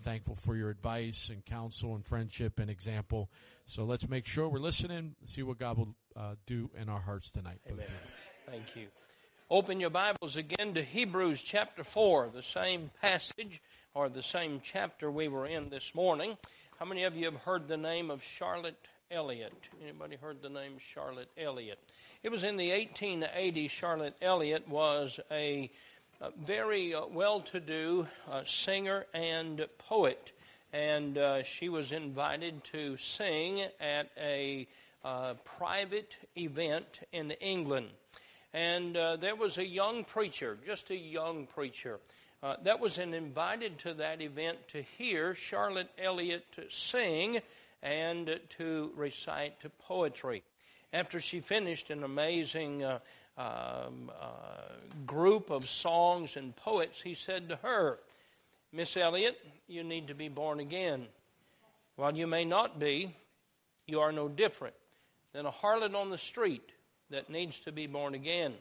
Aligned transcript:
thankful 0.00 0.36
for 0.36 0.56
your 0.56 0.70
advice 0.70 1.28
and 1.30 1.44
counsel 1.44 1.94
and 1.94 2.04
friendship 2.04 2.58
and 2.58 2.70
example. 2.70 3.30
So 3.66 3.84
let's 3.84 4.08
make 4.08 4.26
sure 4.26 4.48
we're 4.48 4.58
listening, 4.58 5.14
see 5.24 5.42
what 5.42 5.58
God 5.58 5.78
will 5.78 5.94
uh, 6.16 6.34
do 6.46 6.70
in 6.80 6.88
our 6.88 7.00
hearts 7.00 7.30
tonight. 7.30 7.60
Amen. 7.68 7.86
Thank 8.46 8.76
you. 8.76 8.86
Open 9.50 9.80
your 9.80 9.90
Bibles 9.90 10.36
again 10.36 10.74
to 10.74 10.82
Hebrews 10.82 11.40
chapter 11.40 11.82
4, 11.82 12.30
the 12.34 12.42
same 12.42 12.90
passage 13.00 13.62
or 13.94 14.08
the 14.08 14.22
same 14.22 14.60
chapter 14.62 15.10
we 15.10 15.28
were 15.28 15.46
in 15.46 15.70
this 15.70 15.94
morning. 15.94 16.36
How 16.78 16.84
many 16.84 17.04
of 17.04 17.16
you 17.16 17.24
have 17.24 17.40
heard 17.40 17.66
the 17.66 17.76
name 17.76 18.10
of 18.10 18.22
Charlotte 18.22 18.76
Elliott? 19.10 19.54
Anybody 19.82 20.16
heard 20.16 20.42
the 20.42 20.50
name 20.50 20.74
Charlotte 20.78 21.30
Elliott? 21.36 21.78
It 22.22 22.28
was 22.28 22.44
in 22.44 22.56
the 22.56 22.70
1880s. 22.70 23.70
Charlotte 23.70 24.16
Elliott 24.20 24.68
was 24.68 25.18
a, 25.30 25.70
a 25.70 25.70
very 26.44 26.94
uh, 26.94 27.06
well-to-do 27.06 28.06
uh, 28.30 28.42
singer 28.44 29.06
and 29.14 29.66
poet, 29.78 30.32
and 30.72 31.16
uh, 31.16 31.42
she 31.42 31.68
was 31.68 31.92
invited 31.92 32.64
to 32.64 32.96
sing 32.96 33.62
at 33.80 34.10
a 34.20 34.66
private 35.44 36.18
event 36.36 37.00
in 37.12 37.30
England. 37.30 37.88
And 38.52 38.94
there 38.94 39.36
was 39.36 39.58
a 39.58 39.66
young 39.66 40.04
preacher, 40.04 40.58
just 40.66 40.90
a 40.90 40.96
young 40.96 41.46
preacher, 41.46 42.00
uh, 42.42 42.56
that 42.62 42.78
was 42.78 42.98
invited 42.98 43.78
to 43.80 43.94
that 43.94 44.20
event 44.20 44.58
to 44.68 44.82
hear 44.82 45.34
Charlotte 45.34 45.90
Elliott 45.98 46.44
sing 46.68 47.40
and 47.82 48.38
to 48.50 48.92
recite 48.96 49.54
poetry. 49.86 50.42
After 50.92 51.20
she 51.20 51.40
finished 51.40 51.90
an 51.90 52.04
amazing 52.04 52.84
uh, 52.84 52.98
um, 53.38 54.10
uh, 54.20 55.06
group 55.06 55.50
of 55.50 55.68
songs 55.68 56.36
and 56.36 56.54
poets, 56.56 57.00
he 57.00 57.14
said 57.14 57.48
to 57.48 57.56
her, 57.56 57.98
Miss 58.72 58.96
Elliott, 58.96 59.38
you 59.68 59.84
need 59.84 60.08
to 60.08 60.14
be 60.14 60.28
born 60.28 60.60
again. 60.60 61.06
While 61.96 62.16
you 62.16 62.26
may 62.26 62.44
not 62.44 62.78
be, 62.78 63.14
you 63.86 64.00
are 64.00 64.12
no 64.12 64.28
different 64.28 64.74
than 65.32 65.46
a 65.46 65.52
harlot 65.52 65.94
on 65.94 66.10
the 66.10 66.18
street 66.18 66.68
that 67.10 67.30
needs 67.30 67.60
to 67.60 67.72
be 67.72 67.86
born 67.86 68.14
again. 68.14 68.54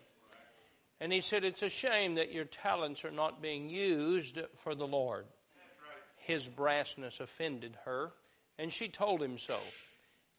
And 0.99 1.11
he 1.11 1.21
said, 1.21 1.43
It's 1.43 1.63
a 1.63 1.69
shame 1.69 2.15
that 2.15 2.31
your 2.31 2.45
talents 2.45 3.03
are 3.03 3.11
not 3.11 3.41
being 3.41 3.69
used 3.69 4.39
for 4.63 4.73
the 4.75 4.87
Lord. 4.87 5.25
His 6.17 6.47
brassness 6.47 7.19
offended 7.19 7.77
her, 7.85 8.11
and 8.57 8.71
she 8.71 8.89
told 8.89 9.21
him 9.21 9.37
so. 9.37 9.57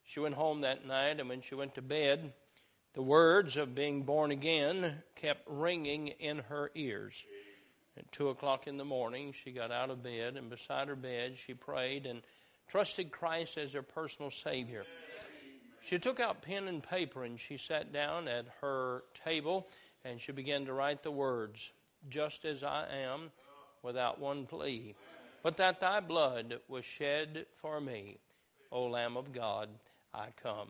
She 0.05 0.19
went 0.19 0.35
home 0.35 0.61
that 0.61 0.85
night, 0.85 1.19
and 1.19 1.29
when 1.29 1.41
she 1.41 1.55
went 1.55 1.75
to 1.75 1.81
bed, 1.81 2.33
the 2.93 3.01
words 3.01 3.57
of 3.57 3.75
being 3.75 4.03
born 4.03 4.31
again 4.31 5.03
kept 5.15 5.43
ringing 5.47 6.07
in 6.07 6.39
her 6.39 6.71
ears. 6.75 7.23
At 7.97 8.11
two 8.11 8.29
o'clock 8.29 8.67
in 8.67 8.77
the 8.77 8.85
morning, 8.85 9.33
she 9.33 9.51
got 9.51 9.71
out 9.71 9.89
of 9.89 10.01
bed, 10.01 10.37
and 10.37 10.49
beside 10.49 10.87
her 10.87 10.95
bed, 10.95 11.37
she 11.37 11.53
prayed 11.53 12.05
and 12.05 12.21
trusted 12.69 13.11
Christ 13.11 13.57
as 13.57 13.73
her 13.73 13.81
personal 13.81 14.31
Savior. 14.31 14.85
She 15.81 15.99
took 15.99 16.19
out 16.19 16.41
pen 16.41 16.67
and 16.67 16.83
paper 16.83 17.23
and 17.23 17.39
she 17.39 17.57
sat 17.57 17.91
down 17.91 18.27
at 18.27 18.45
her 18.61 19.03
table 19.25 19.67
and 20.05 20.19
she 20.21 20.31
began 20.31 20.65
to 20.65 20.73
write 20.73 21.03
the 21.03 21.11
words, 21.11 21.71
Just 22.09 22.45
as 22.45 22.63
I 22.63 22.87
am, 22.91 23.31
without 23.81 24.19
one 24.19 24.45
plea, 24.45 24.95
but 25.41 25.57
that 25.57 25.79
thy 25.79 25.99
blood 25.99 26.59
was 26.67 26.85
shed 26.85 27.45
for 27.61 27.79
me, 27.79 28.17
O 28.71 28.85
Lamb 28.85 29.17
of 29.17 29.31
God, 29.33 29.69
I 30.13 30.27
come. 30.41 30.69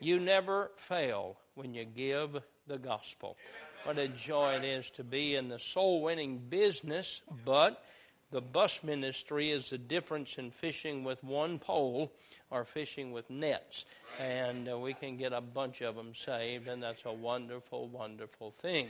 You 0.00 0.18
never 0.18 0.70
fail 0.76 1.36
when 1.54 1.74
you 1.74 1.84
give 1.84 2.36
the 2.66 2.78
gospel. 2.78 3.36
What 3.84 3.98
a 3.98 4.08
joy 4.08 4.54
it 4.54 4.64
is 4.64 4.90
to 4.96 5.04
be 5.04 5.36
in 5.36 5.48
the 5.48 5.58
soul 5.58 6.02
winning 6.02 6.38
business, 6.48 7.22
but 7.44 7.84
the 8.30 8.40
bus 8.40 8.80
ministry 8.82 9.50
is 9.50 9.70
the 9.70 9.78
difference 9.78 10.36
in 10.38 10.50
fishing 10.50 11.04
with 11.04 11.22
one 11.22 11.58
pole 11.58 12.12
or 12.50 12.64
fishing 12.64 13.12
with 13.12 13.28
nets 13.30 13.84
and 14.20 14.68
uh, 14.68 14.78
we 14.78 14.92
can 14.92 15.16
get 15.16 15.32
a 15.32 15.40
bunch 15.40 15.80
of 15.80 15.96
them 15.96 16.12
saved, 16.14 16.68
and 16.68 16.82
that's 16.82 17.04
a 17.06 17.12
wonderful, 17.12 17.88
wonderful 17.88 18.50
thing. 18.50 18.88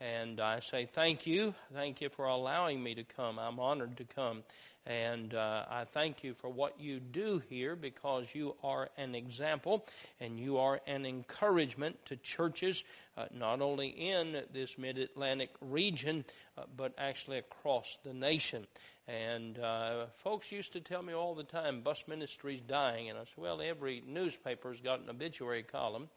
And 0.00 0.40
I 0.40 0.60
say 0.60 0.86
thank 0.92 1.26
you. 1.26 1.54
Thank 1.72 2.00
you 2.00 2.08
for 2.10 2.26
allowing 2.26 2.82
me 2.82 2.94
to 2.96 3.04
come. 3.04 3.38
I'm 3.38 3.60
honored 3.60 3.96
to 3.98 4.04
come. 4.04 4.42
And 4.86 5.32
uh, 5.32 5.64
I 5.70 5.84
thank 5.84 6.24
you 6.24 6.34
for 6.34 6.50
what 6.50 6.78
you 6.78 7.00
do 7.00 7.40
here 7.48 7.74
because 7.74 8.26
you 8.34 8.54
are 8.62 8.90
an 8.98 9.14
example 9.14 9.86
and 10.20 10.38
you 10.38 10.58
are 10.58 10.80
an 10.86 11.06
encouragement 11.06 11.96
to 12.06 12.16
churches, 12.16 12.84
uh, 13.16 13.26
not 13.34 13.62
only 13.62 13.88
in 13.88 14.42
this 14.52 14.76
mid 14.76 14.98
Atlantic 14.98 15.50
region, 15.62 16.24
uh, 16.58 16.64
but 16.76 16.92
actually 16.98 17.38
across 17.38 17.96
the 18.04 18.12
nation. 18.12 18.66
And 19.08 19.58
uh, 19.58 20.06
folks 20.22 20.52
used 20.52 20.74
to 20.74 20.80
tell 20.80 21.02
me 21.02 21.14
all 21.14 21.34
the 21.34 21.44
time, 21.44 21.80
bus 21.80 22.04
ministry's 22.06 22.60
dying. 22.60 23.08
And 23.08 23.18
I 23.18 23.22
said, 23.22 23.38
well, 23.38 23.62
every 23.62 24.02
newspaper's 24.06 24.80
got 24.80 25.00
an 25.00 25.08
obituary 25.08 25.62
column. 25.62 26.08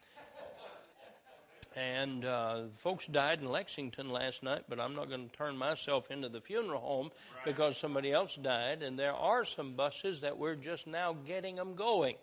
And 1.78 2.26
uh, 2.26 2.62
folks 2.78 3.06
died 3.06 3.40
in 3.40 3.50
Lexington 3.50 4.10
last 4.10 4.42
night, 4.42 4.64
but 4.68 4.80
I'm 4.80 4.96
not 4.96 5.10
going 5.10 5.30
to 5.30 5.36
turn 5.38 5.56
myself 5.56 6.10
into 6.10 6.28
the 6.28 6.42
funeral 6.42 6.82
home 6.82 7.12
because 7.46 7.78
somebody 7.78 8.12
else 8.12 8.34
died. 8.34 8.82
And 8.82 8.98
there 8.98 9.14
are 9.14 9.46
some 9.46 9.76
buses 9.76 10.22
that 10.22 10.40
we're 10.40 10.56
just 10.56 10.88
now 10.88 11.16
getting 11.28 11.56
them 11.56 11.76
going. 11.76 12.16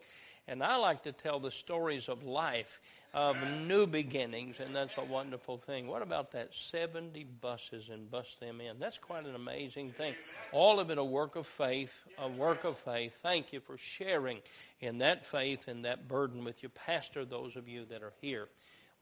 And 0.49 0.61
I 0.61 0.75
like 0.77 1.05
to 1.05 1.13
tell 1.13 1.39
the 1.39 1.53
stories 1.53 2.09
of 2.09 2.25
life, 2.25 2.81
of 3.15 3.37
new 3.61 3.87
beginnings, 3.87 4.57
and 4.59 4.75
that's 4.75 4.99
a 4.99 5.05
wonderful 5.05 5.59
thing. 5.59 5.87
What 5.87 6.03
about 6.03 6.33
that 6.33 6.49
70 6.53 7.25
buses 7.41 7.91
and 7.91 8.11
bus 8.11 8.37
them 8.41 8.61
in? 8.61 8.81
That's 8.81 8.99
quite 8.99 9.25
an 9.25 9.37
amazing 9.37 9.93
thing. 9.93 10.15
All 10.51 10.81
of 10.81 10.91
it 10.91 10.99
a 10.99 11.05
work 11.05 11.37
of 11.37 11.47
faith, 11.47 11.95
a 12.19 12.29
work 12.29 12.65
of 12.65 12.77
faith. 12.79 13.17
Thank 13.23 13.53
you 13.53 13.61
for 13.61 13.79
sharing 13.79 14.41
in 14.81 14.99
that 14.99 15.27
faith 15.27 15.69
and 15.69 15.85
that 15.85 16.09
burden 16.09 16.45
with 16.45 16.61
your 16.61 16.71
pastor, 16.71 17.25
those 17.25 17.55
of 17.55 17.69
you 17.69 17.85
that 17.87 18.03
are 18.03 18.15
here. 18.21 18.49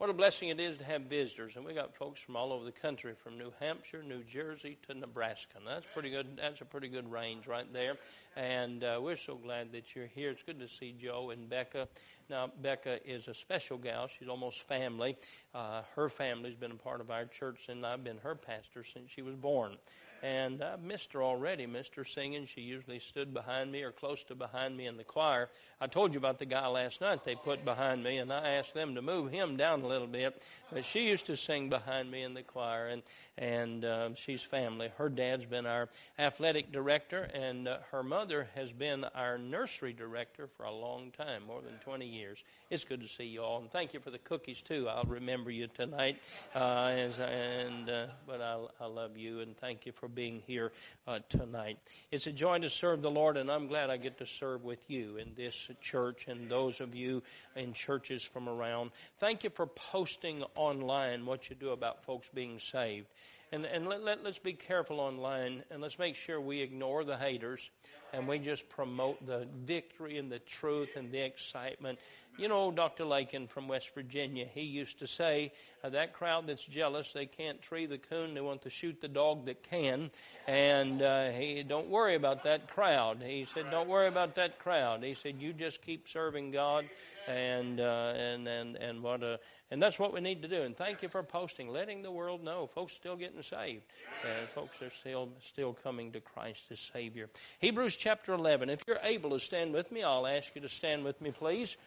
What 0.03 0.09
a 0.09 0.13
blessing 0.13 0.49
it 0.49 0.59
is 0.59 0.75
to 0.79 0.83
have 0.83 1.03
visitors, 1.03 1.55
and 1.55 1.63
we 1.63 1.73
got 1.73 1.95
folks 1.95 2.19
from 2.19 2.35
all 2.35 2.51
over 2.51 2.65
the 2.65 2.73
country, 2.73 3.13
from 3.23 3.37
New 3.37 3.53
Hampshire, 3.61 4.03
New 4.03 4.21
Jersey 4.25 4.77
to 4.85 4.93
Nebraska. 4.93 5.59
Now, 5.63 5.75
that's 5.75 5.85
pretty 5.93 6.09
good. 6.09 6.27
That's 6.35 6.59
a 6.59 6.65
pretty 6.65 6.89
good 6.89 7.09
range 7.09 7.47
right 7.47 7.71
there, 7.71 7.95
and 8.35 8.83
uh, 8.83 8.99
we're 9.01 9.15
so 9.15 9.35
glad 9.35 9.71
that 9.71 9.95
you're 9.95 10.07
here. 10.07 10.31
It's 10.31 10.43
good 10.43 10.59
to 10.59 10.67
see 10.67 10.93
Joe 11.01 11.29
and 11.29 11.49
Becca. 11.49 11.87
Now, 12.29 12.51
Becca 12.61 12.99
is 13.09 13.29
a 13.29 13.33
special 13.33 13.77
gal. 13.77 14.09
She's 14.09 14.27
almost 14.27 14.63
family. 14.63 15.15
Uh, 15.55 15.83
her 15.95 16.09
family's 16.09 16.55
been 16.55 16.71
a 16.71 16.75
part 16.75 16.99
of 16.99 17.09
our 17.09 17.23
church, 17.23 17.69
and 17.69 17.85
I've 17.85 18.03
been 18.03 18.17
her 18.23 18.35
pastor 18.35 18.83
since 18.83 19.09
she 19.09 19.21
was 19.21 19.35
born. 19.35 19.77
And 20.23 20.63
I've 20.63 20.81
missed 20.81 21.11
her 21.11 21.21
already, 21.21 21.65
missed 21.65 21.95
her 21.95 22.05
singing. 22.05 22.45
She 22.45 22.61
usually 22.61 22.99
stood 22.99 23.33
behind 23.33 23.69
me 23.73 23.81
or 23.81 23.91
close 23.91 24.23
to 24.23 24.35
behind 24.35 24.77
me 24.77 24.87
in 24.87 24.95
the 24.95 25.03
choir. 25.03 25.49
I 25.81 25.87
told 25.87 26.13
you 26.13 26.17
about 26.17 26.39
the 26.39 26.45
guy 26.45 26.65
last 26.67 27.01
night 27.01 27.25
they 27.25 27.35
put 27.35 27.65
behind 27.65 28.01
me, 28.01 28.19
and 28.19 28.31
I 28.31 28.51
asked 28.51 28.73
them 28.73 28.95
to 28.95 29.01
move 29.01 29.33
him 29.33 29.57
down 29.57 29.81
a 29.81 29.87
little 29.87 30.07
bit. 30.07 30.41
But 30.71 30.85
she 30.85 31.01
used 31.01 31.25
to 31.25 31.35
sing 31.35 31.69
behind 31.69 32.09
me 32.09 32.23
in 32.23 32.33
the 32.33 32.41
choir, 32.41 32.87
and 32.87 33.03
and 33.37 33.83
uh, 33.83 34.09
she's 34.15 34.43
family. 34.43 34.91
Her 34.97 35.09
dad's 35.09 35.45
been 35.45 35.65
our 35.65 35.89
athletic 36.19 36.71
director, 36.71 37.23
and 37.33 37.67
uh, 37.67 37.77
her 37.91 38.03
mother 38.03 38.47
has 38.55 38.71
been 38.71 39.03
our 39.15 39.37
nursery 39.37 39.93
director 39.93 40.47
for 40.55 40.65
a 40.65 40.71
long 40.71 41.11
time, 41.17 41.43
more 41.47 41.61
than 41.61 41.73
20 41.83 42.05
years. 42.05 42.43
It's 42.69 42.83
good 42.83 43.01
to 43.01 43.07
see 43.07 43.25
you 43.25 43.41
all, 43.41 43.59
and 43.59 43.71
thank 43.71 43.93
you 43.93 43.99
for 43.99 44.11
the 44.11 44.19
cookies 44.19 44.61
too. 44.61 44.87
I'll 44.87 45.03
remember 45.03 45.49
you 45.49 45.67
tonight, 45.67 46.17
uh, 46.55 46.93
as, 46.95 47.17
and 47.17 47.89
uh, 47.89 48.07
but 48.27 48.41
I, 48.41 48.59
I 48.79 48.85
love 48.85 49.17
you, 49.17 49.39
and 49.39 49.57
thank 49.57 49.85
you 49.85 49.91
for 49.91 50.07
being 50.07 50.41
here 50.45 50.71
uh, 51.07 51.19
tonight. 51.29 51.77
It's 52.11 52.27
a 52.27 52.31
joy 52.31 52.59
to 52.59 52.69
serve 52.69 53.01
the 53.01 53.11
Lord, 53.11 53.37
and 53.37 53.51
I'm 53.51 53.67
glad 53.67 53.89
I 53.89 53.97
get 53.97 54.17
to 54.19 54.25
serve 54.25 54.63
with 54.63 54.89
you 54.89 55.17
in 55.17 55.31
this 55.35 55.69
church 55.81 56.27
and 56.27 56.49
those 56.49 56.81
of 56.81 56.93
you 56.93 57.23
in 57.55 57.73
churches 57.73 58.23
from 58.23 58.47
around. 58.47 58.91
Thank 59.19 59.43
you 59.43 59.49
for 59.49 59.65
posting 59.65 60.43
online 60.55 61.25
what 61.25 61.49
you 61.49 61.55
do 61.55 61.69
about 61.69 62.03
folks 62.03 62.29
being 62.33 62.59
saved. 62.59 63.07
And, 63.51 63.65
and 63.65 63.87
let, 63.87 64.03
let, 64.03 64.23
let's 64.23 64.39
be 64.39 64.53
careful 64.53 64.99
online, 64.99 65.63
and 65.69 65.81
let's 65.81 65.99
make 65.99 66.15
sure 66.15 66.41
we 66.41 66.61
ignore 66.61 67.03
the 67.03 67.17
haters 67.17 67.69
and 68.13 68.27
we 68.27 68.37
just 68.37 68.69
promote 68.69 69.25
the 69.25 69.47
victory 69.65 70.17
and 70.17 70.31
the 70.31 70.39
truth 70.39 70.95
and 70.95 71.11
the 71.11 71.19
excitement. 71.19 71.97
You 72.37 72.47
know, 72.47 72.71
Dr. 72.71 73.05
Lakin 73.05 73.47
from 73.47 73.67
West 73.67 73.93
Virginia, 73.93 74.47
he 74.51 74.61
used 74.61 74.99
to 74.99 75.07
say, 75.07 75.51
uh, 75.83 75.89
that 75.89 76.13
crowd 76.13 76.47
that's 76.47 76.63
jealous, 76.63 77.11
they 77.11 77.25
can't 77.25 77.61
tree 77.61 77.85
the 77.85 77.97
coon, 77.97 78.33
they 78.33 78.41
want 78.41 78.61
to 78.63 78.69
shoot 78.69 79.01
the 79.01 79.07
dog 79.07 79.45
that 79.45 79.63
can. 79.63 80.09
And 80.47 81.01
uh, 81.01 81.29
he, 81.29 81.63
don't 81.63 81.89
worry 81.89 82.15
about 82.15 82.43
that 82.43 82.69
crowd. 82.69 83.21
He 83.23 83.47
said, 83.53 83.69
don't 83.69 83.89
worry 83.89 84.07
about 84.07 84.35
that 84.35 84.59
crowd. 84.59 85.03
He 85.03 85.13
said, 85.15 85.35
you 85.39 85.53
just 85.53 85.81
keep 85.81 86.07
serving 86.07 86.51
God 86.51 86.85
and 87.27 87.79
uh, 87.79 88.13
and 88.15 88.47
and 88.47 88.75
and 88.75 89.01
what 89.01 89.23
a 89.23 89.39
and 89.71 89.81
that's 89.81 89.97
what 89.97 90.13
we 90.13 90.21
need 90.21 90.41
to 90.41 90.47
do. 90.47 90.61
And 90.63 90.75
thank 90.75 91.01
you 91.01 91.09
for 91.09 91.23
posting, 91.23 91.69
letting 91.69 92.03
the 92.03 92.11
world 92.11 92.43
know 92.43 92.67
folks 92.67 92.93
still 92.93 93.15
getting 93.15 93.41
saved, 93.41 93.83
and 94.23 94.47
folks 94.49 94.81
are 94.81 94.89
still 94.89 95.29
still 95.41 95.73
coming 95.73 96.11
to 96.11 96.19
Christ 96.19 96.63
as 96.71 96.79
Savior. 96.79 97.29
Hebrews 97.59 97.95
chapter 98.03 98.33
11. 98.33 98.69
If 98.69 98.81
you're 98.85 98.99
able 99.01 99.29
to 99.29 99.39
stand 99.39 99.73
with 99.73 99.89
me, 99.89 100.03
I'll 100.03 100.27
ask 100.27 100.53
you 100.55 100.61
to 100.63 100.67
stand 100.67 101.05
with 101.05 101.21
me, 101.21 101.31
please. 101.31 101.77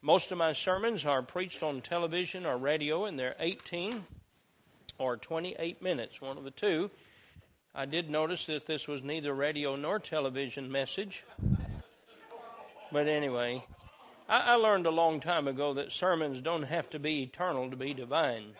Most 0.00 0.32
of 0.32 0.38
my 0.38 0.54
sermons 0.54 1.04
are 1.04 1.20
preached 1.20 1.62
on 1.62 1.82
television 1.82 2.46
or 2.46 2.56
radio, 2.56 3.04
and 3.04 3.18
they're 3.18 3.36
18 3.38 4.02
or 4.98 5.18
28 5.18 5.82
minutes, 5.82 6.18
one 6.18 6.38
of 6.38 6.44
the 6.44 6.50
two. 6.50 6.90
I 7.74 7.84
did 7.84 8.08
notice 8.08 8.46
that 8.46 8.64
this 8.64 8.88
was 8.88 9.02
neither 9.02 9.34
radio 9.34 9.76
nor 9.76 9.98
television 9.98 10.72
message. 10.72 11.22
But 12.90 13.06
anyway, 13.06 13.62
I, 14.30 14.38
I 14.38 14.54
learned 14.54 14.86
a 14.86 14.90
long 14.90 15.20
time 15.20 15.46
ago 15.46 15.74
that 15.74 15.92
sermons 15.92 16.40
don't 16.40 16.62
have 16.62 16.88
to 16.90 16.98
be 16.98 17.22
eternal 17.22 17.68
to 17.68 17.76
be 17.76 17.92
divine. 17.92 18.54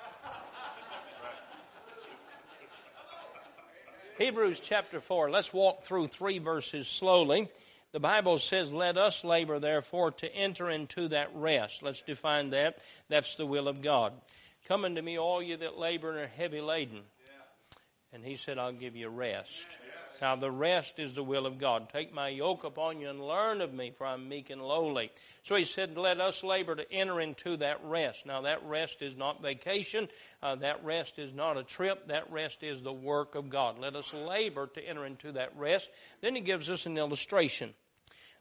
Hebrews 4.18 4.60
chapter 4.62 5.00
4. 5.00 5.30
Let's 5.30 5.52
walk 5.52 5.82
through 5.82 6.06
three 6.06 6.38
verses 6.38 6.88
slowly. 6.88 7.50
The 7.92 8.00
Bible 8.00 8.38
says, 8.38 8.72
Let 8.72 8.96
us 8.96 9.24
labor, 9.24 9.58
therefore, 9.58 10.12
to 10.12 10.34
enter 10.34 10.70
into 10.70 11.08
that 11.08 11.28
rest. 11.34 11.82
Let's 11.82 12.00
define 12.00 12.50
that. 12.50 12.78
That's 13.10 13.34
the 13.36 13.44
will 13.44 13.68
of 13.68 13.82
God. 13.82 14.14
Come 14.68 14.86
unto 14.86 15.02
me, 15.02 15.18
all 15.18 15.42
you 15.42 15.58
that 15.58 15.78
labor 15.78 16.10
and 16.10 16.20
are 16.20 16.26
heavy 16.26 16.62
laden. 16.62 17.02
And 18.12 18.24
he 18.24 18.36
said, 18.36 18.58
I'll 18.58 18.72
give 18.72 18.96
you 18.96 19.10
rest. 19.10 19.66
Now, 20.20 20.36
the 20.36 20.50
rest 20.50 20.98
is 20.98 21.14
the 21.14 21.22
will 21.22 21.46
of 21.46 21.58
God. 21.58 21.88
Take 21.90 22.12
my 22.12 22.28
yoke 22.28 22.64
upon 22.64 23.00
you 23.00 23.08
and 23.08 23.20
learn 23.20 23.60
of 23.60 23.72
me, 23.72 23.92
for 23.96 24.06
I'm 24.06 24.28
meek 24.28 24.50
and 24.50 24.62
lowly. 24.62 25.10
So 25.42 25.56
he 25.56 25.64
said, 25.64 25.96
Let 25.96 26.20
us 26.20 26.44
labor 26.44 26.74
to 26.74 26.92
enter 26.92 27.20
into 27.20 27.56
that 27.58 27.84
rest. 27.84 28.26
Now, 28.26 28.42
that 28.42 28.64
rest 28.64 29.02
is 29.02 29.16
not 29.16 29.42
vacation. 29.42 30.08
Uh, 30.42 30.56
that 30.56 30.84
rest 30.84 31.18
is 31.18 31.32
not 31.32 31.56
a 31.56 31.62
trip. 31.62 32.08
That 32.08 32.30
rest 32.30 32.62
is 32.62 32.82
the 32.82 32.92
work 32.92 33.34
of 33.34 33.50
God. 33.50 33.78
Let 33.78 33.96
us 33.96 34.12
labor 34.12 34.66
to 34.68 34.82
enter 34.82 35.06
into 35.06 35.32
that 35.32 35.56
rest. 35.56 35.90
Then 36.20 36.34
he 36.34 36.40
gives 36.40 36.70
us 36.70 36.86
an 36.86 36.98
illustration 36.98 37.74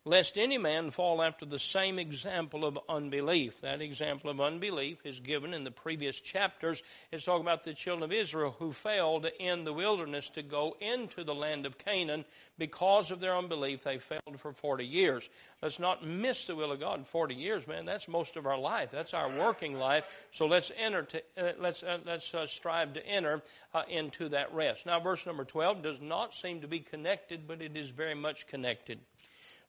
lest 0.05 0.37
any 0.37 0.59
man 0.59 0.91
fall 0.91 1.21
after 1.23 1.45
the 1.45 1.57
same 1.57 1.97
example 1.97 2.63
of 2.63 2.77
unbelief. 2.87 3.59
That 3.61 3.81
example 3.81 4.29
of 4.29 4.39
unbelief 4.39 5.03
is 5.03 5.19
given 5.19 5.51
in 5.53 5.63
the 5.63 5.71
previous 5.71 6.21
chapters. 6.21 6.83
It's 7.11 7.25
talking 7.25 7.41
about 7.41 7.63
the 7.63 7.73
children 7.73 8.03
of 8.03 8.15
Israel 8.15 8.55
who 8.59 8.71
failed 8.71 9.25
in 9.39 9.63
the 9.63 9.73
wilderness 9.73 10.29
to 10.31 10.43
go 10.43 10.77
into 10.79 11.23
the 11.23 11.33
land 11.33 11.65
of 11.65 11.79
Canaan 11.79 12.23
because 12.59 13.09
of 13.09 13.19
their 13.19 13.35
unbelief. 13.35 13.83
They 13.83 13.97
failed 13.97 14.39
for 14.39 14.53
40 14.53 14.85
years. 14.85 15.27
Let's 15.63 15.79
not 15.79 16.05
miss 16.05 16.45
the 16.45 16.55
will 16.55 16.71
of 16.71 16.79
God. 16.79 16.99
in 16.99 17.05
40 17.05 17.33
years, 17.33 17.67
man, 17.67 17.85
that's 17.85 18.07
most 18.07 18.37
of 18.37 18.45
our 18.45 18.59
life. 18.59 18.89
That's 18.91 19.15
our 19.15 19.29
working 19.29 19.73
life. 19.73 20.05
So 20.29 20.45
let's 20.45 20.71
enter 20.77 21.01
to, 21.03 21.23
uh, 21.35 21.51
let's, 21.59 21.81
uh, 21.81 21.97
let's 22.05 22.31
uh, 22.31 22.45
strive 22.45 22.93
to 22.93 23.05
enter 23.07 23.41
uh, 23.73 23.81
into 23.89 24.29
that 24.29 24.53
rest. 24.53 24.85
Now, 24.85 24.99
verse 24.99 25.25
number 25.25 25.45
12 25.45 25.81
does 25.81 25.99
not 25.99 26.35
seem 26.35 26.61
to 26.61 26.67
be 26.67 26.79
connected, 26.79 27.47
but 27.47 27.63
it 27.63 27.75
is 27.75 27.89
very 27.89 28.15
much 28.15 28.45
connected. 28.45 28.99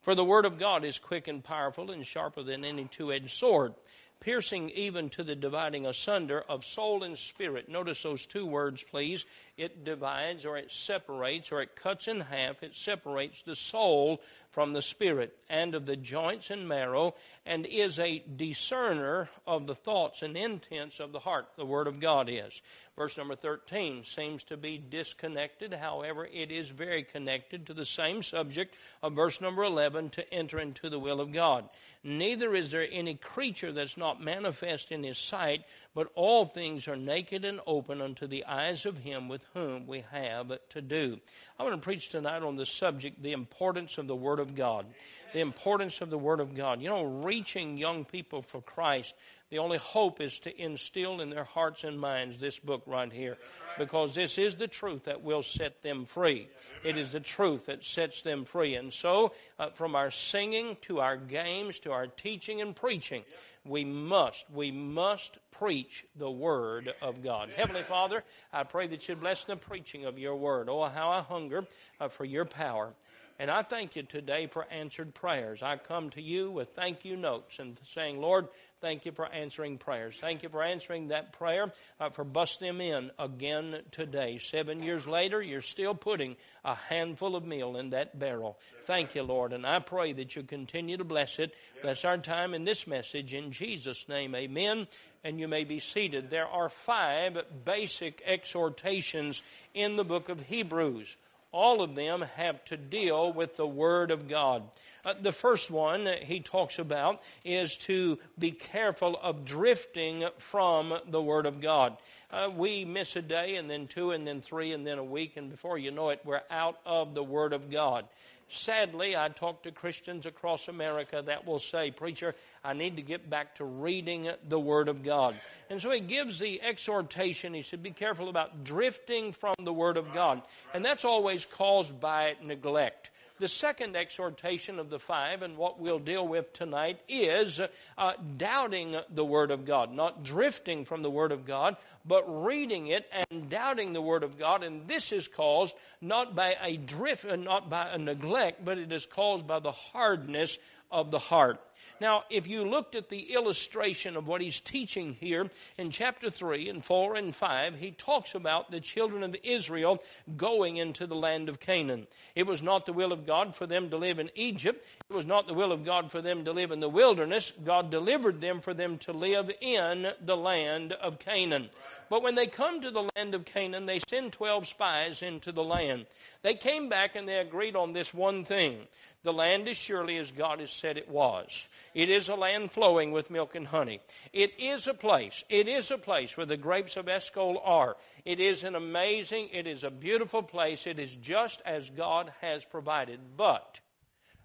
For 0.06 0.14
the 0.14 0.24
word 0.24 0.44
of 0.44 0.56
God 0.56 0.84
is 0.84 1.00
quick 1.00 1.26
and 1.26 1.42
powerful 1.42 1.90
and 1.90 2.06
sharper 2.06 2.44
than 2.44 2.64
any 2.64 2.84
two 2.84 3.12
edged 3.12 3.34
sword, 3.34 3.74
piercing 4.20 4.70
even 4.70 5.10
to 5.10 5.24
the 5.24 5.34
dividing 5.34 5.84
asunder 5.84 6.40
of 6.48 6.64
soul 6.64 7.02
and 7.02 7.18
spirit. 7.18 7.68
Notice 7.68 8.04
those 8.04 8.24
two 8.24 8.46
words, 8.46 8.84
please. 8.84 9.24
It 9.56 9.82
divides 9.82 10.46
or 10.46 10.58
it 10.58 10.70
separates 10.70 11.50
or 11.50 11.60
it 11.60 11.74
cuts 11.74 12.06
in 12.06 12.20
half. 12.20 12.62
It 12.62 12.76
separates 12.76 13.42
the 13.42 13.56
soul 13.56 14.20
from 14.56 14.72
the 14.72 14.80
spirit 14.80 15.36
and 15.50 15.74
of 15.74 15.84
the 15.84 15.96
joints 15.96 16.48
and 16.48 16.66
marrow 16.66 17.14
and 17.44 17.66
is 17.66 17.98
a 17.98 18.24
discerner 18.36 19.28
of 19.46 19.66
the 19.66 19.74
thoughts 19.74 20.22
and 20.22 20.34
intents 20.34 20.98
of 20.98 21.12
the 21.12 21.18
heart. 21.18 21.46
The 21.56 21.66
Word 21.66 21.86
of 21.86 22.00
God 22.00 22.30
is. 22.30 22.58
Verse 22.96 23.18
number 23.18 23.36
13 23.36 24.04
seems 24.04 24.44
to 24.44 24.56
be 24.56 24.78
disconnected. 24.78 25.74
However, 25.74 26.24
it 26.24 26.50
is 26.50 26.70
very 26.70 27.02
connected 27.02 27.66
to 27.66 27.74
the 27.74 27.84
same 27.84 28.22
subject 28.22 28.74
of 29.02 29.12
verse 29.12 29.42
number 29.42 29.62
11 29.62 30.08
to 30.10 30.32
enter 30.32 30.58
into 30.58 30.88
the 30.88 30.98
will 30.98 31.20
of 31.20 31.34
God. 31.34 31.68
Neither 32.02 32.54
is 32.54 32.70
there 32.70 32.86
any 32.90 33.16
creature 33.16 33.72
that's 33.72 33.96
not 33.96 34.22
manifest 34.22 34.90
in 34.90 35.02
His 35.02 35.18
sight, 35.18 35.64
but 35.92 36.10
all 36.14 36.46
things 36.46 36.88
are 36.88 36.96
naked 36.96 37.44
and 37.44 37.60
open 37.66 38.00
unto 38.00 38.26
the 38.26 38.44
eyes 38.44 38.86
of 38.86 38.96
him 38.96 39.28
with 39.28 39.44
whom 39.54 39.86
we 39.86 40.04
have 40.12 40.52
to 40.70 40.80
do. 40.80 41.18
I 41.58 41.64
want 41.64 41.74
to 41.74 41.84
preach 41.84 42.08
tonight 42.08 42.42
on 42.42 42.56
the 42.56 42.64
subject, 42.64 43.20
the 43.20 43.32
importance 43.32 43.98
of 43.98 44.06
the 44.06 44.14
Word 44.14 44.38
of 44.38 44.45
God. 44.54 44.86
The 45.32 45.40
importance 45.40 46.00
of 46.00 46.10
the 46.10 46.18
Word 46.18 46.40
of 46.40 46.54
God. 46.54 46.80
You 46.80 46.88
know, 46.88 47.02
reaching 47.02 47.76
young 47.76 48.04
people 48.04 48.42
for 48.42 48.60
Christ, 48.60 49.14
the 49.50 49.58
only 49.58 49.78
hope 49.78 50.20
is 50.20 50.38
to 50.40 50.62
instill 50.62 51.20
in 51.20 51.30
their 51.30 51.44
hearts 51.44 51.84
and 51.84 52.00
minds 52.00 52.38
this 52.38 52.58
book 52.58 52.82
right 52.86 53.12
here. 53.12 53.36
Because 53.78 54.14
this 54.14 54.38
is 54.38 54.56
the 54.56 54.68
truth 54.68 55.04
that 55.04 55.22
will 55.22 55.42
set 55.42 55.82
them 55.82 56.04
free. 56.04 56.48
It 56.84 56.96
is 56.96 57.12
the 57.12 57.20
truth 57.20 57.66
that 57.66 57.84
sets 57.84 58.22
them 58.22 58.44
free. 58.44 58.74
And 58.74 58.92
so, 58.92 59.32
uh, 59.58 59.70
from 59.70 59.94
our 59.94 60.10
singing 60.10 60.76
to 60.82 61.00
our 61.00 61.16
games 61.16 61.78
to 61.80 61.92
our 61.92 62.06
teaching 62.06 62.60
and 62.60 62.74
preaching, 62.74 63.22
we 63.64 63.84
must, 63.84 64.46
we 64.50 64.70
must 64.70 65.38
preach 65.52 66.04
the 66.16 66.30
Word 66.30 66.92
of 67.02 67.22
God. 67.22 67.50
Heavenly 67.54 67.82
Father, 67.82 68.22
I 68.52 68.64
pray 68.64 68.86
that 68.88 69.08
you 69.08 69.16
bless 69.16 69.44
the 69.44 69.56
preaching 69.56 70.04
of 70.04 70.18
your 70.18 70.36
Word. 70.36 70.68
Oh, 70.68 70.84
how 70.84 71.10
I 71.10 71.20
hunger 71.20 71.64
uh, 72.00 72.08
for 72.08 72.24
your 72.24 72.44
power. 72.44 72.92
And 73.38 73.50
I 73.50 73.62
thank 73.62 73.96
you 73.96 74.02
today 74.02 74.46
for 74.46 74.64
answered 74.70 75.14
prayers. 75.14 75.62
I 75.62 75.76
come 75.76 76.08
to 76.10 76.22
you 76.22 76.50
with 76.50 76.70
thank 76.74 77.04
you 77.04 77.16
notes 77.16 77.58
and 77.58 77.78
saying, 77.94 78.18
Lord, 78.18 78.48
thank 78.80 79.04
you 79.04 79.12
for 79.12 79.30
answering 79.30 79.76
prayers. 79.76 80.16
Thank 80.18 80.42
you 80.42 80.48
for 80.48 80.62
answering 80.62 81.08
that 81.08 81.34
prayer, 81.34 81.70
uh, 82.00 82.08
for 82.08 82.24
busting 82.24 82.66
them 82.66 82.80
in 82.80 83.10
again 83.18 83.82
today. 83.90 84.38
Seven 84.38 84.82
years 84.82 85.06
later, 85.06 85.42
you're 85.42 85.60
still 85.60 85.94
putting 85.94 86.36
a 86.64 86.74
handful 86.74 87.36
of 87.36 87.44
meal 87.44 87.76
in 87.76 87.90
that 87.90 88.18
barrel. 88.18 88.58
Thank 88.86 89.14
you, 89.14 89.22
Lord. 89.22 89.52
And 89.52 89.66
I 89.66 89.80
pray 89.80 90.14
that 90.14 90.34
you 90.34 90.42
continue 90.42 90.96
to 90.96 91.04
bless 91.04 91.38
it. 91.38 91.52
Bless 91.82 92.06
our 92.06 92.16
time 92.16 92.54
in 92.54 92.64
this 92.64 92.86
message. 92.86 93.34
In 93.34 93.52
Jesus' 93.52 94.08
name, 94.08 94.34
amen. 94.34 94.86
And 95.24 95.38
you 95.38 95.46
may 95.46 95.64
be 95.64 95.80
seated. 95.80 96.30
There 96.30 96.46
are 96.46 96.70
five 96.70 97.36
basic 97.66 98.22
exhortations 98.24 99.42
in 99.74 99.96
the 99.96 100.04
book 100.04 100.30
of 100.30 100.40
Hebrews 100.40 101.14
all 101.52 101.82
of 101.82 101.94
them 101.94 102.24
have 102.36 102.64
to 102.66 102.76
deal 102.76 103.32
with 103.32 103.56
the 103.56 103.66
Word 103.66 104.10
of 104.10 104.28
God. 104.28 104.62
Uh, 105.06 105.14
the 105.22 105.30
first 105.30 105.70
one 105.70 106.04
that 106.04 106.24
he 106.24 106.40
talks 106.40 106.80
about 106.80 107.22
is 107.44 107.76
to 107.76 108.18
be 108.36 108.50
careful 108.50 109.16
of 109.22 109.44
drifting 109.44 110.24
from 110.38 110.92
the 111.08 111.22
Word 111.22 111.46
of 111.46 111.60
God. 111.60 111.96
Uh, 112.28 112.50
we 112.54 112.84
miss 112.84 113.14
a 113.14 113.22
day 113.22 113.54
and 113.54 113.70
then 113.70 113.86
two 113.86 114.10
and 114.10 114.26
then 114.26 114.40
three 114.40 114.72
and 114.72 114.84
then 114.84 114.98
a 114.98 115.04
week, 115.04 115.36
and 115.36 115.48
before 115.48 115.78
you 115.78 115.92
know 115.92 116.08
it, 116.08 116.20
we're 116.24 116.42
out 116.50 116.76
of 116.84 117.14
the 117.14 117.22
Word 117.22 117.52
of 117.52 117.70
God. 117.70 118.04
Sadly, 118.48 119.16
I 119.16 119.28
talk 119.28 119.62
to 119.62 119.70
Christians 119.70 120.26
across 120.26 120.66
America 120.66 121.22
that 121.24 121.46
will 121.46 121.60
say, 121.60 121.92
Preacher, 121.92 122.34
I 122.64 122.74
need 122.74 122.96
to 122.96 123.02
get 123.02 123.30
back 123.30 123.56
to 123.56 123.64
reading 123.64 124.28
the 124.48 124.58
Word 124.58 124.88
of 124.88 125.04
God. 125.04 125.38
And 125.70 125.80
so 125.80 125.90
he 125.90 126.00
gives 126.00 126.40
the 126.40 126.60
exhortation. 126.62 127.54
He 127.54 127.62
said, 127.62 127.82
Be 127.82 127.92
careful 127.92 128.28
about 128.28 128.64
drifting 128.64 129.32
from 129.32 129.54
the 129.62 129.72
Word 129.72 129.96
of 129.96 130.12
God. 130.12 130.42
And 130.74 130.84
that's 130.84 131.04
always 131.04 131.46
caused 131.46 132.00
by 132.00 132.34
neglect. 132.42 133.10
The 133.38 133.48
second 133.48 133.96
exhortation 133.96 134.78
of 134.78 134.88
the 134.88 134.98
five, 134.98 135.42
and 135.42 135.58
what 135.58 135.78
we'll 135.78 135.98
deal 135.98 136.26
with 136.26 136.52
tonight, 136.54 137.00
is 137.06 137.60
uh, 137.98 138.12
doubting 138.38 138.96
the 139.10 139.24
Word 139.24 139.50
of 139.50 139.66
God. 139.66 139.92
Not 139.92 140.24
drifting 140.24 140.86
from 140.86 141.02
the 141.02 141.10
Word 141.10 141.32
of 141.32 141.44
God, 141.44 141.76
but 142.06 142.24
reading 142.44 142.86
it 142.86 143.06
and 143.12 143.50
doubting 143.50 143.92
the 143.92 144.00
Word 144.00 144.24
of 144.24 144.38
God. 144.38 144.64
And 144.64 144.88
this 144.88 145.12
is 145.12 145.28
caused 145.28 145.76
not 146.00 146.34
by 146.34 146.56
a 146.62 146.78
drift, 146.78 147.26
uh, 147.26 147.36
not 147.36 147.68
by 147.68 147.90
a 147.90 147.98
neglect, 147.98 148.64
but 148.64 148.78
it 148.78 148.90
is 148.90 149.04
caused 149.04 149.46
by 149.46 149.58
the 149.58 149.72
hardness 149.72 150.58
of 150.90 151.10
the 151.10 151.18
heart. 151.18 151.60
Now, 152.00 152.24
if 152.28 152.46
you 152.46 152.64
looked 152.64 152.94
at 152.94 153.08
the 153.08 153.32
illustration 153.32 154.16
of 154.16 154.26
what 154.26 154.40
he's 154.40 154.60
teaching 154.60 155.14
here 155.14 155.48
in 155.78 155.90
chapter 155.90 156.28
3 156.30 156.68
and 156.68 156.84
4 156.84 157.16
and 157.16 157.34
5, 157.34 157.74
he 157.76 157.92
talks 157.92 158.34
about 158.34 158.70
the 158.70 158.80
children 158.80 159.22
of 159.22 159.34
Israel 159.42 160.02
going 160.36 160.76
into 160.76 161.06
the 161.06 161.14
land 161.14 161.48
of 161.48 161.60
Canaan. 161.60 162.06
It 162.34 162.46
was 162.46 162.62
not 162.62 162.86
the 162.86 162.92
will 162.92 163.12
of 163.12 163.26
God 163.26 163.56
for 163.56 163.66
them 163.66 163.90
to 163.90 163.96
live 163.96 164.18
in 164.18 164.30
Egypt. 164.34 164.84
It 165.08 165.14
was 165.14 165.26
not 165.26 165.46
the 165.46 165.54
will 165.54 165.72
of 165.72 165.84
God 165.84 166.10
for 166.10 166.20
them 166.20 166.44
to 166.44 166.52
live 166.52 166.70
in 166.70 166.80
the 166.80 166.88
wilderness. 166.88 167.52
God 167.64 167.90
delivered 167.90 168.40
them 168.40 168.60
for 168.60 168.74
them 168.74 168.98
to 168.98 169.12
live 169.12 169.50
in 169.60 170.06
the 170.20 170.36
land 170.36 170.92
of 170.92 171.18
Canaan. 171.18 171.70
But 172.10 172.22
when 172.22 172.34
they 172.34 172.46
come 172.46 172.80
to 172.82 172.90
the 172.90 173.08
land 173.16 173.34
of 173.34 173.44
Canaan, 173.44 173.86
they 173.86 174.00
send 174.08 174.32
12 174.32 174.68
spies 174.68 175.22
into 175.22 175.50
the 175.52 175.64
land. 175.64 176.06
They 176.42 176.54
came 176.54 176.88
back 176.88 177.16
and 177.16 177.26
they 177.26 177.38
agreed 177.38 177.74
on 177.74 177.92
this 177.92 178.12
one 178.12 178.44
thing. 178.44 178.86
The 179.26 179.32
land 179.32 179.66
is 179.66 179.76
surely 179.76 180.18
as 180.18 180.30
God 180.30 180.60
has 180.60 180.70
said 180.70 180.96
it 180.96 181.08
was. 181.08 181.66
It 181.94 182.10
is 182.10 182.28
a 182.28 182.36
land 182.36 182.70
flowing 182.70 183.10
with 183.10 183.28
milk 183.28 183.56
and 183.56 183.66
honey. 183.66 184.00
It 184.32 184.52
is 184.60 184.86
a 184.86 184.94
place. 184.94 185.42
It 185.48 185.66
is 185.66 185.90
a 185.90 185.98
place 185.98 186.36
where 186.36 186.46
the 186.46 186.56
grapes 186.56 186.96
of 186.96 187.08
Eshcol 187.08 187.60
are. 187.64 187.96
It 188.24 188.38
is 188.38 188.62
an 188.62 188.76
amazing, 188.76 189.48
it 189.52 189.66
is 189.66 189.82
a 189.82 189.90
beautiful 189.90 190.44
place. 190.44 190.86
It 190.86 191.00
is 191.00 191.10
just 191.16 191.60
as 191.66 191.90
God 191.90 192.32
has 192.40 192.64
provided. 192.64 193.18
But 193.36 193.80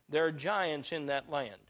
there 0.10 0.26
are 0.26 0.32
giants 0.32 0.92
in 0.92 1.06
that 1.06 1.30
land. 1.30 1.62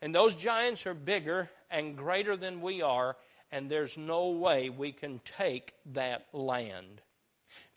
And 0.00 0.14
those 0.14 0.34
giants 0.34 0.86
are 0.86 0.94
bigger 0.94 1.50
and 1.70 1.98
greater 1.98 2.34
than 2.34 2.62
we 2.62 2.80
are, 2.80 3.18
and 3.52 3.68
there's 3.68 3.98
no 3.98 4.30
way 4.30 4.70
we 4.70 4.92
can 4.92 5.20
take 5.36 5.74
that 5.92 6.24
land. 6.32 7.02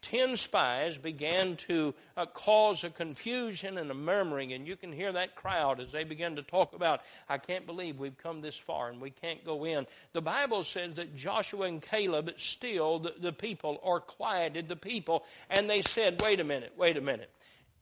Ten 0.02 0.36
spies 0.36 0.98
began 0.98 1.56
to 1.56 1.94
uh, 2.18 2.26
cause 2.26 2.84
a 2.84 2.90
confusion 2.90 3.78
and 3.78 3.92
a 3.92 3.94
murmuring, 3.94 4.54
and 4.54 4.68
you 4.68 4.76
can 4.76 4.92
hear 4.92 5.12
that 5.14 5.36
crowd 5.36 5.80
as 5.80 5.92
they 5.92 6.04
begin 6.04 6.36
to 6.36 6.44
talk 6.44 6.74
about, 6.74 7.02
I 7.30 7.38
can't 7.38 7.66
believe 7.66 8.00
we've 8.00 8.18
come 8.18 8.42
this 8.42 8.58
far 8.58 8.90
and 8.90 9.00
we 9.00 9.12
can't 9.12 9.46
go 9.46 9.66
in. 9.66 9.86
The 10.14 10.22
Bible 10.22 10.64
says 10.64 10.96
that 10.96 11.16
Joshua 11.16 11.68
and 11.68 11.82
Caleb 11.82 12.32
stilled 12.38 13.12
the 13.22 13.34
people 13.34 13.80
or 13.82 14.00
quieted 14.00 14.68
the 14.68 14.76
people, 14.76 15.24
and 15.50 15.70
they 15.70 15.82
said, 15.82 16.22
Wait 16.22 16.40
a 16.40 16.44
minute, 16.44 16.74
wait 16.78 16.98
a 16.98 17.02
minute. 17.02 17.30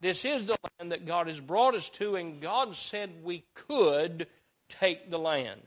This 0.01 0.23
is 0.23 0.45
the 0.45 0.57
land 0.79 0.91
that 0.91 1.05
God 1.05 1.27
has 1.27 1.39
brought 1.39 1.75
us 1.75 1.89
to, 1.91 2.15
and 2.15 2.41
God 2.41 2.75
said 2.75 3.23
we 3.23 3.43
could 3.53 4.27
take 4.69 5.09
the 5.09 5.19
land 5.19 5.61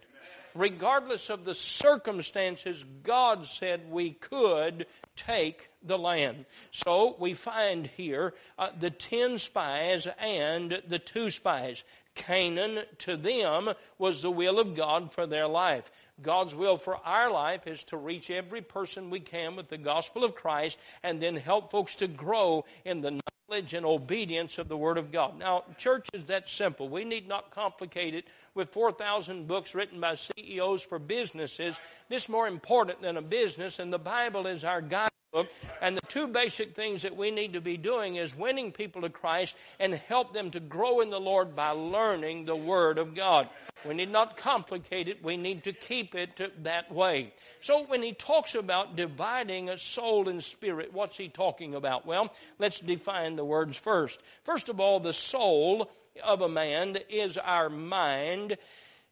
regardless 0.55 1.31
of 1.31 1.45
the 1.45 1.55
circumstances, 1.55 2.85
God 3.03 3.47
said 3.47 3.91
we 3.91 4.11
could 4.11 4.87
take 5.17 5.69
the 5.83 5.99
land. 5.99 6.47
So 6.71 7.17
we 7.19 7.35
find 7.35 7.87
here 7.87 8.35
uh, 8.59 8.71
the 8.79 8.91
ten 8.91 9.39
spies 9.39 10.07
and 10.19 10.83
the 10.87 10.99
two 10.99 11.31
spies. 11.31 11.83
Canaan 12.15 12.85
to 12.99 13.17
them 13.17 13.71
was 13.99 14.23
the 14.23 14.31
will 14.31 14.59
of 14.59 14.75
God 14.75 15.13
for 15.13 15.27
their 15.27 15.47
life. 15.47 15.91
God's 16.21 16.55
will 16.55 16.77
for 16.77 16.97
our 17.05 17.31
life 17.31 17.67
is 17.67 17.83
to 17.85 17.97
reach 17.97 18.31
every 18.31 18.63
person 18.63 19.11
we 19.11 19.21
can 19.21 19.57
with 19.57 19.69
the 19.69 19.79
gospel 19.79 20.25
of 20.25 20.35
Christ 20.35 20.79
and 21.03 21.21
then 21.21 21.37
help 21.37 21.71
folks 21.71 21.97
to 21.97 22.07
grow 22.07 22.65
in 22.85 23.01
the 23.01 23.21
knowledge 23.49 23.75
and 23.75 23.85
obedience 23.85 24.59
of 24.59 24.69
the 24.69 24.77
Word 24.77 24.99
of 24.99 25.13
God. 25.13 25.39
Now, 25.39 25.65
church 25.79 26.09
is 26.13 26.25
that 26.25 26.49
simple. 26.49 26.89
We 26.89 27.05
need 27.05 27.29
not 27.29 27.51
complicate 27.51 28.15
it 28.15 28.25
with 28.55 28.71
4,000 28.71 29.47
books 29.47 29.75
written 29.75 30.01
by 30.01 30.15
CEOs 30.15 30.83
for 30.83 30.99
businesses. 30.99 31.79
This 32.09 32.25
is 32.25 32.29
more 32.29 32.47
important 32.47 33.03
than 33.03 33.17
a 33.17 33.23
business, 33.23 33.79
and 33.79 33.93
the 33.93 33.99
Bible 33.99 34.47
is 34.47 34.65
our 34.65 34.81
guide 34.81 35.12
and 35.81 35.97
the 35.97 36.07
two 36.09 36.27
basic 36.27 36.77
things 36.77 37.03
that 37.03 37.17
we 37.17 37.31
need 37.31 37.55
to 37.55 37.61
be 37.61 37.77
doing 37.77 38.17
is 38.17 38.37
winning 38.37 38.71
people 38.71 39.03
to 39.03 39.09
Christ 39.09 39.57
and 39.81 39.95
help 39.95 40.35
them 40.35 40.51
to 40.51 40.61
grow 40.61 41.01
in 41.01 41.11
the 41.11 41.21
Lord 41.21 41.57
by 41.57 41.71
learning 41.71 42.45
the 42.45 42.57
Word 42.57 42.99
of 42.99 43.15
God. 43.15 43.49
We 43.87 43.95
need 43.95 44.11
not 44.11 44.37
complicate 44.37 45.09
it, 45.09 45.25
we 45.25 45.37
need 45.37 45.65
to 45.65 45.73
keep 45.73 46.15
it 46.15 46.41
that 46.65 46.93
way. 46.93 47.33
So 47.63 47.85
when 47.85 48.03
he 48.03 48.13
talks 48.13 48.55
about 48.55 48.95
dividing 48.95 49.71
a 49.71 49.79
soul 49.79 50.29
and 50.29 50.43
spirit, 50.43 50.93
what's 50.93 51.17
he 51.17 51.29
talking 51.29 51.75
about? 51.75 52.07
Well, 52.07 52.33
let's 52.59 52.79
define 52.79 53.37
the 53.37 53.45
words 53.45 53.77
first. 53.77 54.21
First 54.45 54.69
of 54.69 54.81
all, 54.81 55.01
the 55.01 55.15
soul 55.15 55.91
of 56.23 56.43
a 56.43 56.49
man 56.49 56.99
is 57.09 57.39
our 57.39 57.71
mind, 57.71 58.59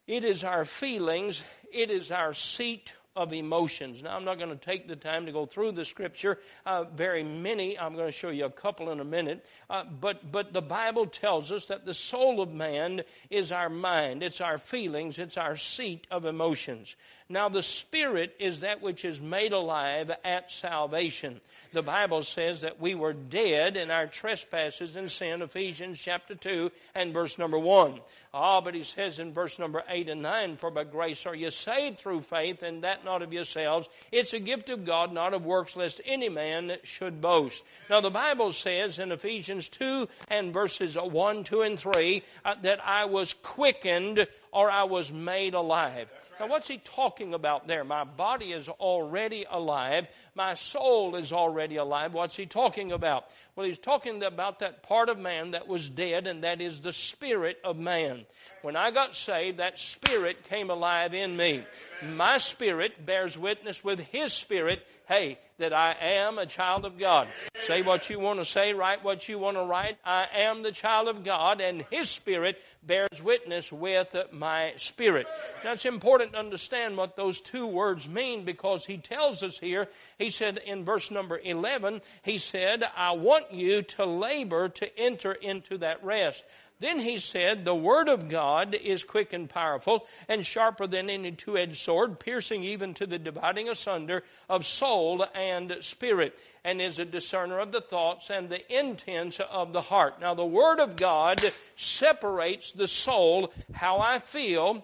it 0.07 0.25
is 0.25 0.45
our 0.45 0.67
feelings, 0.67 1.43
it 1.73 1.91
is 1.91 2.11
our 2.11 2.35
seat 2.35 2.93
of 3.17 3.33
emotions. 3.33 4.03
Now, 4.03 4.17
I'm 4.17 4.25
not 4.25 4.39
going 4.39 4.51
to 4.51 4.57
take 4.57 4.87
the 4.87 4.97
time 4.97 5.27
to 5.27 5.33
go 5.33 5.47
through 5.47 5.73
the 5.73 5.85
scripture, 5.85 6.39
uh, 6.65 6.85
very 6.85 7.25
many. 7.25 7.79
I'm 7.79 7.95
going 7.95 8.07
to 8.07 8.13
show 8.13 8.31
you 8.31 8.45
a 8.45 8.51
couple 8.51 8.91
in 8.91 9.01
a 9.01 9.05
minute. 9.05 9.45
Uh, 9.69 9.85
but, 9.85 10.31
but 10.31 10.53
the 10.53 10.63
Bible 10.63 11.07
tells 11.07 11.51
us 11.51 11.67
that 11.67 11.85
the 11.85 11.95
soul 11.95 12.41
of 12.41 12.53
man 12.53 13.03
is 13.29 13.51
our 13.51 13.69
mind, 13.69 14.23
it's 14.23 14.41
our 14.41 14.59
feelings, 14.59 15.19
it's 15.19 15.37
our 15.37 15.57
seat 15.57 16.07
of 16.11 16.25
emotions. 16.25 16.95
Now, 17.33 17.49
the 17.49 17.63
Spirit 17.63 18.35
is 18.41 18.61
that 18.61 18.83
which 18.83 19.05
is 19.05 19.21
made 19.21 19.53
alive 19.53 20.11
at 20.25 20.51
salvation. 20.51 21.41
The 21.73 21.81
Bible 21.81 22.25
says 22.25 22.63
that 22.63 22.81
we 22.81 22.97
were 22.97 23.13
dead 23.13 23.77
in 23.77 23.89
our 23.93 24.09
trespasses 24.09 24.97
and 24.97 25.09
sin, 25.09 25.41
Ephesians 25.41 26.01
chapter 26.01 26.35
2 26.35 26.73
and 26.93 27.15
verse 27.15 27.39
number 27.39 27.57
1. 27.57 28.01
Ah, 28.35 28.61
but 28.61 28.75
he 28.75 28.83
says 28.83 29.21
in 29.21 29.33
verse 29.33 29.61
number 29.61 29.85
8 29.89 30.09
and 30.09 30.23
9, 30.23 30.57
For 30.57 30.73
by 30.73 30.83
grace 30.83 31.25
are 31.25 31.35
you 31.37 31.53
saved 31.53 32.01
through 32.01 32.23
faith, 32.23 32.65
and 32.65 32.83
that 32.83 33.05
not 33.05 33.23
of 33.23 33.33
yourselves. 33.33 33.89
It's 34.11 34.33
a 34.33 34.41
gift 34.41 34.69
of 34.69 34.85
God, 34.85 35.13
not 35.13 35.33
of 35.33 35.45
works, 35.45 35.77
lest 35.77 36.01
any 36.05 36.29
man 36.29 36.79
should 36.83 37.21
boast. 37.21 37.63
Now, 37.89 38.01
the 38.01 38.11
Bible 38.11 38.53
says 38.53 38.99
in 38.99 39.13
Ephesians 39.13 39.69
2 39.69 40.09
and 40.27 40.53
verses 40.53 40.97
1, 40.97 41.45
2, 41.45 41.63
and 41.63 41.79
3 41.79 42.25
uh, 42.45 42.55
that 42.63 42.85
I 42.85 43.05
was 43.05 43.35
quickened 43.35 44.27
or 44.51 44.69
I 44.69 44.83
was 44.83 45.13
made 45.13 45.55
alive. 45.55 46.09
Now, 46.41 46.47
what's 46.47 46.69
he 46.69 46.79
talking 46.79 47.35
about 47.35 47.67
there? 47.67 47.85
My 47.85 48.05
body 48.05 48.53
is 48.53 48.67
already 48.71 49.45
alive. 49.49 50.07
My 50.35 50.55
soul 50.55 51.17
is 51.17 51.35
already 51.35 51.77
alive. 51.77 52.15
What's 52.15 52.35
he 52.35 52.47
talking 52.47 52.93
about? 52.93 53.25
Well, 53.55 53.67
he's 53.67 53.77
talking 53.77 54.23
about 54.23 54.61
that 54.61 54.83
part 54.83 55.11
of 55.11 55.19
man 55.19 55.51
that 55.51 55.69
was 55.69 55.91
dead, 55.91 56.27
and 56.27 56.43
that 56.45 56.63
is 56.63 56.81
the 56.81 56.95
spirit 56.95 57.59
of 57.63 57.77
man. 57.77 58.25
When 58.63 58.75
I 58.75 58.91
got 58.91 59.15
saved, 59.15 59.59
that 59.59 59.79
spirit 59.79 60.49
came 60.49 60.71
alive 60.71 61.13
in 61.13 61.37
me. 61.37 61.63
My 62.03 62.39
spirit 62.39 63.05
bears 63.05 63.37
witness 63.37 63.85
with 63.85 64.01
his 64.01 64.33
spirit 64.33 64.83
hey, 65.11 65.37
that 65.59 65.73
I 65.73 65.93
am 66.01 66.39
a 66.39 66.47
child 66.47 66.85
of 66.85 66.97
God. 66.97 67.27
Say 67.63 67.83
what 67.83 68.09
you 68.09 68.21
want 68.21 68.39
to 68.39 68.45
say, 68.45 68.75
write 68.75 69.03
what 69.03 69.29
you 69.29 69.41
want 69.41 69.57
to 69.57 69.65
write. 69.65 69.99
I 70.05 70.27
am 70.33 70.63
the 70.63 70.71
child 70.71 71.09
of 71.09 71.25
God, 71.25 71.61
and 71.61 71.85
His 71.91 72.09
Spirit 72.09 72.57
bears 72.85 73.21
witness 73.21 73.73
with 73.73 74.17
my 74.33 74.75
spirit. 74.77 75.27
Now, 75.65 75.73
it's 75.73 75.85
important 75.85 76.30
understand 76.35 76.97
what 76.97 77.17
those 77.17 77.41
two 77.41 77.67
words 77.67 78.09
mean 78.09 78.45
because 78.45 78.85
He 78.85 78.99
tells 78.99 79.43
us 79.43 79.59
here, 79.59 79.89
He 80.19 80.31
said 80.31 80.59
in 80.59 80.85
verse 80.85 81.11
number 81.11 81.39
11, 81.39 82.01
He 82.23 82.39
said, 82.39 82.85
I 82.97 83.13
want 83.13 83.53
you 83.53 83.83
to 83.83 84.05
labor 84.05 84.69
to 84.69 84.99
enter 84.99 85.33
into 85.33 85.79
that 85.79 86.05
rest. 86.05 86.45
Then 86.81 86.99
he 86.99 87.19
said, 87.19 87.65
The 87.65 87.75
word 87.75 88.09
of 88.09 88.31
God 88.31 88.75
is 88.75 89.05
quick 89.05 89.35
and 89.35 89.49
powerful, 89.51 90.07
and 90.29 90.45
sharper 90.45 90.87
than 90.87 91.11
any 91.11 91.33
two 91.33 91.59
edged 91.59 91.77
sword, 91.77 92.19
piercing 92.19 92.65
even 92.65 92.95
to 92.95 93.07
the 93.07 93.19
dividing 93.19 93.69
asunder 93.69 94.25
of 94.49 94.65
soul 94.65 95.25
and 95.35 95.77
spirit, 95.81 96.39
and 96.65 96.81
is 96.81 96.99
a 96.99 97.05
discerner 97.05 97.59
of 97.59 97.71
the 97.71 97.83
thoughts 97.83 98.31
and 98.31 98.49
the 98.49 98.79
intents 98.79 99.41
of 99.41 99.75
the 99.75 99.83
heart. 99.83 100.21
Now, 100.21 100.35
the 100.35 100.45
word 100.45 100.81
of 100.81 100.97
God 100.97 101.53
separates 101.77 102.73
the 102.73 102.89
soul, 102.89 103.53
how 103.75 103.99
I 103.99 104.19
feel, 104.19 104.83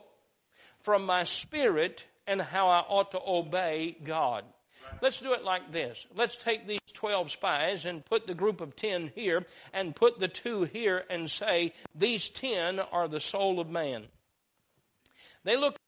from 0.86 1.04
my 1.04 1.24
spirit, 1.24 2.04
and 2.28 2.40
how 2.40 2.68
I 2.68 2.78
ought 2.78 3.10
to 3.10 3.20
obey 3.20 3.96
God. 4.04 4.44
Let's 5.02 5.20
do 5.20 5.32
it 5.32 5.42
like 5.42 5.72
this. 5.72 6.06
Let's 6.14 6.36
take 6.36 6.68
these 6.68 6.78
12 6.94 7.32
spies 7.32 7.84
and 7.84 8.04
put 8.04 8.28
the 8.28 8.34
group 8.34 8.60
of 8.60 8.76
10 8.76 9.10
here 9.16 9.44
and 9.72 9.96
put 9.96 10.20
the 10.20 10.28
two 10.28 10.62
here 10.62 11.02
and 11.10 11.28
say, 11.28 11.72
these 11.96 12.30
10 12.30 12.78
are 12.78 13.08
the 13.08 13.18
soul 13.18 13.58
of 13.58 13.68
man. 13.68 14.04
They 15.42 15.56
looked 15.56 15.80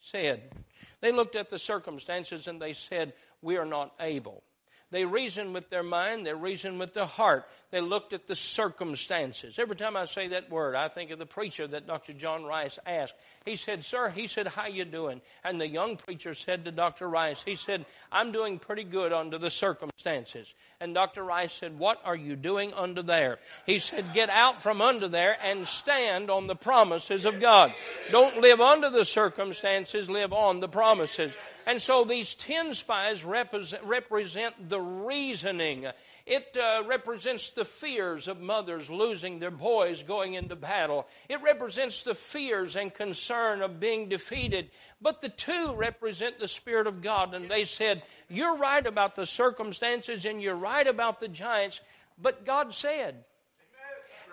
said, 0.00 0.52
they 1.00 1.10
looked 1.10 1.34
at 1.34 1.50
the 1.50 1.58
circumstances 1.58 2.46
and 2.46 2.62
they 2.62 2.74
said, 2.74 3.14
we 3.42 3.56
are 3.56 3.66
not 3.66 3.92
able. 3.98 4.44
They 4.90 5.04
reasoned 5.04 5.54
with 5.54 5.70
their 5.70 5.84
mind, 5.84 6.26
they 6.26 6.34
reasoned 6.34 6.80
with 6.80 6.94
their 6.94 7.06
heart. 7.06 7.46
They 7.70 7.80
looked 7.80 8.12
at 8.12 8.26
the 8.26 8.34
circumstances. 8.34 9.54
Every 9.56 9.76
time 9.76 9.96
I 9.96 10.06
say 10.06 10.28
that 10.28 10.50
word, 10.50 10.74
I 10.74 10.88
think 10.88 11.12
of 11.12 11.20
the 11.20 11.26
preacher 11.26 11.68
that 11.68 11.86
Dr. 11.86 12.12
John 12.12 12.44
Rice 12.44 12.76
asked. 12.84 13.14
He 13.44 13.54
said, 13.54 13.84
Sir, 13.84 14.08
he 14.08 14.26
said, 14.26 14.48
How 14.48 14.66
you 14.66 14.84
doing? 14.84 15.20
And 15.44 15.60
the 15.60 15.68
young 15.68 15.96
preacher 15.96 16.34
said 16.34 16.64
to 16.64 16.72
Dr. 16.72 17.08
Rice, 17.08 17.40
he 17.44 17.54
said, 17.54 17.86
I'm 18.10 18.32
doing 18.32 18.58
pretty 18.58 18.82
good 18.82 19.12
under 19.12 19.38
the 19.38 19.50
circumstances. 19.50 20.52
And 20.80 20.94
Dr. 20.94 21.22
Rice 21.22 21.52
said, 21.52 21.78
What 21.78 22.00
are 22.04 22.16
you 22.16 22.34
doing 22.34 22.72
under 22.74 23.02
there? 23.02 23.38
He 23.66 23.78
said, 23.78 24.12
Get 24.12 24.30
out 24.30 24.64
from 24.64 24.80
under 24.80 25.06
there 25.06 25.36
and 25.40 25.68
stand 25.68 26.28
on 26.28 26.48
the 26.48 26.56
promises 26.56 27.24
of 27.24 27.40
God. 27.40 27.72
Don't 28.10 28.38
live 28.38 28.60
under 28.60 28.90
the 28.90 29.04
circumstances, 29.04 30.10
live 30.10 30.32
on 30.32 30.58
the 30.58 30.68
promises. 30.68 31.32
And 31.66 31.80
so 31.80 32.04
these 32.04 32.34
ten 32.34 32.74
spies 32.74 33.24
represent, 33.24 33.84
represent 33.84 34.68
reasoning. 34.80 35.86
It 36.26 36.56
uh, 36.56 36.84
represents 36.86 37.50
the 37.50 37.64
fears 37.64 38.28
of 38.28 38.40
mothers 38.40 38.90
losing 38.90 39.38
their 39.38 39.50
boys 39.50 40.02
going 40.02 40.34
into 40.34 40.56
battle. 40.56 41.06
It 41.28 41.42
represents 41.42 42.02
the 42.02 42.14
fears 42.14 42.76
and 42.76 42.92
concern 42.92 43.62
of 43.62 43.80
being 43.80 44.08
defeated. 44.08 44.70
But 45.00 45.20
the 45.20 45.28
two 45.28 45.74
represent 45.74 46.38
the 46.38 46.48
Spirit 46.48 46.86
of 46.86 47.02
God. 47.02 47.34
And 47.34 47.50
they 47.50 47.64
said, 47.64 48.02
You're 48.28 48.56
right 48.56 48.86
about 48.86 49.14
the 49.14 49.26
circumstances 49.26 50.24
and 50.24 50.42
you're 50.42 50.54
right 50.54 50.86
about 50.86 51.20
the 51.20 51.28
giants, 51.28 51.80
but 52.20 52.44
God 52.44 52.74
said. 52.74 53.24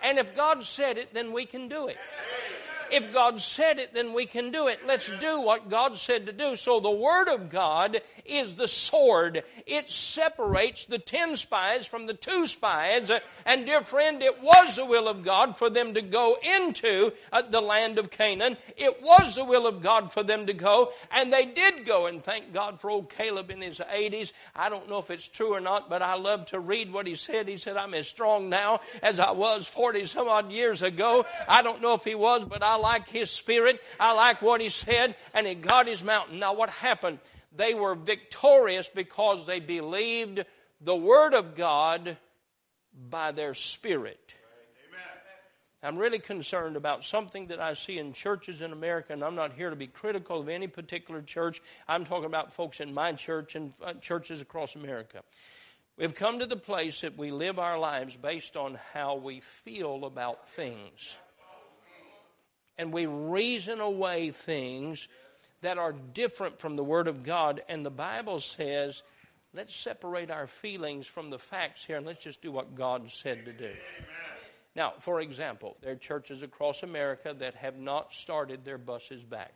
And 0.03 0.19
if 0.19 0.35
God 0.35 0.63
said 0.63 0.97
it, 0.97 1.13
then 1.13 1.31
we 1.31 1.45
can 1.45 1.69
do 1.69 1.87
it. 1.87 1.97
If 2.91 3.13
God 3.13 3.41
said 3.41 3.79
it, 3.79 3.93
then 3.93 4.13
we 4.13 4.25
can 4.25 4.51
do 4.51 4.67
it. 4.67 4.79
Let's 4.85 5.09
do 5.19 5.41
what 5.41 5.69
God 5.69 5.97
said 5.97 6.25
to 6.25 6.31
do. 6.31 6.55
So 6.55 6.79
the 6.79 6.91
Word 6.91 7.27
of 7.29 7.49
God 7.49 8.01
is 8.25 8.55
the 8.55 8.67
sword. 8.67 9.43
It 9.65 9.91
separates 9.91 10.85
the 10.85 10.99
ten 10.99 11.35
spies 11.35 11.85
from 11.85 12.07
the 12.07 12.13
two 12.13 12.47
spies. 12.47 13.11
And 13.45 13.65
dear 13.65 13.83
friend, 13.83 14.21
it 14.21 14.41
was 14.41 14.75
the 14.75 14.85
will 14.85 15.07
of 15.07 15.23
God 15.23 15.57
for 15.57 15.69
them 15.69 15.93
to 15.93 16.01
go 16.01 16.37
into 16.41 17.11
uh, 17.31 17.43
the 17.43 17.61
land 17.61 17.99
of 17.99 18.09
Canaan. 18.09 18.57
It 18.75 19.01
was 19.01 19.35
the 19.35 19.45
will 19.45 19.67
of 19.67 19.81
God 19.81 20.11
for 20.11 20.23
them 20.23 20.47
to 20.47 20.53
go. 20.53 20.91
And 21.11 21.31
they 21.31 21.45
did 21.45 21.85
go. 21.85 22.07
And 22.07 22.23
thank 22.23 22.53
God 22.53 22.79
for 22.79 22.89
old 22.89 23.09
Caleb 23.09 23.51
in 23.51 23.61
his 23.61 23.79
80s. 23.79 24.31
I 24.55 24.69
don't 24.69 24.89
know 24.89 24.99
if 24.99 25.11
it's 25.11 25.27
true 25.27 25.53
or 25.53 25.59
not, 25.59 25.89
but 25.89 26.01
I 26.01 26.15
love 26.15 26.47
to 26.47 26.59
read 26.59 26.91
what 26.91 27.07
he 27.07 27.15
said. 27.15 27.47
He 27.47 27.57
said, 27.57 27.77
I'm 27.77 27.93
as 27.93 28.07
strong 28.07 28.49
now 28.49 28.81
as 29.01 29.19
I 29.19 29.31
was 29.31 29.67
40 29.67 30.05
some 30.05 30.27
odd 30.27 30.51
years 30.51 30.81
ago. 30.81 31.25
I 31.47 31.61
don't 31.61 31.81
know 31.81 31.93
if 31.93 32.03
he 32.03 32.15
was, 32.15 32.45
but 32.45 32.63
I 32.63 32.76
like 32.77 33.07
his 33.07 33.29
spirit. 33.29 33.79
I 33.99 34.13
like 34.13 34.41
what 34.41 34.61
he 34.61 34.69
said, 34.69 35.15
and 35.33 35.45
he 35.45 35.55
got 35.55 35.87
his 35.87 36.03
mountain. 36.03 36.39
Now, 36.39 36.53
what 36.53 36.69
happened? 36.69 37.19
They 37.55 37.73
were 37.73 37.95
victorious 37.95 38.89
because 38.93 39.45
they 39.45 39.59
believed 39.59 40.45
the 40.81 40.95
Word 40.95 41.33
of 41.33 41.55
God 41.55 42.17
by 43.09 43.31
their 43.31 43.53
spirit. 43.53 44.19
I'm 45.83 45.97
really 45.97 46.19
concerned 46.19 46.75
about 46.75 47.05
something 47.05 47.47
that 47.47 47.59
I 47.59 47.75
see 47.75 47.99
in 47.99 48.13
churches 48.13 48.61
in 48.61 48.71
America, 48.71 49.13
and 49.13 49.23
I'm 49.23 49.35
not 49.35 49.53
here 49.53 49.69
to 49.69 49.75
be 49.75 49.87
critical 49.87 50.39
of 50.39 50.49
any 50.49 50.67
particular 50.67 51.21
church. 51.21 51.61
I'm 51.87 52.03
talking 52.03 52.25
about 52.25 52.53
folks 52.53 52.79
in 52.79 52.93
my 52.93 53.13
church 53.13 53.55
and 53.55 53.71
uh, 53.85 53.93
churches 53.93 54.41
across 54.41 54.75
America. 54.75 55.21
We've 55.95 56.15
come 56.15 56.39
to 56.39 56.47
the 56.47 56.57
place 56.57 57.01
that 57.01 57.17
we 57.17 57.31
live 57.31 57.59
our 57.59 57.77
lives 57.77 58.15
based 58.15 58.57
on 58.57 58.79
how 58.93 59.15
we 59.15 59.41
feel 59.63 60.05
about 60.05 60.49
things. 60.49 61.15
And 62.77 62.93
we 62.93 63.05
reason 63.05 63.79
away 63.79 64.31
things 64.31 65.07
that 65.61 65.77
are 65.77 65.93
different 65.93 66.59
from 66.59 66.75
the 66.75 66.83
Word 66.83 67.07
of 67.07 67.23
God. 67.23 67.61
And 67.67 67.85
the 67.85 67.89
Bible 67.89 68.39
says, 68.39 69.01
let's 69.53 69.75
separate 69.75 70.29
our 70.29 70.47
feelings 70.47 71.07
from 71.07 71.29
the 71.29 71.39
facts 71.39 71.83
here 71.83 71.97
and 71.97 72.05
let's 72.05 72.23
just 72.23 72.41
do 72.41 72.51
what 72.51 72.75
God 72.75 73.11
said 73.11 73.45
to 73.45 73.53
do. 73.53 73.65
Amen. 73.65 73.77
Now, 74.75 74.93
for 74.99 75.21
example, 75.21 75.75
there 75.81 75.93
are 75.93 75.95
churches 75.95 76.43
across 76.43 76.83
America 76.83 77.35
that 77.39 77.55
have 77.55 77.79
not 77.79 78.13
started 78.13 78.63
their 78.63 78.77
buses 78.77 79.23
back. 79.23 79.55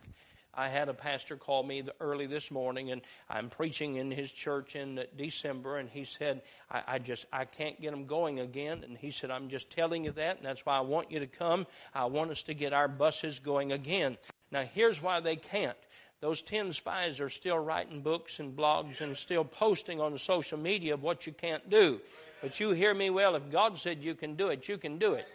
I 0.54 0.68
had 0.68 0.88
a 0.88 0.94
pastor 0.94 1.36
call 1.36 1.62
me 1.62 1.82
early 2.00 2.26
this 2.26 2.50
morning, 2.50 2.90
and 2.90 3.02
I'm 3.28 3.48
preaching 3.48 3.96
in 3.96 4.10
his 4.10 4.30
church 4.30 4.76
in 4.76 5.04
December, 5.16 5.78
and 5.78 5.88
he 5.88 6.04
said, 6.04 6.42
I, 6.70 6.82
I 6.86 6.98
just 6.98 7.26
I 7.32 7.44
can't 7.44 7.80
get 7.80 7.90
them 7.90 8.06
going 8.06 8.40
again." 8.40 8.84
And 8.84 8.96
he 8.96 9.10
said, 9.10 9.30
"I'm 9.30 9.48
just 9.48 9.70
telling 9.70 10.04
you 10.04 10.12
that, 10.12 10.36
and 10.36 10.46
that's 10.46 10.64
why 10.66 10.76
I 10.76 10.80
want 10.80 11.10
you 11.10 11.20
to 11.20 11.26
come. 11.26 11.66
I 11.94 12.04
want 12.04 12.30
us 12.30 12.42
to 12.44 12.54
get 12.54 12.72
our 12.72 12.88
buses 12.88 13.38
going 13.38 13.72
again." 13.72 14.18
Now, 14.50 14.62
here's 14.62 15.00
why 15.00 15.20
they 15.20 15.36
can't. 15.36 15.78
Those 16.20 16.40
10 16.42 16.72
spies 16.72 17.18
are 17.18 17.30
still 17.30 17.58
writing 17.58 18.00
books 18.00 18.38
and 18.38 18.56
blogs 18.56 19.00
and 19.00 19.16
still 19.16 19.44
posting 19.44 20.00
on 20.00 20.16
social 20.18 20.56
media 20.56 20.94
of 20.94 21.02
what 21.02 21.26
you 21.26 21.32
can't 21.32 21.68
do. 21.68 22.00
But 22.40 22.60
you 22.60 22.70
hear 22.70 22.94
me 22.94 23.10
well. 23.10 23.34
If 23.34 23.50
God 23.50 23.76
said 23.76 24.04
you 24.04 24.14
can 24.14 24.36
do 24.36 24.50
it, 24.50 24.68
you 24.68 24.78
can 24.78 24.98
do 24.98 25.14
it. 25.14 25.26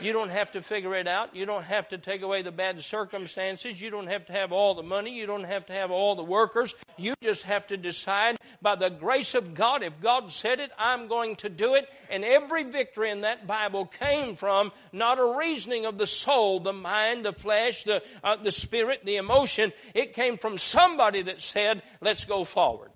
You 0.00 0.12
don't 0.12 0.30
have 0.30 0.52
to 0.52 0.62
figure 0.62 0.94
it 0.94 1.06
out. 1.06 1.34
You 1.34 1.46
don't 1.46 1.64
have 1.64 1.88
to 1.88 1.98
take 1.98 2.22
away 2.22 2.42
the 2.42 2.52
bad 2.52 2.82
circumstances. 2.82 3.80
You 3.80 3.90
don't 3.90 4.08
have 4.08 4.26
to 4.26 4.32
have 4.32 4.52
all 4.52 4.74
the 4.74 4.82
money. 4.82 5.16
You 5.16 5.26
don't 5.26 5.44
have 5.44 5.66
to 5.66 5.72
have 5.72 5.90
all 5.90 6.16
the 6.16 6.24
workers. 6.24 6.74
You 6.96 7.14
just 7.22 7.44
have 7.44 7.66
to 7.68 7.76
decide 7.76 8.36
by 8.60 8.76
the 8.76 8.88
grace 8.88 9.34
of 9.34 9.54
God, 9.54 9.82
if 9.82 10.00
God 10.00 10.32
said 10.32 10.60
it, 10.60 10.70
I'm 10.78 11.06
going 11.08 11.36
to 11.36 11.48
do 11.48 11.74
it. 11.74 11.88
And 12.10 12.24
every 12.24 12.64
victory 12.64 13.10
in 13.10 13.22
that 13.22 13.46
Bible 13.46 13.86
came 13.86 14.36
from 14.36 14.72
not 14.92 15.18
a 15.18 15.36
reasoning 15.38 15.86
of 15.86 15.98
the 15.98 16.06
soul, 16.06 16.60
the 16.60 16.72
mind, 16.72 17.24
the 17.24 17.32
flesh, 17.32 17.84
the, 17.84 18.02
uh, 18.22 18.36
the 18.36 18.52
spirit, 18.52 19.04
the 19.04 19.16
emotion. 19.16 19.72
It 19.94 20.14
came 20.14 20.38
from 20.38 20.58
somebody 20.58 21.22
that 21.22 21.42
said, 21.42 21.82
let's 22.00 22.24
go 22.24 22.44
forward. 22.44 22.90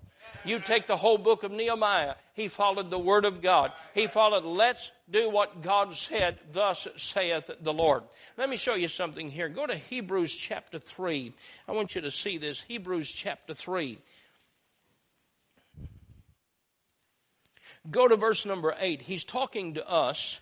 You 0.45 0.59
take 0.59 0.87
the 0.87 0.97
whole 0.97 1.17
book 1.17 1.43
of 1.43 1.51
Nehemiah. 1.51 2.15
He 2.33 2.47
followed 2.47 2.89
the 2.89 2.99
word 2.99 3.25
of 3.25 3.41
God. 3.41 3.71
He 3.93 4.07
followed, 4.07 4.45
let's 4.45 4.91
do 5.11 5.29
what 5.29 5.61
God 5.61 5.95
said, 5.95 6.37
thus 6.51 6.87
saith 6.97 7.49
the 7.61 7.73
Lord. 7.73 8.03
Let 8.37 8.49
me 8.49 8.57
show 8.57 8.75
you 8.75 8.87
something 8.87 9.29
here. 9.29 9.49
Go 9.49 9.65
to 9.65 9.75
Hebrews 9.75 10.33
chapter 10.35 10.79
3. 10.79 11.33
I 11.67 11.71
want 11.71 11.95
you 11.95 12.01
to 12.01 12.11
see 12.11 12.37
this. 12.37 12.61
Hebrews 12.61 13.11
chapter 13.11 13.53
3. 13.53 13.99
Go 17.89 18.07
to 18.07 18.17
verse 18.17 18.45
number 18.45 18.75
8. 18.77 19.01
He's 19.01 19.23
talking 19.23 19.75
to 19.75 19.89
us, 19.89 20.39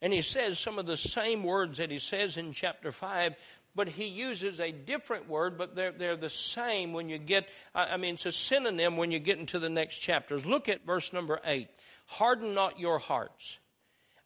and 0.00 0.12
he 0.12 0.22
says 0.22 0.58
some 0.58 0.78
of 0.78 0.86
the 0.86 0.96
same 0.96 1.44
words 1.44 1.78
that 1.78 1.90
he 1.90 1.98
says 1.98 2.36
in 2.36 2.52
chapter 2.52 2.90
5, 2.90 3.34
but 3.74 3.88
he 3.88 4.06
uses 4.06 4.58
a 4.58 4.72
different 4.72 5.28
word, 5.28 5.56
but 5.56 5.76
they're, 5.76 5.92
they're 5.92 6.16
the 6.16 6.30
same 6.30 6.92
when 6.92 7.08
you 7.08 7.18
get, 7.18 7.46
I 7.74 7.98
mean, 7.98 8.14
it's 8.14 8.26
a 8.26 8.32
synonym 8.32 8.96
when 8.96 9.12
you 9.12 9.20
get 9.20 9.38
into 9.38 9.58
the 9.58 9.68
next 9.68 9.98
chapters. 9.98 10.44
Look 10.44 10.68
at 10.68 10.84
verse 10.84 11.12
number 11.12 11.38
8. 11.44 11.68
Harden 12.06 12.54
not 12.54 12.80
your 12.80 12.98
hearts, 12.98 13.58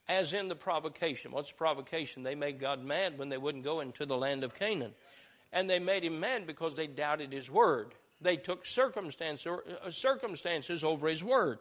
as 0.09 0.35
in 0.35 0.49
the 0.49 0.55
provocation. 0.55 1.33
What's 1.33 1.51
provocation? 1.51 2.23
They 2.23 2.35
made 2.35 2.61
God 2.61 2.85
mad 2.85 3.19
when 3.19 3.29
they 3.29 3.39
wouldn't 3.39 3.65
go 3.65 3.81
into 3.81 4.07
the 4.07 4.17
land 4.17 4.45
of 4.45 4.55
Canaan. 4.55 4.93
And 5.53 5.71
they 5.71 5.79
made 5.79 6.05
him 6.05 6.21
mad 6.21 6.47
because 6.47 6.75
they 6.75 6.87
doubted 6.87 7.33
his 7.33 7.51
word. 7.51 7.95
They 8.21 8.37
took 8.37 8.67
circumstances, 8.67 9.47
uh, 9.47 9.91
circumstances 9.91 10.85
over 10.85 11.09
his 11.09 11.23
word. 11.23 11.59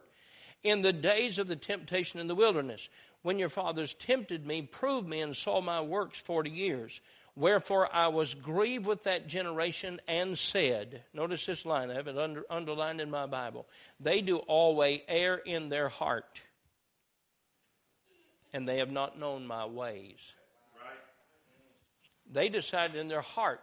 In 0.64 0.82
the 0.82 0.94
days 0.94 1.40
of 1.40 1.48
the 1.48 1.56
temptation 1.56 2.20
in 2.20 2.28
the 2.28 2.36
wilderness, 2.36 2.88
when 3.22 3.38
your 3.38 3.50
fathers 3.50 3.94
tempted 3.94 4.46
me, 4.46 4.62
proved 4.62 5.08
me, 5.08 5.22
and 5.22 5.36
saw 5.36 5.62
my 5.62 5.82
works 5.82 6.18
forty 6.20 6.50
years. 6.50 7.00
Wherefore 7.36 7.90
I 7.94 8.10
was 8.10 8.34
grieved 8.34 8.86
with 8.86 9.04
that 9.04 9.28
generation 9.28 10.00
and 10.08 10.38
said, 10.38 11.04
notice 11.14 11.46
this 11.46 11.66
line, 11.66 11.90
I 11.90 11.96
have 11.96 12.08
it 12.08 12.18
under, 12.18 12.44
underlined 12.50 13.02
in 13.02 13.10
my 13.10 13.26
Bible. 13.26 13.66
They 14.00 14.22
do 14.22 14.38
always 14.38 15.02
err 15.08 15.36
in 15.38 15.70
their 15.70 15.90
heart, 15.90 16.40
and 18.54 18.68
they 18.68 18.78
have 18.78 18.92
not 18.92 19.20
known 19.20 19.48
my 19.48 19.66
ways. 19.66 20.20
Right. 20.76 22.32
They 22.32 22.50
decided 22.50 22.96
in 22.96 23.08
their 23.08 23.22
heart, 23.22 23.62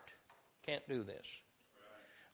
can't 0.67 0.87
do 0.89 1.03
this. 1.03 1.25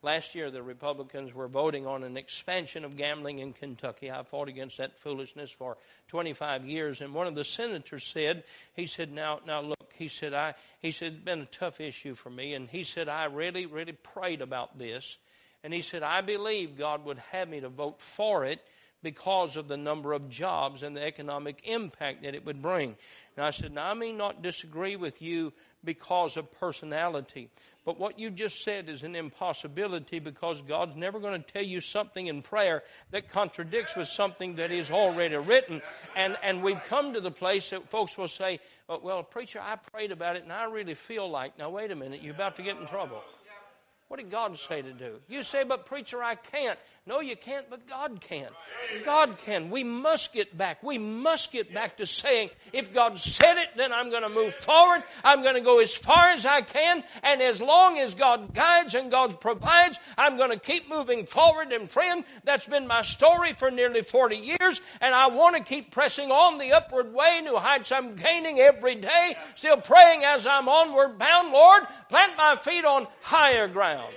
Last 0.03 0.35
year, 0.35 0.51
the 0.51 0.63
Republicans 0.63 1.35
were 1.35 1.49
voting 1.49 1.87
on 1.87 2.05
an 2.05 2.17
expansion 2.17 2.85
of 2.85 2.97
gambling 2.97 3.39
in 3.39 3.53
Kentucky. 3.53 4.11
I 4.11 4.23
fought 4.23 4.49
against 4.49 4.77
that 4.79 5.01
foolishness 5.01 5.51
for 5.51 5.79
25 6.09 6.65
years. 6.65 7.01
And 7.01 7.13
one 7.13 7.27
of 7.27 7.35
the 7.35 7.45
senators 7.45 8.05
said, 8.05 8.45
he 8.75 8.87
said, 8.87 9.11
now, 9.11 9.41
now 9.47 9.63
look, 9.63 9.93
he 9.95 10.09
said, 10.09 10.35
I, 10.35 10.55
he 10.81 10.93
said, 10.93 11.15
it's 11.15 11.25
been 11.25 11.41
a 11.41 11.47
tough 11.47 11.81
issue 11.81 12.15
for 12.15 12.31
me. 12.31 12.55
And 12.55 12.69
he 12.69 12.85
said, 12.85 13.09
I 13.09 13.25
really, 13.25 13.67
really 13.67 13.95
prayed 14.15 14.43
about 14.43 14.79
this. 14.79 15.17
And 15.65 15.73
he 15.73 15.81
said, 15.81 16.03
I 16.03 16.21
believe 16.21 16.79
God 16.79 17.05
would 17.07 17.19
have 17.33 17.49
me 17.49 17.61
to 17.61 17.69
vote 17.69 18.01
for 18.01 18.45
it 18.45 18.61
because 19.03 19.57
of 19.57 19.69
the 19.69 19.77
number 19.77 20.13
of 20.13 20.29
jobs 20.29 20.83
and 20.83 20.97
the 20.97 21.05
economic 21.05 21.63
impact 21.65 22.23
that 22.23 22.35
it 22.35 22.45
would 22.45 22.63
bring. 22.63 22.97
And 23.37 23.45
I 23.45 23.51
said, 23.51 23.73
now 23.73 23.91
I 23.91 23.95
may 23.95 24.13
not 24.13 24.43
disagree 24.43 24.97
with 24.97 25.21
you 25.23 25.53
because 25.85 26.37
of 26.37 26.51
personality. 26.59 27.49
But 27.85 28.01
what 28.01 28.19
you 28.19 28.31
just 28.31 28.65
said 28.65 28.89
is 28.89 29.03
an 29.05 29.15
impossibility 29.15 30.19
because 30.19 30.61
God's 30.63 30.97
never 30.97 31.21
going 31.21 31.41
to 31.41 31.53
tell 31.53 31.63
you 31.63 31.81
something 31.81 32.27
in 32.27 32.43
prayer 32.43 32.83
that 33.13 33.31
contradicts 33.31 33.95
with 33.95 34.09
something 34.09 34.57
that 34.57 34.73
is 34.73 34.91
already 34.91 35.37
written. 35.37 35.83
And, 36.17 36.37
and 36.43 36.63
we've 36.63 36.83
come 36.85 37.13
to 37.13 37.21
the 37.21 37.31
place 37.31 37.71
that 37.71 37.89
folks 37.91 38.19
will 38.19 38.29
say, 38.29 38.59
oh, 38.89 39.01
well, 39.03 39.23
preacher, 39.23 39.61
I 39.63 39.77
prayed 39.77 40.11
about 40.11 40.37
it 40.37 40.43
and 40.43 40.53
I 40.53 40.65
really 40.65 40.95
feel 40.95 41.31
like, 41.31 41.59
now 41.59 41.71
wait 41.71 41.91
a 41.91 41.97
minute, 41.97 42.23
you're 42.23 42.35
about 42.35 42.57
to 42.57 42.63
get 42.63 42.77
in 42.77 42.87
trouble. 42.87 43.23
What 44.09 44.21
did 44.21 44.31
God 44.31 44.57
say 44.57 44.83
to 44.83 44.93
do? 44.93 45.17
You 45.27 45.43
say, 45.43 45.65
but 45.65 45.87
preacher, 45.87 46.23
I 46.23 46.37
can't. 46.37 46.79
No, 47.07 47.21
you 47.21 47.37
can't, 47.37 47.69
but 47.69 47.89
God 47.89 48.21
can. 48.21 48.49
God 49.05 49.39
can. 49.45 49.69
We 49.69 49.83
must 49.83 50.33
get 50.33 50.57
back. 50.57 50.81
We 50.81 50.97
must 50.97 51.51
get 51.51 51.75
back 51.75 51.97
to 51.97 52.07
saying, 52.07 52.51
if 52.73 52.93
God 52.93 53.19
said 53.19 53.59
it, 53.59 53.69
then 53.77 53.93
I'm 53.93 54.11
going 54.11 54.23
to 54.23 54.29
move 54.29 54.55
forward. 54.55 55.03
I'm 55.25 55.43
going 55.43 55.57
to 55.57 55.61
go 55.61 55.81
as 55.81 55.97
far 55.97 56.29
as 56.31 56.47
I 56.47 56.63
can. 56.63 57.03
And 57.25 57.43
as 57.43 57.61
long 57.61 57.99
as 57.99 58.15
God 58.15 58.55
guides 58.55 58.95
and 58.95 59.11
God 59.11 59.41
provides, 59.41 59.99
I'm 60.17 60.37
going 60.37 60.51
to 60.51 60.59
keep 60.59 60.89
moving 60.89 61.27
forward. 61.27 61.73
And 61.73 61.91
friend, 61.91 62.25
that's 62.45 62.67
been 62.67 62.87
my 62.87 63.03
story 63.03 63.55
for 63.55 63.73
nearly 63.73 64.03
40 64.03 64.37
years. 64.37 64.81
And 65.01 65.15
I 65.17 65.29
want 65.29 65.57
to 65.57 65.63
keep 65.65 65.91
pressing 65.91 66.31
on 66.31 66.59
the 66.59 66.75
upward 66.75 67.13
way, 67.13 67.41
new 67.43 67.57
heights 67.57 67.91
I'm 67.91 68.15
gaining 68.15 68.61
every 68.61 68.95
day. 68.95 69.37
Still 69.57 69.79
praying 69.79 70.23
as 70.23 70.47
I'm 70.47 70.69
onward 70.69 71.19
bound. 71.19 71.53
Lord, 71.53 71.83
plant 72.09 72.37
my 72.37 72.55
feet 72.57 72.85
on 72.85 73.09
higher 73.21 73.67
ground 73.67 73.96
around. 73.97 74.15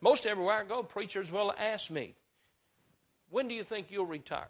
Most 0.00 0.26
everywhere 0.26 0.56
I 0.56 0.64
go, 0.64 0.82
preachers 0.82 1.30
will 1.30 1.54
ask 1.56 1.90
me, 1.90 2.14
When 3.30 3.48
do 3.48 3.54
you 3.54 3.64
think 3.64 3.86
you'll 3.90 4.06
retire? 4.06 4.48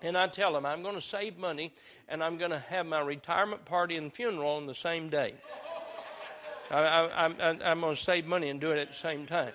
And 0.00 0.18
I 0.18 0.26
tell 0.26 0.52
them, 0.52 0.66
I'm 0.66 0.82
going 0.82 0.96
to 0.96 1.00
save 1.00 1.38
money 1.38 1.72
and 2.08 2.24
I'm 2.24 2.36
going 2.36 2.50
to 2.50 2.58
have 2.58 2.86
my 2.86 3.00
retirement 3.00 3.64
party 3.64 3.96
and 3.96 4.12
funeral 4.12 4.56
on 4.56 4.66
the 4.66 4.74
same 4.74 5.08
day. 5.08 5.34
I, 6.70 7.26
am 7.26 7.80
going 7.80 7.94
to 7.94 8.02
save 8.02 8.26
money 8.26 8.48
and 8.48 8.60
do 8.60 8.72
it 8.72 8.78
at 8.78 8.88
the 8.88 8.96
same 8.96 9.26
time. 9.26 9.52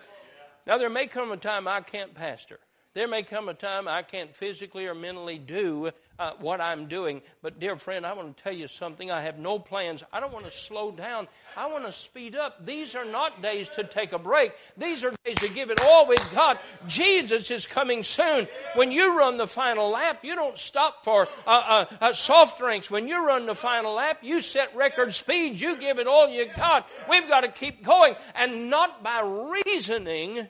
Now, 0.66 0.78
there 0.78 0.90
may 0.90 1.08
come 1.08 1.32
a 1.32 1.38
time 1.38 1.68
I 1.68 1.82
can't 1.82 2.14
pastor. 2.14 2.60
There 2.98 3.08
may 3.08 3.22
come 3.22 3.48
a 3.48 3.54
time 3.54 3.88
I 3.88 4.02
can't 4.02 4.36
physically 4.36 4.88
or 4.88 4.96
mentally 4.96 5.38
do 5.38 5.92
uh, 6.18 6.32
what 6.40 6.60
I'm 6.60 6.88
doing. 6.88 7.22
But, 7.44 7.60
dear 7.60 7.76
friend, 7.76 8.08
I 8.08 8.14
want 8.14 8.36
to 8.36 8.44
tell 8.44 8.52
you 8.52 8.68
something. 8.68 9.12
I 9.12 9.22
have 9.22 9.38
no 9.38 9.60
plans. 9.60 10.04
I 10.12 10.20
don't 10.20 10.34
want 10.34 10.46
to 10.46 10.52
slow 10.52 10.90
down. 10.90 11.28
I 11.56 11.68
want 11.68 11.86
to 11.86 11.92
speed 11.92 12.36
up. 12.36 12.66
These 12.66 12.96
are 12.96 13.06
not 13.06 13.44
days 13.44 13.70
to 13.70 13.84
take 13.84 14.14
a 14.14 14.18
break. 14.18 14.54
These 14.78 15.04
are 15.04 15.14
days 15.24 15.38
to 15.42 15.48
give 15.48 15.70
it 15.70 15.80
all 15.80 16.08
we've 16.08 16.34
got. 16.34 16.60
Jesus 16.88 17.52
is 17.52 17.68
coming 17.68 18.02
soon. 18.02 18.48
When 18.74 18.92
you 18.92 19.16
run 19.16 19.38
the 19.38 19.46
final 19.46 19.92
lap, 19.92 20.26
you 20.26 20.34
don't 20.34 20.58
stop 20.58 21.04
for 21.04 21.28
uh, 21.46 21.50
uh, 21.50 21.86
uh 22.02 22.14
soft 22.14 22.58
drinks. 22.58 22.90
When 22.90 23.08
you 23.08 23.24
run 23.24 23.46
the 23.46 23.54
final 23.54 23.94
lap, 23.94 24.22
you 24.24 24.42
set 24.42 24.76
record 24.76 25.14
speeds. 25.14 25.62
You 25.62 25.78
give 25.78 26.00
it 26.00 26.08
all 26.08 26.30
you 26.30 26.48
got. 26.56 26.88
We've 27.08 27.28
got 27.28 27.42
to 27.42 27.52
keep 27.52 27.84
going. 27.84 28.16
And 28.34 28.72
not 28.72 29.04
by 29.04 29.22
reasoning, 29.22 30.50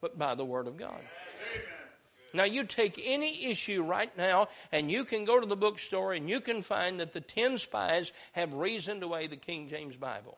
but 0.00 0.18
by 0.18 0.34
the 0.34 0.44
Word 0.44 0.66
of 0.66 0.76
God. 0.76 1.00
Now, 2.34 2.44
you 2.44 2.64
take 2.64 3.00
any 3.02 3.46
issue 3.46 3.82
right 3.82 4.14
now, 4.16 4.48
and 4.70 4.90
you 4.90 5.04
can 5.04 5.24
go 5.24 5.40
to 5.40 5.46
the 5.46 5.56
bookstore 5.56 6.12
and 6.12 6.28
you 6.28 6.40
can 6.40 6.60
find 6.62 7.00
that 7.00 7.12
the 7.12 7.22
ten 7.22 7.56
spies 7.56 8.12
have 8.32 8.52
reasoned 8.52 9.02
away 9.02 9.26
the 9.26 9.36
King 9.36 9.68
James 9.68 9.96
Bible. 9.96 10.36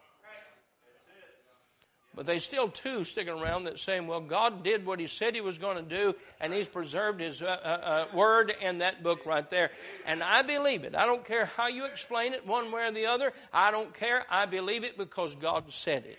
But 2.14 2.26
they 2.26 2.40
still 2.40 2.68
two 2.68 3.04
sticking 3.04 3.32
around 3.32 3.64
that 3.64 3.78
saying, 3.78 4.08
well, 4.08 4.20
God 4.20 4.64
did 4.64 4.84
what 4.84 4.98
He 4.98 5.06
said 5.06 5.34
He 5.34 5.40
was 5.40 5.58
going 5.58 5.76
to 5.76 5.82
do, 5.82 6.14
and 6.40 6.52
He's 6.52 6.66
preserved 6.66 7.20
His 7.20 7.40
uh, 7.40 7.46
uh, 7.46 7.68
uh, 7.68 8.16
word 8.16 8.52
in 8.60 8.78
that 8.78 9.02
book 9.02 9.26
right 9.26 9.48
there. 9.48 9.70
And 10.06 10.22
I 10.22 10.42
believe 10.42 10.82
it. 10.82 10.96
I 10.96 11.06
don't 11.06 11.24
care 11.24 11.46
how 11.46 11.68
you 11.68 11.86
explain 11.86 12.34
it 12.34 12.46
one 12.46 12.72
way 12.72 12.82
or 12.82 12.92
the 12.92 13.06
other. 13.06 13.32
I 13.52 13.70
don't 13.70 13.94
care. 13.94 14.24
I 14.28 14.46
believe 14.46 14.82
it 14.82 14.98
because 14.98 15.34
God 15.36 15.72
said 15.72 16.04
it. 16.04 16.18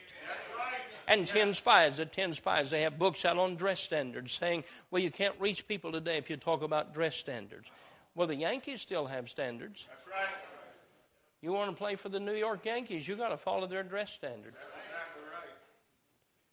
And 1.11 1.27
Ten 1.27 1.53
Spies, 1.53 1.97
the 1.97 2.05
Ten 2.05 2.33
Spies, 2.33 2.69
they 2.69 2.83
have 2.83 2.97
books 2.97 3.25
out 3.25 3.37
on 3.37 3.57
dress 3.57 3.81
standards 3.81 4.31
saying, 4.31 4.63
well, 4.91 5.01
you 5.01 5.11
can't 5.11 5.35
reach 5.41 5.67
people 5.67 5.91
today 5.91 6.17
if 6.17 6.29
you 6.29 6.37
talk 6.37 6.61
about 6.61 6.93
dress 6.93 7.17
standards. 7.17 7.67
Well, 8.15 8.27
the 8.27 8.35
Yankees 8.35 8.79
still 8.79 9.05
have 9.07 9.29
standards. 9.29 9.85
That's 9.89 10.07
right. 10.07 10.35
You 11.41 11.51
want 11.51 11.69
to 11.69 11.75
play 11.75 11.95
for 11.95 12.07
the 12.07 12.21
New 12.21 12.35
York 12.35 12.65
Yankees, 12.65 13.05
you 13.05 13.17
got 13.17 13.27
to 13.29 13.37
follow 13.37 13.67
their 13.67 13.83
dress 13.83 14.09
standards. 14.13 14.55
That's 14.55 14.85
exactly 14.85 15.23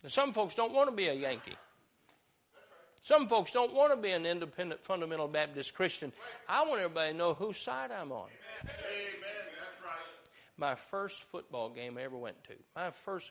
right. 0.02 0.12
Some 0.12 0.32
folks 0.32 0.56
don't 0.56 0.72
want 0.72 0.90
to 0.90 0.96
be 0.96 1.06
a 1.06 1.14
Yankee. 1.14 1.56
Some 3.02 3.28
folks 3.28 3.52
don't 3.52 3.72
want 3.72 3.92
to 3.92 3.96
be 3.96 4.10
an 4.10 4.26
independent 4.26 4.82
fundamental 4.82 5.28
Baptist 5.28 5.72
Christian. 5.74 6.12
I 6.48 6.66
want 6.66 6.80
everybody 6.80 7.12
to 7.12 7.16
know 7.16 7.32
whose 7.32 7.58
side 7.58 7.92
I'm 7.92 8.10
on. 8.10 8.26
Amen. 8.62 8.72
That's 8.72 9.84
right. 9.84 10.26
My 10.56 10.74
first 10.74 11.22
football 11.30 11.70
game 11.70 11.96
I 11.96 12.02
ever 12.02 12.16
went 12.16 12.42
to, 12.44 12.54
my 12.74 12.90
first 12.90 13.30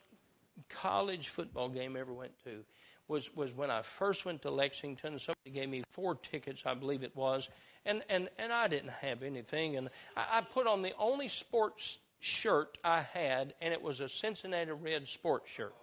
college 0.69 1.29
football 1.29 1.69
game 1.69 1.95
I 1.95 1.99
ever 1.99 2.13
went 2.13 2.31
to, 2.43 2.63
was, 3.07 3.33
was 3.35 3.53
when 3.53 3.71
I 3.71 3.81
first 3.81 4.25
went 4.25 4.41
to 4.43 4.51
Lexington. 4.51 5.19
Somebody 5.19 5.51
gave 5.51 5.69
me 5.69 5.83
four 5.91 6.15
tickets, 6.15 6.63
I 6.65 6.73
believe 6.73 7.03
it 7.03 7.15
was, 7.15 7.49
and, 7.85 8.03
and, 8.09 8.29
and 8.37 8.51
I 8.51 8.67
didn't 8.67 8.91
have 9.01 9.23
anything. 9.23 9.77
And 9.77 9.89
I, 10.15 10.39
I 10.39 10.41
put 10.41 10.67
on 10.67 10.81
the 10.81 10.93
only 10.99 11.29
sports 11.29 11.99
shirt 12.19 12.77
I 12.83 13.01
had, 13.01 13.53
and 13.61 13.73
it 13.73 13.81
was 13.81 13.99
a 13.99 14.09
Cincinnati 14.09 14.71
Red 14.71 15.07
sports 15.07 15.49
shirt. 15.49 15.73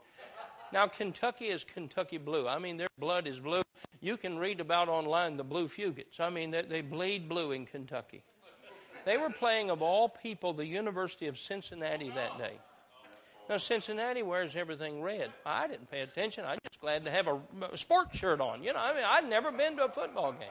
Now, 0.72 0.88
Kentucky 0.88 1.46
is 1.46 1.62
Kentucky 1.62 2.18
blue. 2.18 2.48
I 2.48 2.58
mean, 2.58 2.76
their 2.76 2.88
blood 2.98 3.26
is 3.26 3.38
blue. 3.38 3.62
You 4.00 4.16
can 4.16 4.38
read 4.38 4.60
about 4.60 4.88
online 4.88 5.36
the 5.36 5.44
blue 5.44 5.68
Fugates. 5.68 6.18
I 6.18 6.30
mean, 6.30 6.50
they, 6.50 6.62
they 6.62 6.80
bleed 6.80 7.28
blue 7.28 7.52
in 7.52 7.64
Kentucky. 7.64 8.22
They 9.04 9.16
were 9.16 9.30
playing, 9.30 9.70
of 9.70 9.82
all 9.82 10.08
people, 10.08 10.52
the 10.52 10.66
University 10.66 11.26
of 11.26 11.38
Cincinnati 11.38 12.10
that 12.10 12.38
day. 12.38 12.58
Now, 13.48 13.58
Cincinnati 13.58 14.22
wears 14.22 14.56
everything 14.56 15.02
red. 15.02 15.30
I 15.44 15.66
didn't 15.68 15.90
pay 15.90 16.00
attention. 16.00 16.44
I'm 16.46 16.58
just 16.66 16.80
glad 16.80 17.04
to 17.04 17.10
have 17.10 17.26
a, 17.28 17.76
sports 17.76 18.18
shirt 18.18 18.40
on. 18.40 18.62
You 18.62 18.72
know, 18.72 18.78
I 18.78 18.94
mean, 18.94 19.04
I'd 19.04 19.28
never 19.28 19.52
been 19.52 19.76
to 19.76 19.84
a 19.84 19.88
football 19.90 20.32
game. 20.32 20.48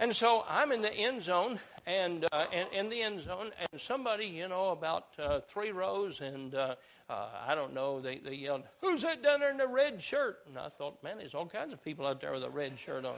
And 0.00 0.14
so 0.14 0.44
I'm 0.48 0.70
in 0.70 0.82
the 0.82 0.92
end 0.92 1.22
zone, 1.22 1.58
and 1.84 2.24
uh, 2.30 2.46
in, 2.52 2.78
in 2.78 2.88
the 2.88 3.02
end 3.02 3.22
zone, 3.22 3.50
and 3.58 3.80
somebody, 3.80 4.26
you 4.26 4.46
know, 4.46 4.68
about 4.70 5.06
uh, 5.18 5.40
three 5.48 5.72
rows, 5.72 6.20
and 6.20 6.54
uh, 6.54 6.76
uh, 7.10 7.28
I 7.46 7.56
don't 7.56 7.74
know, 7.74 8.00
they, 8.00 8.18
they 8.18 8.34
yelled, 8.34 8.62
"Who's 8.80 9.02
that 9.02 9.24
down 9.24 9.40
there 9.40 9.50
in 9.50 9.56
the 9.56 9.66
red 9.66 10.00
shirt?" 10.00 10.38
And 10.46 10.56
I 10.56 10.68
thought, 10.68 11.02
man, 11.02 11.18
there's 11.18 11.34
all 11.34 11.48
kinds 11.48 11.72
of 11.72 11.82
people 11.82 12.06
out 12.06 12.20
there 12.20 12.32
with 12.32 12.44
a 12.44 12.50
red 12.50 12.78
shirt 12.78 13.04
on. 13.04 13.16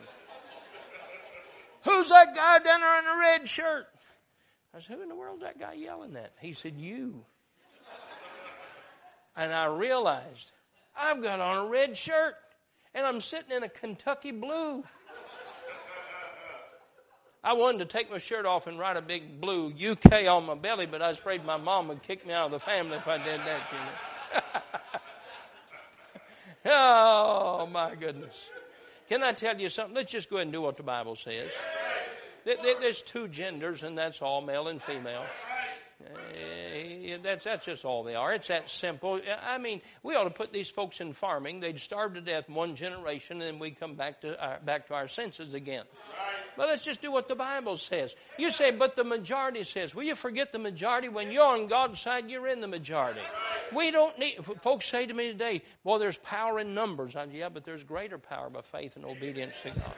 Who's 1.85 2.09
that 2.09 2.35
guy 2.35 2.59
down 2.59 2.81
there 2.81 2.99
in 2.99 3.05
the 3.05 3.21
red 3.21 3.49
shirt? 3.49 3.87
I 4.75 4.81
said, 4.81 4.97
Who 4.97 5.03
in 5.03 5.09
the 5.09 5.15
world 5.15 5.39
is 5.39 5.43
that 5.43 5.59
guy 5.59 5.75
yelling 5.75 6.17
at? 6.17 6.33
He 6.41 6.53
said, 6.53 6.75
You. 6.77 7.25
And 9.37 9.53
I 9.53 9.67
realized 9.67 10.53
I've 10.97 11.23
got 11.23 11.41
on 11.41 11.67
a 11.67 11.69
red 11.69 11.97
shirt 11.97 12.35
and 12.95 13.07
I'm 13.07 13.21
sitting 13.21 13.53
in 13.57 13.63
a 13.63 13.69
Kentucky 13.69 14.33
blue. 14.33 14.83
I 17.43 17.55
wanted 17.55 17.79
to 17.79 17.85
take 17.87 18.11
my 18.11 18.19
shirt 18.19 18.45
off 18.45 18.67
and 18.67 18.79
write 18.79 18.99
a 18.99 19.03
big 19.03 19.41
blue 19.41 19.73
UK 19.73 20.27
on 20.27 20.45
my 20.45 20.55
belly, 20.55 20.85
but 20.85 21.01
I 21.01 21.09
was 21.09 21.19
afraid 21.19 21.45
my 21.45 21.57
mom 21.57 21.89
would 21.89 22.03
kick 22.03 22.27
me 22.27 22.35
out 22.35 22.47
of 22.47 22.53
the 22.53 22.59
family 22.59 22.99
if 22.99 23.09
I 23.09 23.17
did 23.17 23.41
that, 23.41 23.61
you 23.73 23.79
know. 26.69 26.73
oh, 26.75 27.67
my 27.67 27.95
goodness. 27.95 28.37
Can 29.09 29.23
I 29.23 29.33
tell 29.33 29.59
you 29.59 29.71
something? 29.71 29.95
Let's 29.95 30.13
just 30.13 30.29
go 30.29 30.37
ahead 30.37 30.49
and 30.49 30.53
do 30.53 30.61
what 30.61 30.77
the 30.77 30.83
Bible 30.83 31.17
says. 31.17 31.51
There's 32.45 33.03
two 33.03 33.27
genders, 33.29 33.83
and 33.83 33.97
that's 33.97 34.21
all 34.21 34.43
male 34.43 34.69
and 34.69 34.83
female. 34.83 35.25
Uh, 37.21 37.23
that's 37.23 37.45
that's 37.45 37.65
just 37.65 37.85
all 37.85 38.03
they 38.03 38.15
are. 38.15 38.33
It's 38.35 38.49
that 38.49 38.69
simple. 38.69 39.21
I 39.43 39.59
mean, 39.59 39.81
we 40.03 40.15
ought 40.15 40.25
to 40.25 40.31
put 40.31 40.53
these 40.53 40.69
folks 40.69 41.01
in 41.01 41.13
farming. 41.13 41.61
They'd 41.61 41.81
starve 41.81 42.15
to 42.15 42.21
death 42.21 42.49
one 42.49 42.77
generation, 42.77 43.41
and 43.41 43.55
then 43.55 43.59
we 43.59 43.71
come 43.71 43.95
back 43.95 44.23
to 44.23 44.41
our, 44.41 44.59
back 44.61 44.89
to 44.89 44.95
our 44.95 45.09
senses 45.09 45.55
again. 45.55 45.85
But 46.57 46.69
let's 46.69 46.85
just 46.85 47.01
do 47.01 47.13
what 47.13 47.29
the 47.29 47.35
Bible 47.35 47.77
says. 47.77 48.15
You 48.39 48.51
say, 48.51 48.71
but 48.71 48.97
the 48.97 49.05
majority 49.05 49.63
says. 49.63 49.95
Will 49.95 50.05
you 50.05 50.15
forget 50.15 50.53
the 50.53 50.59
majority? 50.59 51.09
When 51.09 51.31
you're 51.31 51.45
on 51.45 51.69
God's 51.69 52.01
side, 52.01 52.29
you're 52.29 52.49
in 52.49 52.61
the 52.61 52.69
majority. 52.69 53.21
We 53.75 53.91
don't 53.91 54.19
need. 54.19 54.39
Folks 54.63 54.87
say 54.87 55.07
to 55.07 55.15
me 55.15 55.29
today, 55.29 55.63
"Well, 55.85 55.99
there's 55.99 56.19
power 56.19 56.59
in 56.59 56.75
numbers." 56.75 57.17
I, 57.17 57.25
yeah, 57.25 57.49
but 57.49 57.65
there's 57.65 57.85
greater 57.85 58.19
power 58.19 58.51
by 58.51 58.63
faith 58.63 58.97
and 58.97 59.05
obedience 59.05 59.55
to 59.63 59.71
God. 59.71 59.95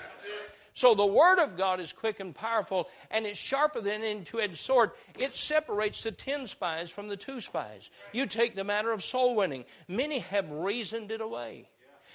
So 0.75 0.95
the 0.95 1.07
Word 1.07 1.39
of 1.39 1.57
God 1.57 1.81
is 1.81 1.93
quick 1.93 2.21
and 2.21 2.35
powerful, 2.35 2.89
and 3.11 3.27
it's 3.27 3.39
sharper 3.39 3.81
than 3.81 4.03
any 4.03 4.23
two-edged 4.23 4.57
sword. 4.57 4.93
It 5.19 5.37
separates 5.37 6.03
the 6.03 6.13
ten 6.13 6.47
spies 6.47 6.91
from 6.91 7.09
the 7.09 7.17
two 7.17 7.41
spies. 7.41 7.91
You 8.13 8.27
take 8.27 8.55
the 8.55 8.65
matter 8.65 8.91
of 8.91 9.05
soul 9.05 9.35
winning. 9.35 9.65
Many 9.87 10.21
have 10.21 10.51
reasoned 10.51 11.11
it 11.11 11.21
away. 11.21 11.69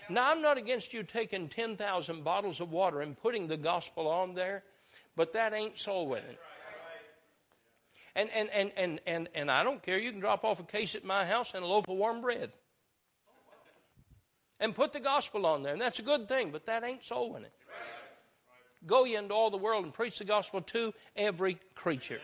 Now, 0.09 0.31
I'm 0.31 0.41
not 0.41 0.57
against 0.57 0.93
you 0.93 1.03
taking 1.03 1.49
10,000 1.49 2.23
bottles 2.23 2.61
of 2.61 2.71
water 2.71 3.01
and 3.01 3.17
putting 3.17 3.47
the 3.47 3.57
gospel 3.57 4.07
on 4.07 4.33
there, 4.33 4.63
but 5.15 5.33
that 5.33 5.53
ain't 5.53 5.77
soul 5.77 6.07
winning. 6.07 6.37
And, 8.15 8.29
and, 8.31 8.49
and, 8.49 8.71
and, 8.75 9.01
and, 9.05 9.29
and 9.35 9.51
I 9.51 9.63
don't 9.63 9.83
care. 9.83 9.99
You 9.99 10.11
can 10.11 10.19
drop 10.19 10.43
off 10.43 10.59
a 10.59 10.63
case 10.63 10.95
at 10.95 11.03
my 11.03 11.25
house 11.25 11.53
and 11.53 11.63
a 11.63 11.67
loaf 11.67 11.87
of 11.87 11.97
warm 11.97 12.21
bread. 12.21 12.51
And 14.59 14.73
put 14.73 14.93
the 14.93 14.99
gospel 14.99 15.45
on 15.45 15.61
there. 15.61 15.73
And 15.73 15.81
that's 15.81 15.99
a 15.99 16.03
good 16.03 16.27
thing, 16.27 16.49
but 16.51 16.65
that 16.65 16.83
ain't 16.83 17.03
soul 17.03 17.33
winning. 17.33 17.51
Go 18.85 19.05
ye 19.05 19.15
into 19.15 19.33
all 19.33 19.49
the 19.49 19.57
world 19.57 19.85
and 19.85 19.93
preach 19.93 20.19
the 20.19 20.25
gospel 20.25 20.61
to 20.61 20.93
every 21.15 21.57
creature. 21.75 22.21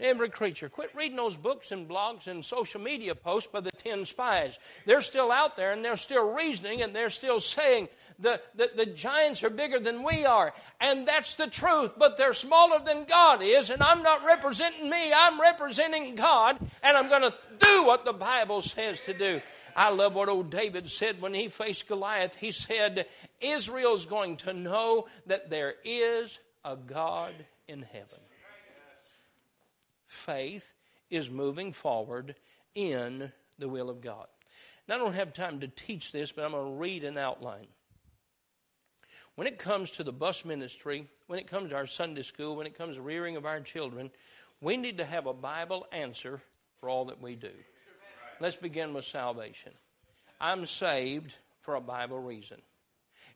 Every 0.00 0.30
creature. 0.30 0.68
Quit 0.68 0.90
reading 0.94 1.16
those 1.16 1.36
books 1.36 1.72
and 1.72 1.88
blogs 1.88 2.28
and 2.28 2.44
social 2.44 2.80
media 2.80 3.14
posts 3.14 3.50
by 3.52 3.60
the 3.60 3.72
ten 3.72 4.04
spies. 4.04 4.58
They're 4.86 5.00
still 5.00 5.32
out 5.32 5.56
there 5.56 5.72
and 5.72 5.84
they're 5.84 5.96
still 5.96 6.32
reasoning 6.32 6.82
and 6.82 6.94
they're 6.94 7.10
still 7.10 7.40
saying 7.40 7.88
the, 8.18 8.40
the, 8.54 8.70
the 8.76 8.86
giants 8.86 9.42
are 9.42 9.50
bigger 9.50 9.80
than 9.80 10.04
we 10.04 10.24
are. 10.24 10.52
And 10.80 11.06
that's 11.06 11.34
the 11.34 11.48
truth, 11.48 11.92
but 11.96 12.16
they're 12.16 12.32
smaller 12.32 12.80
than 12.84 13.04
God 13.04 13.42
is. 13.42 13.70
And 13.70 13.82
I'm 13.82 14.02
not 14.02 14.24
representing 14.24 14.88
me, 14.88 15.12
I'm 15.12 15.40
representing 15.40 16.14
God. 16.14 16.58
And 16.82 16.96
I'm 16.96 17.08
going 17.08 17.22
to 17.22 17.34
do 17.58 17.84
what 17.84 18.04
the 18.04 18.12
Bible 18.12 18.60
says 18.60 19.00
to 19.02 19.14
do. 19.14 19.40
I 19.74 19.90
love 19.90 20.14
what 20.14 20.28
old 20.28 20.50
David 20.50 20.90
said 20.90 21.20
when 21.20 21.34
he 21.34 21.48
faced 21.48 21.88
Goliath. 21.88 22.34
He 22.34 22.52
said, 22.52 23.06
Israel's 23.40 24.06
going 24.06 24.36
to 24.38 24.52
know 24.52 25.06
that 25.26 25.50
there 25.50 25.74
is 25.84 26.38
a 26.64 26.76
God 26.76 27.34
in 27.66 27.82
heaven. 27.82 28.18
Faith 30.08 30.74
is 31.10 31.30
moving 31.30 31.72
forward 31.72 32.34
in 32.74 33.32
the 33.58 33.68
will 33.68 33.90
of 33.90 34.00
God. 34.00 34.26
Now, 34.88 34.96
I 34.96 34.98
don't 34.98 35.14
have 35.14 35.34
time 35.34 35.60
to 35.60 35.68
teach 35.68 36.12
this, 36.12 36.32
but 36.32 36.44
I'm 36.44 36.52
going 36.52 36.64
to 36.64 36.78
read 36.80 37.04
an 37.04 37.18
outline. 37.18 37.66
When 39.34 39.46
it 39.46 39.58
comes 39.58 39.92
to 39.92 40.02
the 40.02 40.12
bus 40.12 40.44
ministry, 40.44 41.06
when 41.26 41.38
it 41.38 41.46
comes 41.46 41.70
to 41.70 41.76
our 41.76 41.86
Sunday 41.86 42.22
school, 42.22 42.56
when 42.56 42.66
it 42.66 42.76
comes 42.76 42.96
to 42.96 43.02
rearing 43.02 43.36
of 43.36 43.46
our 43.46 43.60
children, 43.60 44.10
we 44.60 44.76
need 44.76 44.98
to 44.98 45.04
have 45.04 45.26
a 45.26 45.32
Bible 45.32 45.86
answer 45.92 46.40
for 46.80 46.88
all 46.88 47.04
that 47.06 47.22
we 47.22 47.36
do. 47.36 47.52
Let's 48.40 48.56
begin 48.56 48.94
with 48.94 49.04
salvation. 49.04 49.72
I'm 50.40 50.66
saved 50.66 51.34
for 51.60 51.74
a 51.74 51.80
Bible 51.80 52.18
reason. 52.18 52.60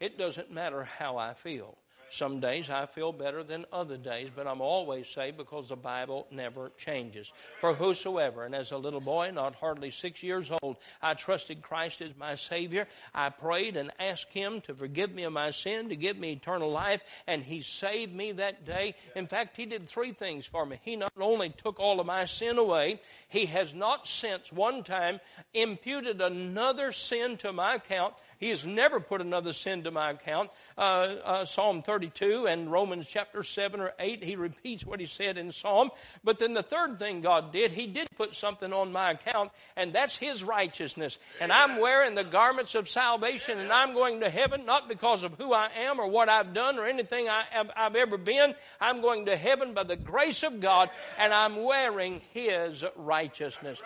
It 0.01 0.19
doesn't 0.19 0.51
matter 0.51 0.85
how 0.85 1.19
I 1.19 1.35
feel. 1.35 1.77
Some 2.13 2.41
days 2.41 2.69
I 2.69 2.85
feel 2.85 3.11
better 3.11 3.43
than 3.43 3.65
other 3.73 3.97
days, 3.97 4.29
but 4.35 4.47
I'm 4.47 4.61
always 4.61 5.09
saved 5.09 5.39
because 5.39 5.71
the 5.71 5.77
Bible 5.77 6.27
never 6.31 6.71
changes. 6.77 7.33
For 7.59 7.73
whosoever, 7.73 8.45
and 8.45 8.55
as 8.55 8.71
a 8.71 8.77
little 8.77 9.01
boy, 9.01 9.31
not 9.31 9.55
hardly 9.55 9.91
six 9.91 10.23
years 10.23 10.51
old, 10.63 10.77
I 11.01 11.15
trusted 11.15 11.63
Christ 11.63 12.03
as 12.03 12.11
my 12.15 12.35
Savior. 12.35 12.87
I 13.15 13.31
prayed 13.31 13.79
and 13.79 13.91
asked 13.99 14.31
Him 14.31 14.61
to 14.63 14.75
forgive 14.75 15.11
me 15.11 15.23
of 15.23 15.33
my 15.33 15.53
sin, 15.53 15.89
to 15.89 15.97
give 15.97 16.19
me 16.19 16.33
eternal 16.33 16.71
life, 16.71 17.03
and 17.27 17.43
He 17.43 17.63
saved 17.63 18.15
me 18.15 18.33
that 18.33 18.67
day. 18.67 18.95
In 19.17 19.27
fact, 19.27 19.57
He 19.57 19.65
did 19.65 19.87
three 19.87 20.13
things 20.13 20.45
for 20.45 20.67
me. 20.67 20.81
He 20.83 20.97
not 20.97 21.13
only 21.19 21.49
took 21.49 21.81
all 21.81 21.99
of 21.99 22.07
my 22.07 22.27
sin 22.27 22.59
away, 22.59 23.01
He 23.29 23.47
has 23.47 23.73
not 23.73 24.07
since 24.07 24.53
one 24.53 24.83
time 24.83 25.19
imputed 25.55 26.21
another 26.21 26.93
sin 26.93 27.39
to 27.39 27.55
my 27.55 27.77
account. 27.77 28.13
He 28.39 28.51
has 28.51 28.67
never 28.67 29.01
put 29.01 29.23
another 29.23 29.55
sin 29.55 29.85
to 29.85 29.91
my 29.91 30.11
account. 30.11 30.51
Uh, 30.77 30.81
uh, 31.25 31.45
Psalm 31.47 31.81
32 32.03 32.49
and 32.49 32.71
Romans 32.71 33.07
chapter 33.09 33.45
7 33.45 33.81
or 33.81 33.93
8, 33.99 34.25
he 34.25 34.35
repeats 34.35 34.85
what 34.85 34.99
he 34.99 35.07
said 35.07 35.39
in 35.39 35.53
Psalm. 35.53 35.91
But 36.25 36.41
then 36.41 36.53
the 36.53 36.63
third 36.63 36.99
thing 36.99 37.21
God 37.21 37.53
did, 37.53 37.71
he 37.71 37.87
did 37.87 38.09
put 38.17 38.35
something 38.35 38.73
on 38.73 38.91
my 38.91 39.13
account, 39.13 39.53
and 39.77 39.93
that's 39.93 40.17
his 40.17 40.43
righteousness. 40.43 41.17
And 41.41 41.53
I'm 41.53 41.79
wearing 41.79 42.17
the 42.17 42.25
garments 42.25 42.75
of 42.75 42.89
salvation, 42.89 43.59
and 43.59 43.73
I'm 43.73 43.95
going 43.95 44.21
to 44.21 44.31
heaven 44.31 44.67
not 44.67 44.89
because 44.89 45.23
of 45.23 45.35
who 45.35 45.53
I 45.53 45.69
am 45.83 46.01
or 46.01 46.09
what 46.09 46.29
I've 46.29 46.55
done 46.55 46.79
or 46.79 46.87
anything 46.87 47.29
I 47.29 47.45
have, 47.51 47.71
I've 47.77 47.95
ever 47.95 48.19
been. 48.19 48.55
I'm 48.81 49.01
going 49.01 49.27
to 49.27 49.37
heaven 49.37 49.73
by 49.73 49.85
the 49.85 49.97
grace 49.97 50.43
of 50.43 50.61
God, 50.61 50.91
and 51.19 51.33
I'm 51.33 51.63
wearing 51.63 52.21
his 52.33 52.85
righteousness. 52.97 53.81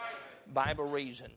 Bible 0.52 0.88
reason. 0.88 1.30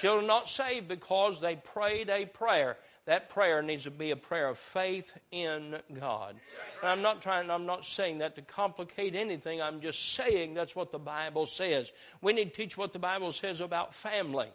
Children 0.00 0.26
not 0.26 0.48
saved 0.48 0.88
because 0.88 1.40
they 1.40 1.54
prayed 1.54 2.10
a 2.10 2.26
prayer. 2.26 2.76
That 3.06 3.30
prayer 3.30 3.62
needs 3.62 3.84
to 3.84 3.90
be 3.90 4.12
a 4.12 4.16
prayer 4.16 4.48
of 4.48 4.58
faith 4.58 5.12
in 5.32 5.76
God. 5.98 6.36
And 6.80 6.90
I'm 6.90 7.02
not 7.02 7.20
trying, 7.20 7.50
I'm 7.50 7.66
not 7.66 7.84
saying 7.84 8.18
that 8.18 8.36
to 8.36 8.42
complicate 8.42 9.16
anything. 9.16 9.60
I'm 9.60 9.80
just 9.80 10.14
saying 10.14 10.54
that's 10.54 10.76
what 10.76 10.92
the 10.92 10.98
Bible 10.98 11.46
says. 11.46 11.90
We 12.20 12.32
need 12.32 12.54
to 12.54 12.62
teach 12.62 12.76
what 12.76 12.92
the 12.92 13.00
Bible 13.00 13.32
says 13.32 13.60
about 13.60 13.94
family. 13.94 14.48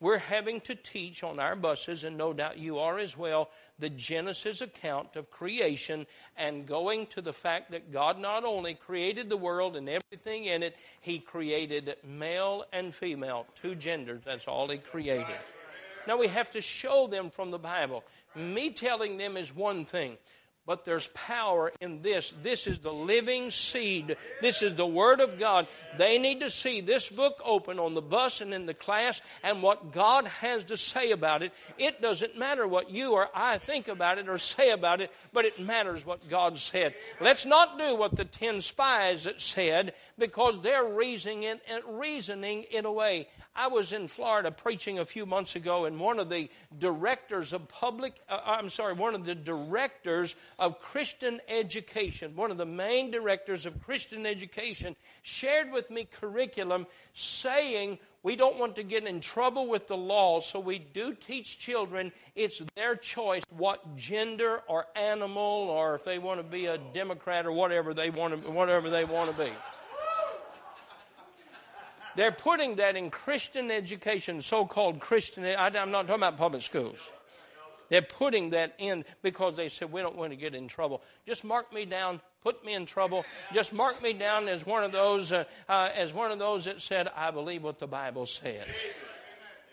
We're 0.00 0.18
having 0.18 0.62
to 0.62 0.74
teach 0.74 1.22
on 1.22 1.38
our 1.38 1.54
buses, 1.54 2.04
and 2.04 2.16
no 2.16 2.32
doubt 2.32 2.56
you 2.56 2.78
are 2.78 2.98
as 2.98 3.18
well, 3.18 3.50
the 3.78 3.90
Genesis 3.90 4.62
account 4.62 5.14
of 5.16 5.30
creation 5.30 6.06
and 6.38 6.66
going 6.66 7.06
to 7.08 7.20
the 7.20 7.34
fact 7.34 7.72
that 7.72 7.92
God 7.92 8.18
not 8.18 8.44
only 8.44 8.74
created 8.74 9.28
the 9.28 9.36
world 9.36 9.76
and 9.76 9.90
everything 9.90 10.46
in 10.46 10.62
it, 10.62 10.74
He 11.02 11.18
created 11.18 11.94
male 12.02 12.64
and 12.72 12.94
female, 12.94 13.46
two 13.60 13.74
genders. 13.74 14.22
That's 14.24 14.48
all 14.48 14.70
He 14.70 14.78
created. 14.78 15.36
Now 16.06 16.16
we 16.16 16.28
have 16.28 16.50
to 16.52 16.60
show 16.60 17.06
them 17.06 17.30
from 17.30 17.50
the 17.50 17.58
Bible. 17.58 18.04
Me 18.34 18.70
telling 18.70 19.18
them 19.18 19.36
is 19.36 19.54
one 19.54 19.84
thing. 19.84 20.16
But 20.66 20.84
there's 20.84 21.08
power 21.14 21.72
in 21.80 22.02
this. 22.02 22.32
This 22.42 22.66
is 22.66 22.78
the 22.78 22.92
living 22.92 23.50
seed. 23.50 24.16
This 24.40 24.62
is 24.62 24.74
the 24.74 24.86
Word 24.86 25.20
of 25.20 25.38
God. 25.38 25.66
They 25.98 26.18
need 26.18 26.40
to 26.40 26.50
see 26.50 26.80
this 26.80 27.08
book 27.08 27.40
open 27.44 27.78
on 27.78 27.94
the 27.94 28.02
bus 28.02 28.40
and 28.40 28.54
in 28.54 28.66
the 28.66 28.74
class 28.74 29.20
and 29.42 29.62
what 29.62 29.92
God 29.92 30.26
has 30.26 30.64
to 30.64 30.76
say 30.76 31.10
about 31.10 31.42
it. 31.42 31.52
It 31.78 32.00
doesn't 32.00 32.38
matter 32.38 32.68
what 32.68 32.90
you 32.90 33.12
or 33.12 33.28
I 33.34 33.58
think 33.58 33.88
about 33.88 34.18
it 34.18 34.28
or 34.28 34.38
say 34.38 34.70
about 34.70 35.00
it, 35.00 35.10
but 35.32 35.44
it 35.44 35.58
matters 35.58 36.04
what 36.04 36.28
God 36.28 36.58
said. 36.58 36.94
Let's 37.20 37.46
not 37.46 37.78
do 37.78 37.96
what 37.96 38.14
the 38.14 38.24
ten 38.24 38.60
spies 38.60 39.26
said 39.38 39.94
because 40.18 40.60
they're 40.60 40.84
reasoning 40.84 41.44
it, 41.44 41.60
reasoning 41.88 42.66
it 42.70 42.84
away. 42.84 43.28
I 43.54 43.66
was 43.66 43.92
in 43.92 44.06
Florida 44.06 44.52
preaching 44.52 45.00
a 45.00 45.04
few 45.04 45.26
months 45.26 45.56
ago, 45.56 45.84
and 45.84 45.98
one 45.98 46.20
of 46.20 46.28
the 46.30 46.48
directors 46.78 47.52
of 47.52 47.66
public, 47.68 48.14
uh, 48.28 48.38
I'm 48.44 48.70
sorry, 48.70 48.94
one 48.94 49.14
of 49.14 49.24
the 49.24 49.34
directors 49.34 50.36
of 50.60 50.78
Christian 50.78 51.40
education, 51.48 52.36
one 52.36 52.50
of 52.50 52.58
the 52.58 52.66
main 52.66 53.10
directors 53.10 53.64
of 53.64 53.82
Christian 53.84 54.26
education, 54.26 54.94
shared 55.22 55.72
with 55.72 55.90
me 55.90 56.04
curriculum 56.04 56.86
saying 57.14 57.98
we 58.22 58.36
don't 58.36 58.58
want 58.58 58.76
to 58.76 58.82
get 58.82 59.06
in 59.06 59.20
trouble 59.22 59.66
with 59.66 59.88
the 59.88 59.96
law, 59.96 60.40
so 60.40 60.60
we 60.60 60.78
do 60.78 61.14
teach 61.14 61.58
children 61.58 62.12
it's 62.36 62.60
their 62.76 62.94
choice 62.94 63.42
what 63.56 63.96
gender 63.96 64.60
or 64.68 64.84
animal 64.94 65.40
or 65.70 65.94
if 65.94 66.04
they 66.04 66.18
want 66.18 66.38
to 66.38 66.44
be 66.44 66.66
a 66.66 66.76
Democrat 66.76 67.46
or 67.46 67.52
whatever 67.52 67.94
they 67.94 68.10
want 68.10 68.44
to, 68.44 68.50
whatever 68.50 68.90
they 68.90 69.06
want 69.06 69.34
to 69.34 69.44
be. 69.44 69.50
They're 72.16 72.32
putting 72.32 72.76
that 72.76 72.96
in 72.96 73.08
Christian 73.08 73.70
education, 73.70 74.42
so 74.42 74.66
called 74.66 75.00
Christian. 75.00 75.46
I'm 75.46 75.90
not 75.90 76.06
talking 76.06 76.16
about 76.16 76.36
public 76.36 76.62
schools. 76.62 76.98
They're 77.90 78.02
putting 78.02 78.50
that 78.50 78.74
in 78.78 79.04
because 79.22 79.56
they 79.56 79.68
said, 79.68 79.92
we 79.92 80.00
don't 80.00 80.16
want 80.16 80.30
to 80.30 80.36
get 80.36 80.54
in 80.54 80.68
trouble. 80.68 81.02
Just 81.26 81.44
mark 81.44 81.72
me 81.72 81.84
down, 81.84 82.20
put 82.42 82.64
me 82.64 82.74
in 82.74 82.86
trouble. 82.86 83.24
Just 83.52 83.72
mark 83.72 84.00
me 84.00 84.12
down 84.12 84.48
as 84.48 84.64
one 84.64 84.84
of 84.84 84.92
those, 84.92 85.32
uh, 85.32 85.44
uh, 85.68 85.90
as 85.94 86.12
one 86.12 86.30
of 86.30 86.38
those 86.38 86.64
that 86.64 86.80
said, 86.80 87.08
I 87.14 87.30
believe 87.30 87.62
what 87.62 87.78
the 87.78 87.88
Bible 87.88 88.26
says. 88.26 88.66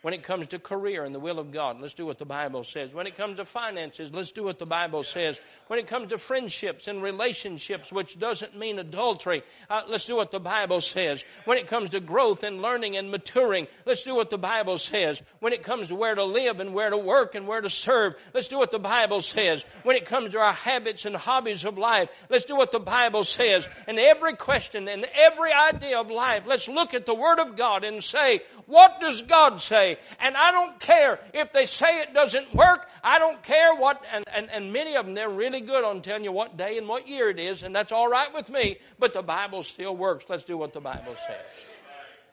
When 0.03 0.13
it 0.13 0.23
comes 0.23 0.47
to 0.47 0.60
career 0.60 1.05
and 1.05 1.13
the 1.13 1.19
will 1.19 1.39
of 1.39 1.51
God, 1.51 1.81
let's 1.81 1.95
do 1.95 2.05
what 2.05 2.19
the 2.19 2.25
Bible 2.25 2.63
says. 2.63 2.93
When 2.93 3.07
it 3.07 3.17
comes 3.17 3.38
to 3.38 3.45
finances, 3.45 4.12
let's 4.13 4.31
do 4.31 4.43
what 4.43 4.60
the 4.60 4.65
Bible 4.65 5.03
says. 5.03 5.39
When 5.67 5.79
it 5.79 5.88
comes 5.88 6.10
to 6.10 6.19
friendships 6.19 6.88
and 6.88 7.01
relationships, 7.01 7.91
which 7.91 8.19
doesn't 8.19 8.57
mean 8.57 8.77
adultery, 8.77 9.41
uh, 9.69 9.81
let's 9.88 10.05
do 10.05 10.15
what 10.15 10.29
the 10.29 10.39
Bible 10.39 10.81
says. 10.81 11.25
When 11.45 11.57
it 11.57 11.67
comes 11.67 11.89
to 11.89 11.99
growth 11.99 12.43
and 12.43 12.62
learning 12.62 12.95
and 12.95 13.10
maturing, 13.10 13.67
let's 13.86 14.03
do 14.03 14.13
what 14.13 14.29
the 14.29 14.38
Bible 14.38 14.77
says. 14.77 15.21
When 15.39 15.51
it 15.53 15.63
comes 15.63 15.88
to 15.88 15.95
where 15.95 16.13
to 16.13 16.23
live 16.23 16.60
and 16.60 16.75
where 16.75 16.91
to 16.91 16.97
work 16.97 17.33
and 17.33 17.47
where 17.47 17.62
to 17.62 17.69
serve, 17.69 18.15
let's 18.36 18.49
do 18.49 18.60
what 18.60 18.71
the 18.71 18.79
Bible 18.79 19.21
says. 19.21 19.65
When 19.81 19.95
it 19.95 20.05
comes 20.05 20.33
to 20.33 20.39
our 20.39 20.53
habits 20.53 21.05
and 21.05 21.15
hobbies 21.15 21.65
of 21.65 21.77
life, 21.77 22.10
let's 22.29 22.45
do 22.45 22.55
what 22.55 22.71
the 22.71 22.79
Bible 22.79 23.23
says. 23.23 23.67
And 23.88 23.97
every 23.97 24.36
question 24.36 24.88
and 24.88 25.07
every 25.15 25.51
idea 25.51 25.99
of 25.99 26.12
life, 26.12 26.43
let's 26.45 26.67
look 26.67 26.93
at 26.93 27.07
the 27.07 27.15
Word 27.15 27.39
of 27.39 27.55
God 27.55 27.83
and 27.83 28.03
say, 28.03 28.41
what 28.67 28.99
does 28.99 29.23
God 29.23 29.60
say? 29.60 29.87
And 30.19 30.36
I 30.36 30.52
don't 30.52 30.80
care 30.80 31.19
if 31.34 31.54
they 31.54 31.65
say 31.65 32.02
it 32.02 32.13
doesn't 32.13 32.54
work. 32.54 32.88
I 33.04 33.19
don't 33.19 33.41
care 33.43 33.76
what, 33.76 34.02
and, 34.12 34.26
and, 34.36 34.50
and 34.50 34.73
many 34.73 34.95
of 34.95 35.06
them, 35.06 35.15
they're 35.15 35.30
really 35.30 35.62
good 35.62 35.84
on 35.84 36.02
telling 36.02 36.23
you 36.23 36.32
what 36.32 36.58
day 36.58 36.78
and 36.78 36.88
what 36.88 37.08
year 37.08 37.30
it 37.30 37.39
is, 37.39 37.63
and 37.63 37.76
that's 37.76 37.91
all 37.91 38.10
right 38.10 38.34
with 38.34 38.50
me, 38.50 38.78
but 39.00 39.13
the 39.13 39.21
Bible 39.21 39.63
still 39.63 39.95
works. 39.95 40.26
Let's 40.28 40.43
do 40.43 40.58
what 40.58 40.73
the 40.73 40.82
Bible 40.82 41.15
says. 41.28 41.45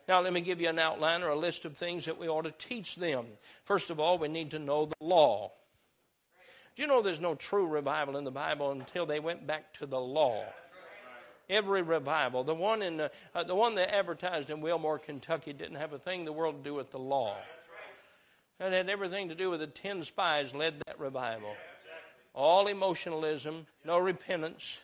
Now, 0.06 0.20
let 0.20 0.32
me 0.32 0.42
give 0.42 0.60
you 0.60 0.68
an 0.68 0.78
outline 0.78 1.22
or 1.22 1.30
a 1.30 1.38
list 1.38 1.64
of 1.64 1.76
things 1.76 2.04
that 2.06 2.18
we 2.18 2.28
ought 2.28 2.42
to 2.42 2.50
teach 2.50 2.96
them. 2.96 3.26
First 3.64 3.90
of 3.90 4.00
all, 4.00 4.18
we 4.18 4.28
need 4.28 4.50
to 4.50 4.58
know 4.58 4.86
the 4.86 4.94
law. 5.00 5.52
Do 6.76 6.82
you 6.82 6.88
know 6.88 7.02
there's 7.02 7.20
no 7.20 7.34
true 7.34 7.66
revival 7.66 8.16
in 8.16 8.24
the 8.24 8.30
Bible 8.30 8.72
until 8.72 9.06
they 9.06 9.20
went 9.20 9.46
back 9.46 9.72
to 9.74 9.86
the 9.86 10.00
law? 10.00 10.44
Every 11.48 11.82
revival, 11.82 12.44
the 12.44 12.54
one 12.54 12.82
in 12.82 13.00
uh, 13.00 13.08
uh, 13.34 13.44
the 13.44 13.54
one 13.54 13.74
that 13.74 13.94
advertised 13.94 14.48
in 14.48 14.60
Wilmore, 14.60 14.98
Kentucky, 14.98 15.52
didn't 15.52 15.76
have 15.76 15.92
a 15.92 15.98
thing 15.98 16.20
in 16.20 16.26
the 16.26 16.32
world 16.32 16.62
to 16.64 16.70
do 16.70 16.74
with 16.74 16.90
the 16.90 16.98
law. 16.98 17.36
It 18.60 18.72
had 18.72 18.88
everything 18.88 19.28
to 19.28 19.34
do 19.34 19.50
with 19.50 19.60
the 19.60 19.66
ten 19.66 20.02
spies 20.04 20.54
led 20.54 20.74
that 20.86 20.98
revival. 20.98 21.54
All 22.32 22.66
emotionalism, 22.66 23.66
no 23.84 23.98
repentance, 23.98 24.80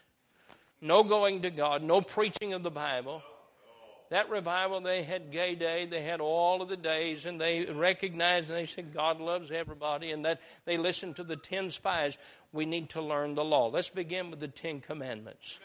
no 0.81 1.03
going 1.03 1.43
to 1.43 1.51
God, 1.51 1.83
no 1.83 2.01
preaching 2.01 2.53
of 2.53 2.63
the 2.63 2.71
Bible. 2.71 3.23
That 4.11 4.29
revival, 4.29 4.81
they 4.81 5.05
had 5.05 5.31
gay 5.31 5.55
day, 5.55 5.87
they 5.87 6.03
had 6.03 6.21
all 6.21 6.63
of 6.63 6.69
the 6.69 6.77
days, 6.77 7.27
and 7.27 7.41
they 7.41 7.65
recognized 7.65 8.49
and 8.49 8.59
they 8.59 8.67
said 8.67 8.93
God 8.93 9.21
loves 9.21 9.53
everybody, 9.53 10.11
and 10.11 10.25
that 10.25 10.41
they 10.65 10.79
listened 10.79 11.17
to 11.17 11.25
the 11.25 11.37
ten 11.37 11.71
spies. 11.71 12.19
We 12.53 12.67
need 12.67 12.91
to 12.91 13.03
learn 13.03 13.35
the 13.35 13.45
law. 13.45 13.69
Let's 13.69 13.89
begin 13.89 14.31
with 14.31 14.41
the 14.41 14.49
Ten 14.49 14.81
Commandments. 14.81 15.59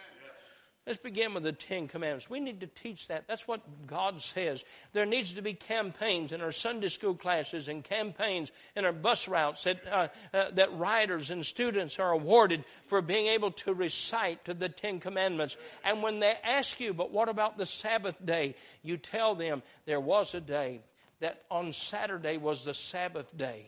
Let's 0.86 1.00
begin 1.00 1.34
with 1.34 1.41
the 1.41 1.52
Ten 1.52 1.88
Commandments. 1.88 2.30
We 2.30 2.39
need 2.39 2.60
to 2.60 2.67
teach 2.67 3.08
that. 3.08 3.24
That's 3.28 3.48
what 3.48 3.88
God 3.88 4.21
says. 4.21 4.63
There 4.93 5.08
needs 5.08 5.34
to 5.34 5.41
be 5.41 5.54
campaigns 5.54 6.32
in 6.32 6.41
our 6.41 6.52
Sunday 6.52 6.89
school 6.89 7.15
classes 7.15 7.67
and 7.67 7.84
campaigns 7.84 8.52
in 8.76 8.86
our 8.86 8.93
bus 8.93 9.28
routes 9.28 9.63
that, 9.63 9.82
uh, 9.91 10.08
uh, 10.32 10.52
that 10.52 10.78
riders 10.78 11.32
and 11.32 11.43
students 11.43 11.98
are 11.98 12.12
awarded 12.12 12.63
for 12.86 13.02
being 13.02 13.26
able 13.28 13.50
to 13.52 13.74
recite 13.74 14.45
the 14.45 14.69
Ten 14.69 15.00
Commandments. 15.00 15.58
And 15.84 16.04
when 16.04 16.19
they 16.19 16.36
ask 16.43 16.80
you, 16.80 16.93
but 16.93 17.10
what 17.10 17.30
about 17.30 17.58
the 17.58 17.65
Sabbath 17.65 18.24
day? 18.24 18.54
You 18.84 18.98
tell 18.98 19.34
them 19.34 19.63
there 19.88 20.00
was 20.00 20.36
a 20.36 20.41
day 20.41 20.82
that 21.19 21.41
on 21.50 21.74
Saturday 21.74 22.38
was 22.38 22.63
the 22.63 22.76
Sabbath 22.76 23.36
day. 23.36 23.65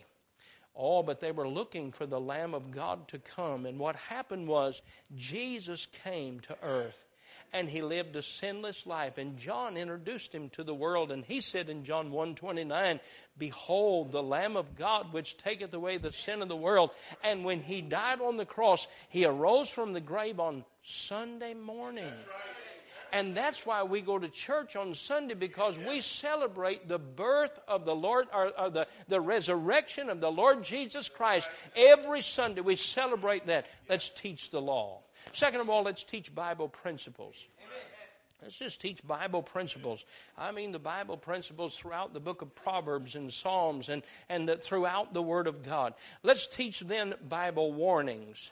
Oh, 0.76 1.02
but 1.02 1.20
they 1.20 1.32
were 1.32 1.48
looking 1.48 1.92
for 1.92 2.06
the 2.06 2.20
Lamb 2.20 2.54
of 2.54 2.70
God 2.70 3.08
to 3.08 3.18
come. 3.18 3.66
And 3.66 3.80
what 3.80 3.96
happened 3.96 4.48
was 4.48 4.80
Jesus 5.16 5.88
came 6.04 6.42
to 6.42 6.58
earth 6.62 7.07
and 7.54 7.70
he 7.70 7.82
lived 7.82 8.16
a 8.16 8.22
sinless 8.22 8.86
life. 8.86 9.18
And 9.18 9.38
John 9.38 9.78
introduced 9.78 10.34
him 10.34 10.50
to 10.52 10.64
the 10.64 10.74
world, 10.74 11.12
and 11.12 11.24
he 11.24 11.42
said 11.42 11.70
in 11.70 11.86
John 11.86 12.12
1:29, 12.12 13.00
"Behold, 13.38 14.12
the 14.12 14.24
Lamb 14.24 14.58
of 14.58 14.76
God, 14.76 15.14
which 15.14 15.38
taketh 15.38 15.74
away 15.74 15.98
the 15.98 16.12
sin 16.12 16.42
of 16.42 16.48
the 16.48 16.56
world." 16.56 16.92
And 17.24 17.46
when 17.46 17.62
he 17.62 17.82
died 17.82 18.22
on 18.22 18.38
the 18.38 18.46
cross, 18.46 18.88
he 19.10 19.26
arose 19.26 19.70
from 19.70 19.94
the 19.94 20.02
grave 20.02 20.40
on 20.40 20.66
Sunday 20.84 21.54
morning. 21.54 22.14
And 23.12 23.36
that's 23.36 23.66
why 23.66 23.84
we 23.84 24.02
go 24.02 24.20
to 24.20 24.28
church 24.28 24.76
on 24.76 24.94
Sunday 24.94 25.34
because 25.34 25.80
we 25.80 26.02
celebrate 26.02 26.88
the 26.88 27.00
birth 27.00 27.58
of 27.68 27.86
the 27.86 27.96
Lord, 27.96 28.28
or, 28.34 28.52
or, 28.60 28.70
the, 28.70 28.88
the 29.08 29.22
resurrection 29.22 30.10
of 30.10 30.20
the 30.20 30.32
Lord 30.32 30.64
Jesus 30.64 31.08
Christ. 31.08 31.50
Every 31.76 32.22
Sunday 32.22 32.62
we 32.62 32.76
celebrate 32.76 33.48
that. 33.48 33.66
Let's 33.88 34.10
teach 34.10 34.50
the 34.50 34.62
law. 34.62 35.02
Second 35.34 35.62
of 35.62 35.70
all, 35.70 35.84
let's 35.84 36.04
teach 36.04 36.34
Bible 36.34 36.70
principles. 36.70 37.46
Let's 38.42 38.56
just 38.56 38.80
teach 38.80 39.06
Bible 39.06 39.42
principles. 39.42 40.06
I 40.38 40.52
mean, 40.52 40.72
the 40.72 40.80
Bible 40.80 41.18
principles 41.18 41.76
throughout 41.76 42.14
the 42.14 42.20
book 42.20 42.44
of 42.44 42.54
Proverbs 42.54 43.16
and 43.16 43.34
Psalms 43.34 43.90
and, 43.90 44.04
and 44.30 44.50
throughout 44.62 45.14
the 45.14 45.24
Word 45.24 45.48
of 45.48 45.64
God. 45.64 45.96
Let's 46.22 46.46
teach 46.46 46.80
then 46.82 47.16
Bible 47.28 47.74
warnings. 47.74 48.52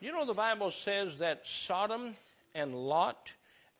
You 0.00 0.12
know, 0.12 0.24
the 0.24 0.34
Bible 0.34 0.70
says 0.70 1.18
that 1.18 1.46
Sodom 1.46 2.16
and 2.54 2.74
Lot 2.74 3.32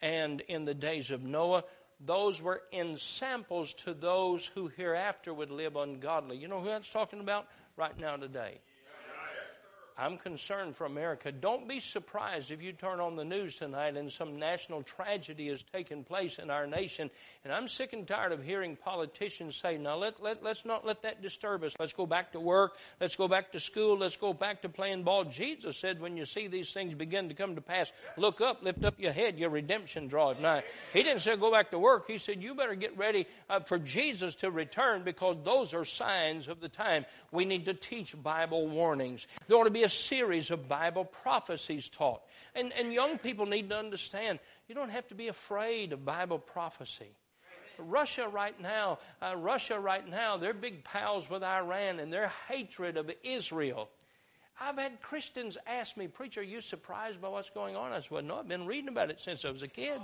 and 0.02 0.40
in 0.42 0.66
the 0.66 0.74
days 0.74 1.10
of 1.10 1.22
Noah, 1.22 1.64
those 2.04 2.42
were 2.42 2.60
ensamples 2.72 3.72
to 3.74 3.94
those 3.94 4.44
who 4.44 4.68
hereafter 4.76 5.32
would 5.32 5.50
live 5.50 5.76
ungodly. 5.76 6.36
You 6.36 6.48
know 6.48 6.60
who 6.60 6.66
that's 6.66 6.90
talking 6.90 7.20
about? 7.20 7.46
Right 7.76 7.98
now, 7.98 8.16
today. 8.16 8.60
I'm 10.02 10.18
concerned 10.18 10.74
for 10.74 10.84
America. 10.84 11.30
Don't 11.30 11.68
be 11.68 11.78
surprised 11.78 12.50
if 12.50 12.60
you 12.60 12.72
turn 12.72 12.98
on 12.98 13.14
the 13.14 13.24
news 13.24 13.54
tonight 13.54 13.96
and 13.96 14.10
some 14.10 14.36
national 14.36 14.82
tragedy 14.82 15.46
has 15.46 15.62
taken 15.62 16.02
place 16.02 16.40
in 16.40 16.50
our 16.50 16.66
nation. 16.66 17.08
And 17.44 17.52
I'm 17.52 17.68
sick 17.68 17.92
and 17.92 18.04
tired 18.04 18.32
of 18.32 18.42
hearing 18.42 18.74
politicians 18.74 19.54
say, 19.54 19.78
now 19.78 19.94
let, 19.94 20.20
let, 20.20 20.42
let's 20.42 20.64
not 20.64 20.84
let 20.84 21.02
that 21.02 21.22
disturb 21.22 21.62
us. 21.62 21.72
Let's 21.78 21.92
go 21.92 22.04
back 22.04 22.32
to 22.32 22.40
work. 22.40 22.78
Let's 23.00 23.14
go 23.14 23.28
back 23.28 23.52
to 23.52 23.60
school. 23.60 23.96
Let's 23.96 24.16
go 24.16 24.32
back 24.32 24.62
to 24.62 24.68
playing 24.68 25.04
ball. 25.04 25.22
Jesus 25.22 25.76
said, 25.76 26.00
when 26.00 26.16
you 26.16 26.24
see 26.24 26.48
these 26.48 26.72
things 26.72 26.94
begin 26.94 27.28
to 27.28 27.34
come 27.36 27.54
to 27.54 27.60
pass, 27.60 27.92
look 28.16 28.40
up, 28.40 28.60
lift 28.64 28.84
up 28.84 28.98
your 28.98 29.12
head, 29.12 29.38
your 29.38 29.50
redemption 29.50 30.08
draweth 30.08 30.40
nigh. 30.40 30.64
He 30.92 31.04
didn't 31.04 31.20
say 31.20 31.36
go 31.36 31.52
back 31.52 31.70
to 31.70 31.78
work. 31.78 32.08
He 32.08 32.18
said, 32.18 32.42
you 32.42 32.56
better 32.56 32.74
get 32.74 32.98
ready 32.98 33.28
uh, 33.48 33.60
for 33.60 33.78
Jesus 33.78 34.34
to 34.36 34.50
return 34.50 35.04
because 35.04 35.36
those 35.44 35.74
are 35.74 35.84
signs 35.84 36.48
of 36.48 36.60
the 36.60 36.68
time. 36.68 37.06
We 37.30 37.44
need 37.44 37.66
to 37.66 37.74
teach 37.74 38.20
Bible 38.20 38.66
warnings. 38.66 39.28
There 39.46 39.56
ought 39.56 39.64
to 39.64 39.70
be 39.70 39.84
a 39.84 39.91
series 39.92 40.50
of 40.50 40.68
Bible 40.68 41.04
prophecies 41.04 41.88
taught. 41.88 42.22
And, 42.54 42.72
and 42.72 42.92
young 42.92 43.18
people 43.18 43.46
need 43.46 43.68
to 43.70 43.78
understand 43.78 44.38
you 44.68 44.74
don't 44.74 44.90
have 44.90 45.06
to 45.08 45.14
be 45.14 45.28
afraid 45.28 45.92
of 45.92 46.04
Bible 46.04 46.38
prophecy. 46.38 47.10
Russia 47.78 48.28
right 48.28 48.58
now, 48.60 48.98
uh, 49.22 49.34
Russia 49.36 49.78
right 49.78 50.06
now, 50.06 50.36
they're 50.36 50.54
big 50.54 50.84
pals 50.84 51.28
with 51.28 51.42
Iran 51.42 52.00
and 52.00 52.12
their 52.12 52.30
hatred 52.48 52.96
of 52.96 53.10
Israel. 53.24 53.88
I've 54.60 54.78
had 54.78 55.00
Christians 55.00 55.56
ask 55.66 55.96
me, 55.96 56.06
Preacher, 56.06 56.40
are 56.40 56.44
you 56.44 56.60
surprised 56.60 57.20
by 57.20 57.28
what's 57.28 57.50
going 57.50 57.74
on? 57.74 57.92
I 57.92 58.00
said, 58.00 58.10
Well, 58.10 58.22
no, 58.22 58.36
I've 58.36 58.48
been 58.48 58.66
reading 58.66 58.88
about 58.88 59.10
it 59.10 59.20
since 59.20 59.44
I 59.44 59.50
was 59.50 59.62
a 59.62 59.68
kid. 59.68 60.00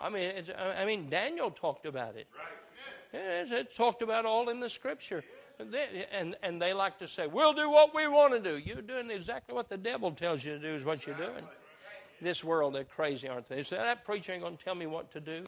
I 0.00 0.10
mean, 0.10 0.44
I 0.56 0.84
mean, 0.84 1.08
Daniel 1.08 1.50
talked 1.50 1.86
about 1.86 2.16
it. 2.16 2.26
It's, 3.12 3.50
it's 3.50 3.74
talked 3.74 4.02
about 4.02 4.26
all 4.26 4.50
in 4.50 4.60
the 4.60 4.68
Scripture. 4.68 5.24
They, 5.58 6.06
and 6.12 6.36
and 6.42 6.60
they 6.60 6.72
like 6.72 6.98
to 6.98 7.08
say, 7.08 7.26
"We'll 7.26 7.52
do 7.52 7.70
what 7.70 7.94
we 7.94 8.08
want 8.08 8.32
to 8.32 8.40
do." 8.40 8.56
You're 8.58 8.82
doing 8.82 9.10
exactly 9.10 9.54
what 9.54 9.68
the 9.68 9.76
devil 9.76 10.10
tells 10.10 10.44
you 10.44 10.52
to 10.52 10.58
do. 10.58 10.74
Is 10.74 10.84
what 10.84 11.06
you're 11.06 11.16
doing. 11.16 11.44
This 12.20 12.42
world, 12.42 12.74
they're 12.74 12.84
crazy, 12.84 13.28
aren't 13.28 13.46
they? 13.46 13.56
They 13.56 13.62
say 13.62 13.76
that 13.76 14.04
preacher 14.04 14.32
ain't 14.32 14.42
going 14.42 14.56
to 14.56 14.64
tell 14.64 14.74
me 14.74 14.86
what 14.86 15.12
to 15.12 15.20
do. 15.20 15.44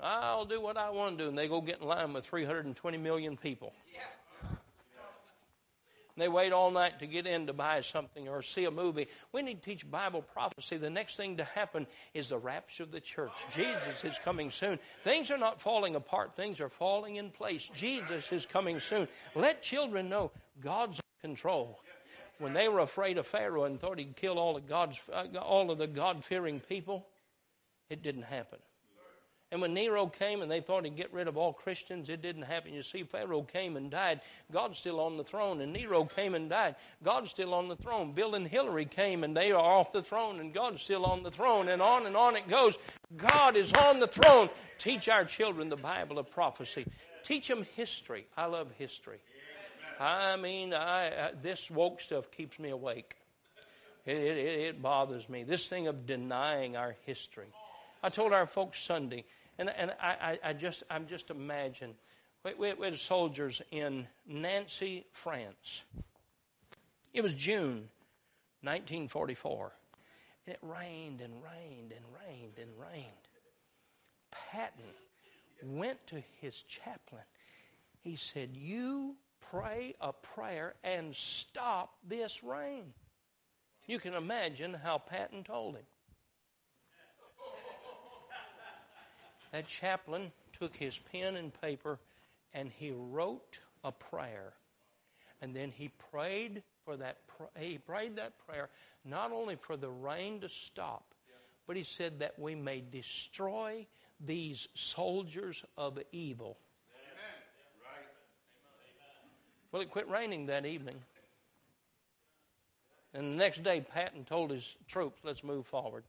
I'll 0.00 0.44
do 0.44 0.60
what 0.60 0.76
I 0.76 0.90
want 0.90 1.18
to 1.18 1.24
do, 1.24 1.28
and 1.28 1.38
they 1.38 1.48
go 1.48 1.60
get 1.60 1.80
in 1.80 1.86
line 1.86 2.12
with 2.12 2.24
320 2.24 2.98
million 2.98 3.36
people. 3.36 3.72
Yeah. 3.92 4.00
They 6.16 6.28
wait 6.28 6.52
all 6.52 6.70
night 6.70 7.00
to 7.00 7.06
get 7.06 7.26
in 7.26 7.46
to 7.48 7.52
buy 7.52 7.82
something 7.82 8.28
or 8.28 8.40
see 8.40 8.64
a 8.64 8.70
movie. 8.70 9.08
We 9.32 9.42
need 9.42 9.62
to 9.62 9.70
teach 9.70 9.90
Bible 9.90 10.22
prophecy. 10.22 10.78
The 10.78 10.88
next 10.88 11.16
thing 11.16 11.36
to 11.36 11.44
happen 11.44 11.86
is 12.14 12.28
the 12.28 12.38
rapture 12.38 12.84
of 12.84 12.90
the 12.90 13.00
church. 13.00 13.32
Jesus 13.54 14.02
is 14.02 14.18
coming 14.24 14.50
soon. 14.50 14.78
Things 15.04 15.30
are 15.30 15.38
not 15.38 15.60
falling 15.60 15.94
apart, 15.94 16.34
things 16.34 16.60
are 16.60 16.70
falling 16.70 17.16
in 17.16 17.30
place. 17.30 17.68
Jesus 17.74 18.32
is 18.32 18.46
coming 18.46 18.80
soon. 18.80 19.08
Let 19.34 19.62
children 19.62 20.08
know 20.08 20.30
God's 20.62 20.98
in 21.22 21.30
control. 21.30 21.78
When 22.38 22.54
they 22.54 22.68
were 22.68 22.80
afraid 22.80 23.18
of 23.18 23.26
Pharaoh 23.26 23.64
and 23.64 23.80
thought 23.80 23.98
he'd 23.98 24.16
kill 24.16 24.38
all 24.38 24.56
of 24.56 24.66
God's 24.66 24.98
uh, 25.12 25.38
all 25.38 25.70
of 25.70 25.78
the 25.78 25.86
God-fearing 25.86 26.60
people, 26.60 27.06
it 27.88 28.02
didn't 28.02 28.24
happen. 28.24 28.58
And 29.52 29.60
when 29.60 29.74
Nero 29.74 30.08
came 30.08 30.42
and 30.42 30.50
they 30.50 30.60
thought 30.60 30.84
he'd 30.84 30.96
get 30.96 31.12
rid 31.12 31.28
of 31.28 31.36
all 31.36 31.52
Christians, 31.52 32.08
it 32.08 32.20
didn't 32.20 32.42
happen. 32.42 32.74
You 32.74 32.82
see, 32.82 33.04
Pharaoh 33.04 33.42
came 33.42 33.76
and 33.76 33.90
died. 33.90 34.20
God's 34.52 34.76
still 34.78 34.98
on 34.98 35.16
the 35.16 35.22
throne. 35.22 35.60
And 35.60 35.72
Nero 35.72 36.04
came 36.04 36.34
and 36.34 36.50
died. 36.50 36.74
God's 37.04 37.30
still 37.30 37.54
on 37.54 37.68
the 37.68 37.76
throne. 37.76 38.12
Bill 38.12 38.34
and 38.34 38.46
Hillary 38.46 38.86
came 38.86 39.22
and 39.22 39.36
they 39.36 39.52
are 39.52 39.62
off 39.62 39.92
the 39.92 40.02
throne. 40.02 40.40
And 40.40 40.52
God's 40.52 40.82
still 40.82 41.04
on 41.04 41.22
the 41.22 41.30
throne. 41.30 41.68
And 41.68 41.80
on 41.80 42.06
and 42.06 42.16
on 42.16 42.34
it 42.34 42.48
goes. 42.48 42.76
God 43.16 43.56
is 43.56 43.72
on 43.72 44.00
the 44.00 44.08
throne. 44.08 44.50
Teach 44.78 45.08
our 45.08 45.24
children 45.24 45.68
the 45.68 45.76
Bible 45.76 46.18
of 46.18 46.28
prophecy. 46.32 46.84
Teach 47.22 47.46
them 47.46 47.64
history. 47.76 48.26
I 48.36 48.46
love 48.46 48.68
history. 48.78 49.18
I 50.00 50.36
mean, 50.36 50.74
I, 50.74 51.08
uh, 51.08 51.30
this 51.40 51.70
woke 51.70 52.00
stuff 52.00 52.30
keeps 52.32 52.58
me 52.58 52.70
awake. 52.70 53.16
It, 54.04 54.16
it, 54.16 54.60
it 54.60 54.82
bothers 54.82 55.28
me. 55.28 55.44
This 55.44 55.66
thing 55.66 55.86
of 55.86 56.04
denying 56.04 56.76
our 56.76 56.96
history. 57.06 57.46
I 58.02 58.08
told 58.08 58.32
our 58.32 58.46
folks 58.46 58.80
Sunday, 58.80 59.24
and, 59.58 59.70
and 59.70 59.92
I, 60.00 60.38
I, 60.44 60.52
just, 60.52 60.82
I'm 60.90 61.06
just 61.06 61.30
imagine. 61.30 61.94
We, 62.44 62.54
we, 62.54 62.74
we 62.74 62.86
had 62.86 62.98
soldiers 62.98 63.62
in 63.70 64.06
Nancy, 64.26 65.06
France. 65.12 65.82
It 67.14 67.22
was 67.22 67.32
June 67.34 67.88
1944. 68.62 69.72
And 70.46 70.54
it 70.54 70.60
rained 70.62 71.20
and 71.20 71.32
rained 71.42 71.92
and 71.92 72.04
rained 72.26 72.58
and 72.58 72.70
rained. 72.78 73.06
Patton 74.30 74.84
went 75.64 76.04
to 76.08 76.22
his 76.40 76.54
chaplain. 76.62 77.22
He 78.02 78.16
said, 78.16 78.50
You 78.54 79.16
pray 79.50 79.94
a 80.00 80.12
prayer 80.12 80.74
and 80.84 81.14
stop 81.14 81.94
this 82.06 82.42
rain. 82.44 82.92
You 83.86 83.98
can 83.98 84.14
imagine 84.14 84.74
how 84.74 84.98
Patton 84.98 85.44
told 85.44 85.76
him. 85.76 85.84
That 89.52 89.66
chaplain 89.66 90.32
took 90.52 90.76
his 90.76 90.98
pen 91.12 91.36
and 91.36 91.52
paper 91.60 91.98
and 92.52 92.70
he 92.70 92.92
wrote 92.94 93.58
a 93.84 93.92
prayer. 93.92 94.52
And 95.40 95.54
then 95.54 95.70
he 95.70 95.90
prayed 96.10 96.62
for 96.84 96.96
that 96.96 97.18
he 97.58 97.78
prayed 97.78 98.16
that 98.16 98.32
prayer 98.46 98.68
not 99.04 99.32
only 99.32 99.56
for 99.56 99.76
the 99.76 99.90
rain 99.90 100.40
to 100.40 100.48
stop, 100.48 101.14
but 101.66 101.76
he 101.76 101.82
said 101.82 102.20
that 102.20 102.38
we 102.38 102.54
may 102.54 102.80
destroy 102.80 103.86
these 104.20 104.68
soldiers 104.74 105.62
of 105.76 105.98
evil. 106.12 106.56
Well, 109.72 109.82
it 109.82 109.90
quit 109.90 110.08
raining 110.08 110.46
that 110.46 110.64
evening. 110.64 110.96
And 113.12 113.32
the 113.32 113.36
next 113.36 113.62
day, 113.62 113.80
Patton 113.80 114.24
told 114.24 114.50
his 114.50 114.76
troops, 114.88 115.18
let's 115.24 115.42
move 115.42 115.66
forward. 115.66 116.04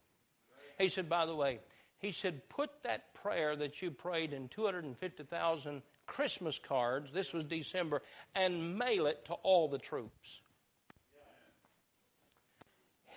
He 0.78 0.90
said, 0.90 1.10
by 1.10 1.26
the 1.26 1.36
way, 1.36 1.60
he 2.00 2.12
said, 2.12 2.48
put 2.50 2.70
that 2.84 3.14
prayer 3.14 3.56
that 3.56 3.82
you 3.82 3.90
prayed 3.90 4.34
in 4.34 4.48
250,000 4.50 5.82
Christmas 6.06 6.60
cards, 6.60 7.12
this 7.12 7.34
was 7.34 7.44
December, 7.44 8.02
and 8.36 8.78
mail 8.78 9.08
it 9.08 9.26
to 9.26 9.34
all 9.34 9.68
the 9.68 9.80
troops. 9.80 10.42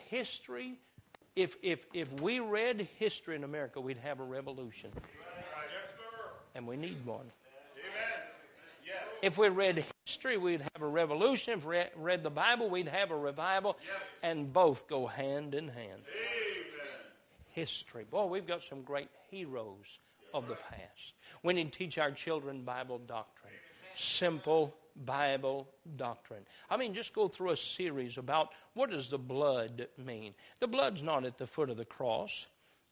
History, 0.08 0.78
if, 1.36 1.56
if, 1.62 1.86
if 1.92 2.20
we 2.20 2.40
read 2.40 2.88
history 2.98 3.36
in 3.36 3.44
America, 3.44 3.80
we'd 3.80 3.98
have 3.98 4.18
a 4.18 4.24
revolution. 4.24 4.90
And 6.54 6.66
we 6.66 6.76
need 6.76 7.04
one. 7.04 7.30
If 9.22 9.36
we 9.36 9.48
read 9.50 9.84
history, 10.06 10.38
we'd 10.38 10.62
have 10.62 10.82
a 10.82 10.86
revolution. 10.86 11.52
If 11.52 11.66
we 11.66 11.82
read 11.94 12.22
the 12.22 12.30
Bible, 12.30 12.70
we'd 12.70 12.88
have 12.88 13.10
a 13.10 13.16
revival. 13.16 13.76
And 14.22 14.50
both 14.50 14.88
go 14.88 15.06
hand 15.06 15.54
in 15.54 15.68
hand 15.68 16.02
history. 17.52 18.04
Boy, 18.10 18.26
we've 18.26 18.46
got 18.46 18.62
some 18.62 18.82
great 18.82 19.08
heroes 19.30 19.98
of 20.32 20.48
the 20.48 20.54
past. 20.54 21.14
We 21.42 21.54
need 21.54 21.72
to 21.72 21.78
teach 21.78 21.98
our 21.98 22.12
children 22.12 22.62
Bible 22.62 22.98
doctrine. 22.98 23.52
Simple 23.94 24.74
Bible 25.04 25.68
doctrine. 25.96 26.42
I 26.68 26.76
mean, 26.76 26.94
just 26.94 27.12
go 27.12 27.28
through 27.28 27.50
a 27.50 27.56
series 27.56 28.18
about 28.18 28.50
what 28.74 28.90
does 28.90 29.08
the 29.08 29.18
blood 29.18 29.88
mean. 29.98 30.34
The 30.60 30.66
blood's 30.66 31.02
not 31.02 31.24
at 31.24 31.38
the 31.38 31.46
foot 31.46 31.70
of 31.70 31.76
the 31.76 31.84
cross. 31.84 32.46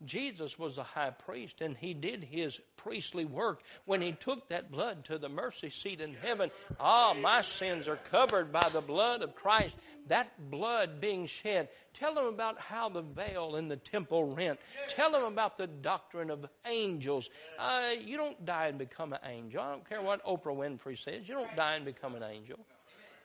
Jesus 0.04 0.58
was 0.58 0.78
a 0.78 0.84
high 0.84 1.10
priest 1.10 1.60
and 1.60 1.76
he 1.76 1.92
did 1.92 2.22
his 2.22 2.58
priestly 2.76 3.24
work 3.24 3.60
when 3.84 4.00
he 4.00 4.12
took 4.12 4.48
that 4.48 4.70
blood 4.70 5.04
to 5.06 5.18
the 5.18 5.28
mercy 5.28 5.70
seat 5.70 6.00
in 6.00 6.14
heaven. 6.14 6.50
Ah, 6.78 7.14
my 7.14 7.40
sins 7.40 7.88
are 7.88 7.98
covered 8.10 8.52
by 8.52 8.68
the 8.72 8.80
blood 8.80 9.22
of 9.22 9.34
Christ. 9.34 9.76
That 10.06 10.28
blood 10.50 11.00
being 11.00 11.26
shed. 11.26 11.68
Tell 11.94 12.14
them 12.14 12.26
about 12.26 12.60
how 12.60 12.88
the 12.88 13.02
veil 13.02 13.56
in 13.56 13.68
the 13.68 13.76
temple 13.76 14.34
rent. 14.34 14.60
Tell 14.88 15.10
them 15.10 15.24
about 15.24 15.58
the 15.58 15.66
doctrine 15.66 16.30
of 16.30 16.46
angels. 16.64 17.28
Uh, 17.58 17.90
you 18.00 18.16
don't 18.16 18.44
die 18.44 18.68
and 18.68 18.78
become 18.78 19.12
an 19.12 19.20
angel. 19.24 19.60
I 19.60 19.70
don't 19.72 19.88
care 19.88 20.00
what 20.00 20.24
Oprah 20.24 20.56
Winfrey 20.56 20.96
says. 20.96 21.28
You 21.28 21.34
don't 21.34 21.56
die 21.56 21.74
and 21.74 21.84
become 21.84 22.14
an 22.14 22.22
angel. 22.22 22.58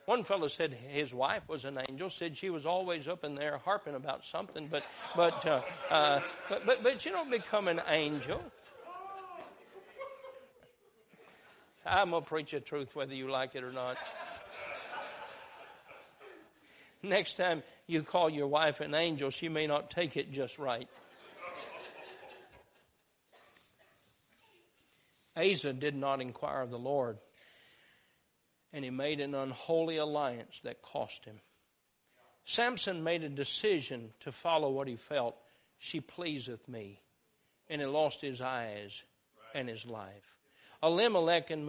One 0.06 0.22
fellow 0.22 0.48
said 0.48 0.74
his 0.74 1.14
wife 1.14 1.48
was 1.48 1.64
an 1.64 1.78
angel. 1.88 2.10
Said 2.10 2.36
she 2.36 2.50
was 2.50 2.66
always 2.66 3.08
up 3.08 3.24
in 3.24 3.34
there 3.34 3.58
harping 3.58 3.94
about 3.94 4.26
something, 4.26 4.68
but 4.68 4.82
but 5.16 5.46
uh, 5.46 5.62
uh, 5.90 6.20
but, 6.48 6.66
but 6.66 6.82
but 6.82 7.06
you 7.06 7.12
don't 7.12 7.30
become 7.30 7.68
an 7.68 7.80
angel. 7.88 8.40
I'm 11.86 12.10
gonna 12.10 12.24
preach 12.24 12.50
the 12.50 12.60
truth 12.60 12.94
whether 12.94 13.14
you 13.14 13.30
like 13.30 13.54
it 13.54 13.64
or 13.64 13.72
not. 13.72 13.96
Next 17.02 17.36
time 17.36 17.62
you 17.86 18.02
call 18.02 18.30
your 18.30 18.46
wife 18.46 18.80
an 18.80 18.94
angel, 18.94 19.30
she 19.30 19.48
may 19.48 19.66
not 19.66 19.90
take 19.90 20.16
it 20.16 20.32
just 20.32 20.58
right. 20.58 20.88
Asa 25.36 25.72
did 25.72 25.94
not 25.94 26.20
inquire 26.20 26.60
of 26.60 26.70
the 26.70 26.78
Lord 26.78 27.18
and 28.74 28.84
he 28.84 28.90
made 28.90 29.20
an 29.20 29.36
unholy 29.36 29.98
alliance 29.98 30.60
that 30.64 30.82
cost 30.82 31.24
him. 31.24 31.36
Samson 32.44 33.04
made 33.04 33.22
a 33.22 33.28
decision 33.28 34.12
to 34.20 34.32
follow 34.32 34.68
what 34.70 34.88
he 34.88 34.96
felt. 34.96 35.36
She 35.78 36.00
pleaseth 36.00 36.68
me. 36.68 37.00
And 37.70 37.80
he 37.80 37.86
lost 37.86 38.20
his 38.20 38.40
eyes 38.40 39.00
and 39.54 39.68
his 39.68 39.86
life. 39.86 40.34
Elimelech 40.82 41.50
and 41.50 41.64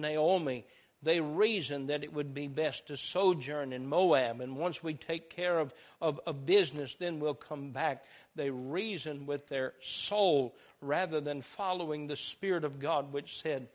Naomi, 0.00 0.64
they 1.02 1.20
reasoned 1.20 1.90
that 1.90 2.04
it 2.04 2.12
would 2.12 2.32
be 2.32 2.46
best 2.46 2.86
to 2.86 2.96
sojourn 2.96 3.74
in 3.74 3.86
Moab, 3.86 4.40
and 4.40 4.56
once 4.56 4.82
we 4.82 4.94
take 4.94 5.28
care 5.28 5.58
of, 5.58 5.74
of, 6.00 6.18
of 6.26 6.46
business, 6.46 6.94
then 6.94 7.20
we'll 7.20 7.34
come 7.34 7.72
back. 7.72 8.04
They 8.36 8.48
reasoned 8.48 9.26
with 9.26 9.48
their 9.48 9.74
soul 9.82 10.54
rather 10.80 11.20
than 11.20 11.42
following 11.42 12.06
the 12.06 12.16
Spirit 12.16 12.64
of 12.64 12.78
God, 12.78 13.12
which 13.12 13.42
said, 13.42 13.68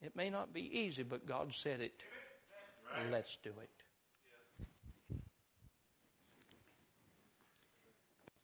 It 0.00 0.16
may 0.16 0.30
not 0.30 0.54
be 0.54 0.78
easy, 0.78 1.02
but 1.02 1.26
God 1.26 1.52
said 1.52 1.82
it. 1.82 1.92
Let's 3.10 3.36
do 3.42 3.50
it. 3.50 3.70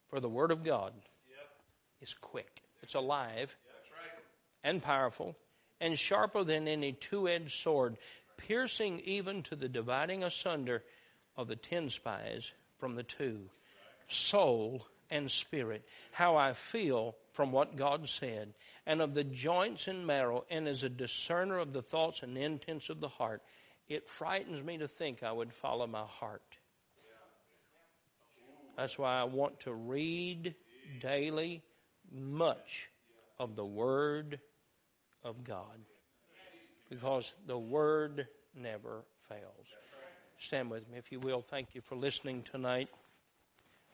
For 0.08 0.20
the 0.20 0.28
Word 0.28 0.50
of 0.50 0.64
God 0.64 0.92
is 2.00 2.14
quick, 2.14 2.62
it's 2.82 2.94
alive, 2.94 3.54
and 4.64 4.82
powerful 4.82 5.36
and 5.80 5.98
sharper 5.98 6.44
than 6.44 6.68
any 6.68 6.92
two 6.92 7.28
edged 7.28 7.62
sword, 7.62 7.96
piercing 8.36 9.00
even 9.00 9.42
to 9.44 9.56
the 9.56 9.68
dividing 9.68 10.24
asunder 10.24 10.82
of 11.36 11.48
the 11.48 11.56
ten 11.56 11.90
spies 11.90 12.50
from 12.78 12.94
the 12.94 13.02
two, 13.02 13.50
soul 14.08 14.84
and 15.10 15.30
spirit, 15.30 15.86
how 16.10 16.36
I 16.36 16.52
feel 16.52 17.16
from 17.32 17.52
what 17.52 17.76
God 17.76 18.08
said, 18.08 18.52
and 18.86 19.00
of 19.00 19.14
the 19.14 19.24
joints 19.24 19.88
and 19.88 20.06
marrow, 20.06 20.44
and 20.50 20.66
as 20.68 20.82
a 20.82 20.88
discerner 20.88 21.58
of 21.58 21.72
the 21.72 21.82
thoughts 21.82 22.22
and 22.22 22.36
intents 22.36 22.90
of 22.90 23.00
the 23.00 23.08
heart. 23.08 23.42
It 23.88 24.06
frightens 24.06 24.62
me 24.62 24.78
to 24.78 24.88
think 24.88 25.22
I 25.22 25.32
would 25.32 25.52
follow 25.52 25.86
my 25.86 26.04
heart. 26.04 26.42
That's 28.76 28.98
why 28.98 29.20
I 29.20 29.24
want 29.24 29.60
to 29.60 29.72
read 29.72 30.54
daily 31.00 31.62
much 32.12 32.88
of 33.38 33.56
the 33.56 33.64
Word 33.64 34.38
of 35.24 35.42
God. 35.42 35.80
Because 36.90 37.32
the 37.46 37.58
Word 37.58 38.28
never 38.54 39.02
fails. 39.28 39.66
Stand 40.38 40.70
with 40.70 40.88
me, 40.88 40.98
if 40.98 41.10
you 41.10 41.18
will. 41.18 41.42
Thank 41.42 41.74
you 41.74 41.80
for 41.80 41.96
listening 41.96 42.44
tonight. 42.52 42.88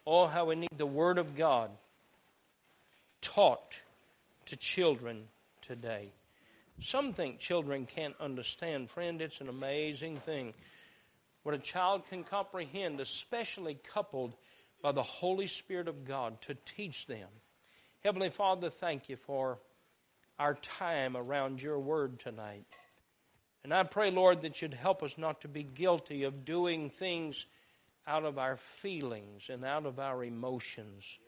Oh, 0.07 0.27
how 0.27 0.47
we 0.47 0.57
need 0.57 0.77
the 0.77 0.87
Word 0.87 1.19
of 1.19 1.35
God 1.35 1.71
taught 3.23 3.75
to 4.47 4.57
children 4.57 5.25
today. 5.63 6.13
Some 6.81 7.13
think 7.13 7.39
children 7.39 7.87
can't 7.87 8.15
understand. 8.21 8.91
Friend, 8.91 9.21
it's 9.21 9.41
an 9.41 9.49
amazing 9.49 10.19
thing. 10.19 10.55
What 11.43 11.55
a 11.55 11.59
child 11.59 12.03
can 12.09 12.25
comprehend, 12.25 13.01
especially 13.01 13.79
coupled 13.93 14.35
by 14.83 14.93
the 14.93 15.03
Holy 15.03 15.47
Spirit 15.47 15.89
of 15.89 16.05
God 16.05 16.41
to 16.43 16.57
teach 16.77 17.07
them. 17.07 17.29
Heavenly 18.03 18.31
Father, 18.31 18.71
thank 18.71 19.09
you 19.09 19.17
for 19.17 19.59
our 20.39 20.55
time 20.55 21.17
around 21.17 21.63
your 21.63 21.79
word 21.79 22.21
tonight. 22.21 22.67
And 23.63 23.73
I 23.73 23.83
pray, 23.85 24.11
Lord, 24.11 24.43
that 24.43 24.61
you'd 24.61 24.75
help 24.75 25.03
us 25.03 25.17
not 25.17 25.41
to 25.41 25.49
be 25.49 25.63
guilty 25.63 26.25
of 26.25 26.45
doing 26.45 26.91
things 26.91 27.47
out 28.07 28.25
of 28.25 28.39
our 28.39 28.59
feelings 28.83 29.49
and 29.49 29.65
out 29.65 29.87
of 29.87 29.99
our 29.99 30.23
emotions. 30.23 31.19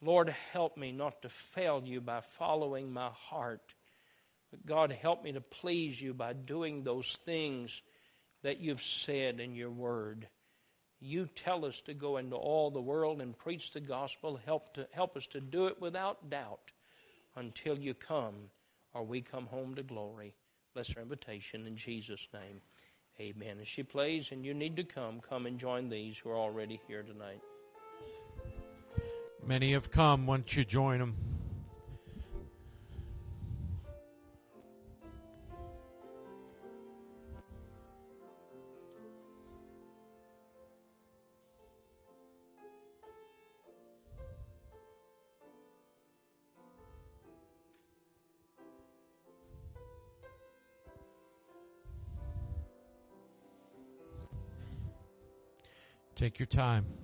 Lord, 0.00 0.34
help 0.52 0.76
me 0.76 0.92
not 0.92 1.20
to 1.22 1.28
fail 1.28 1.82
you 1.84 2.00
by 2.00 2.20
following 2.38 2.92
my 2.92 3.10
heart. 3.28 3.74
But 4.54 4.66
God, 4.66 4.92
help 4.92 5.24
me 5.24 5.32
to 5.32 5.40
please 5.40 6.00
you 6.00 6.14
by 6.14 6.32
doing 6.32 6.84
those 6.84 7.18
things 7.24 7.82
that 8.44 8.60
you've 8.60 8.84
said 8.84 9.40
in 9.40 9.56
your 9.56 9.70
word. 9.70 10.28
You 11.00 11.28
tell 11.34 11.64
us 11.64 11.80
to 11.82 11.94
go 11.94 12.18
into 12.18 12.36
all 12.36 12.70
the 12.70 12.80
world 12.80 13.20
and 13.20 13.36
preach 13.36 13.72
the 13.72 13.80
gospel. 13.80 14.38
Help, 14.46 14.74
to, 14.74 14.86
help 14.92 15.16
us 15.16 15.26
to 15.28 15.40
do 15.40 15.66
it 15.66 15.80
without 15.80 16.30
doubt 16.30 16.70
until 17.34 17.76
you 17.76 17.94
come 17.94 18.34
or 18.92 19.02
we 19.02 19.22
come 19.22 19.46
home 19.46 19.74
to 19.74 19.82
glory. 19.82 20.36
Bless 20.72 20.94
our 20.94 21.02
invitation 21.02 21.66
in 21.66 21.74
Jesus' 21.76 22.28
name. 22.32 22.60
Amen. 23.18 23.56
As 23.60 23.66
she 23.66 23.82
plays 23.82 24.30
and 24.30 24.44
you 24.44 24.54
need 24.54 24.76
to 24.76 24.84
come, 24.84 25.20
come 25.20 25.46
and 25.46 25.58
join 25.58 25.88
these 25.88 26.16
who 26.16 26.30
are 26.30 26.38
already 26.38 26.80
here 26.86 27.02
tonight. 27.02 27.40
Many 29.44 29.72
have 29.72 29.90
come. 29.90 30.26
Once 30.26 30.54
you 30.54 30.64
join 30.64 31.00
them? 31.00 31.33
Take 56.24 56.38
your 56.38 56.46
time. 56.46 57.03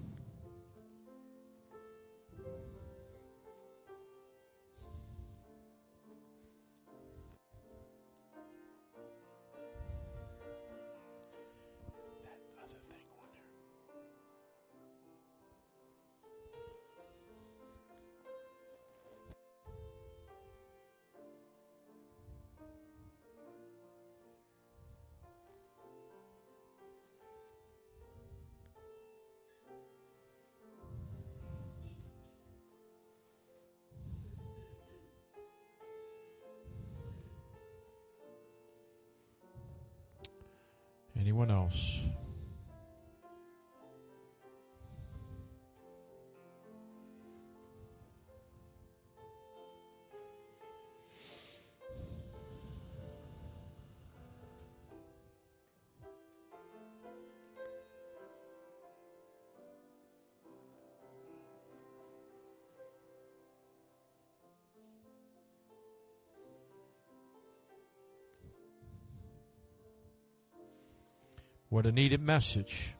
What 71.71 71.87
a 71.87 71.93
needed 71.93 72.21
message. 72.21 72.97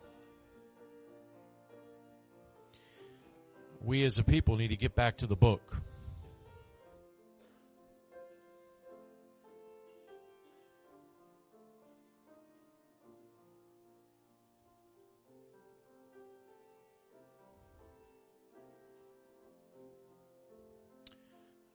We 3.81 4.05
as 4.05 4.17
a 4.17 4.23
people 4.23 4.57
need 4.57 4.69
to 4.69 4.77
get 4.77 4.95
back 4.95 5.17
to 5.19 5.27
the 5.27 5.35
book. 5.35 5.83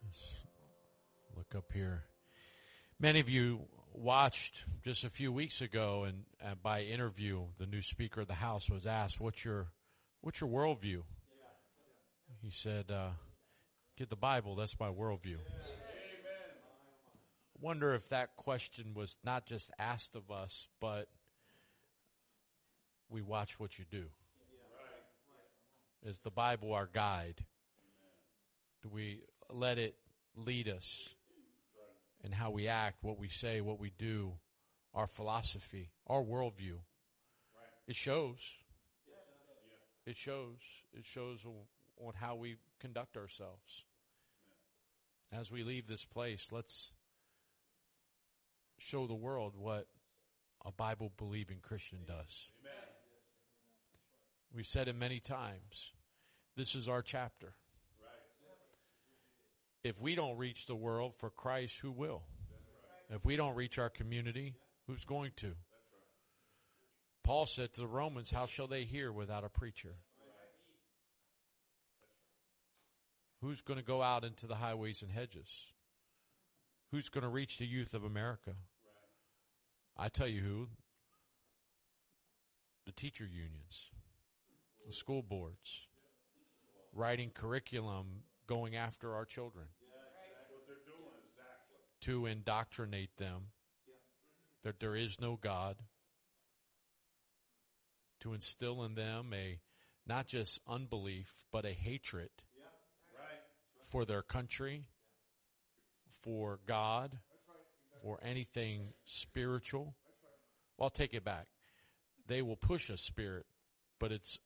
Let's 0.05 0.33
look 1.35 1.55
up 1.55 1.73
here. 1.73 2.05
Many 3.01 3.19
of 3.19 3.29
you 3.29 3.67
watched 3.97 4.65
just 4.83 5.03
a 5.03 5.09
few 5.09 5.31
weeks 5.31 5.61
ago, 5.61 6.03
and 6.03 6.23
uh, 6.43 6.55
by 6.61 6.81
interview, 6.81 7.43
the 7.57 7.65
new 7.65 7.81
Speaker 7.81 8.21
of 8.21 8.27
the 8.27 8.33
House 8.33 8.69
was 8.69 8.85
asked, 8.85 9.19
"What's 9.19 9.43
your 9.43 9.67
what's 10.21 10.41
your 10.41 10.49
worldview?" 10.49 11.03
He 12.41 12.51
said, 12.51 12.91
uh, 12.91 13.09
"Get 13.97 14.09
the 14.09 14.15
Bible. 14.15 14.55
That's 14.55 14.79
my 14.79 14.89
worldview." 14.89 15.37
I 17.55 17.61
wonder 17.61 17.93
if 17.93 18.09
that 18.09 18.35
question 18.35 18.93
was 18.93 19.17
not 19.23 19.45
just 19.45 19.71
asked 19.79 20.15
of 20.15 20.29
us, 20.29 20.67
but 20.81 21.07
we 23.09 23.21
watch 23.21 23.59
what 23.59 23.79
you 23.79 23.85
do. 23.89 24.05
Is 26.03 26.19
the 26.19 26.31
Bible 26.31 26.73
our 26.73 26.87
guide? 26.91 27.45
Do 28.83 28.89
we 28.89 29.21
let 29.49 29.79
it 29.79 29.95
lead 30.35 30.67
us? 30.67 31.14
And 32.25 32.33
how 32.33 32.49
we 32.49 32.67
act, 32.67 33.03
what 33.03 33.19
we 33.19 33.29
say, 33.29 33.61
what 33.61 33.79
we 33.79 33.91
do, 33.99 34.33
our 34.95 35.05
philosophy, 35.05 35.91
our 36.07 36.23
worldview. 36.23 36.73
Right. 36.73 37.75
It 37.87 37.95
shows. 37.95 38.39
Yeah. 39.07 40.11
It 40.11 40.17
shows. 40.17 40.57
It 40.97 41.05
shows 41.05 41.45
on 41.45 42.13
how 42.15 42.35
we 42.35 42.55
conduct 42.79 43.15
ourselves. 43.15 43.85
As 45.31 45.51
we 45.51 45.63
leave 45.63 45.87
this 45.87 46.03
place, 46.03 46.47
let's 46.51 46.91
show 48.79 49.05
the 49.05 49.13
world 49.13 49.53
what 49.55 49.85
a 50.65 50.71
Bible 50.71 51.11
believing 51.17 51.59
Christian 51.61 51.99
does. 52.07 52.47
We've 54.53 54.65
said 54.65 54.87
it 54.87 54.95
many 54.95 55.19
times. 55.19 55.91
This 56.55 56.75
is 56.75 56.87
our 56.87 57.01
chapter. 57.01 57.53
If 59.85 60.01
we 60.01 60.15
don't 60.15 60.35
reach 60.39 60.65
the 60.65 60.73
world 60.75 61.13
for 61.19 61.29
Christ, 61.29 61.77
who 61.79 61.91
will? 61.91 62.23
If 63.11 63.23
we 63.23 63.35
don't 63.35 63.53
reach 63.53 63.77
our 63.77 63.91
community, 63.91 64.55
who's 64.87 65.05
going 65.05 65.31
to? 65.35 65.51
Paul 67.23 67.45
said 67.45 67.71
to 67.75 67.81
the 67.81 67.87
Romans, 67.87 68.31
How 68.31 68.47
shall 68.47 68.65
they 68.65 68.85
hear 68.85 69.11
without 69.11 69.43
a 69.43 69.49
preacher? 69.49 69.93
Who's 73.41 73.61
going 73.61 73.77
to 73.77 73.85
go 73.85 74.01
out 74.01 74.23
into 74.23 74.47
the 74.47 74.55
highways 74.55 75.03
and 75.03 75.11
hedges? 75.11 75.51
Who's 76.89 77.09
going 77.09 77.21
to 77.21 77.29
reach 77.29 77.59
the 77.59 77.67
youth 77.67 77.93
of 77.93 78.05
America? 78.05 78.55
I 79.95 80.09
tell 80.09 80.27
you 80.27 80.41
who. 80.41 80.67
The 82.87 82.91
teacher 82.91 83.25
unions, 83.25 83.91
the 84.87 84.93
school 84.93 85.21
boards, 85.21 85.85
writing 86.91 87.29
curriculum, 87.29 88.23
going 88.47 88.75
after 88.75 89.13
our 89.15 89.25
children. 89.25 89.65
To 92.01 92.25
indoctrinate 92.25 93.15
them. 93.17 93.47
That 94.63 94.79
there 94.79 94.95
is 94.95 95.21
no 95.21 95.37
God, 95.39 95.75
to 98.21 98.33
instill 98.33 98.83
in 98.83 98.95
them 98.95 99.31
a 99.33 99.59
not 100.07 100.25
just 100.27 100.59
unbelief, 100.67 101.31
but 101.51 101.65
a 101.65 101.71
hatred 101.71 102.29
for 103.83 104.05
their 104.05 104.23
country, 104.23 104.85
for 106.21 106.59
God, 106.65 107.19
for 108.01 108.19
anything 108.23 108.93
spiritual. 109.03 109.95
Well, 110.77 110.85
I'll 110.85 110.89
take 110.89 111.13
it 111.13 111.23
back. 111.23 111.45
They 112.27 112.41
will 112.41 112.55
push 112.55 112.89
a 112.89 112.97
spirit, 112.97 113.45
but 113.99 114.11
it's 114.11 114.39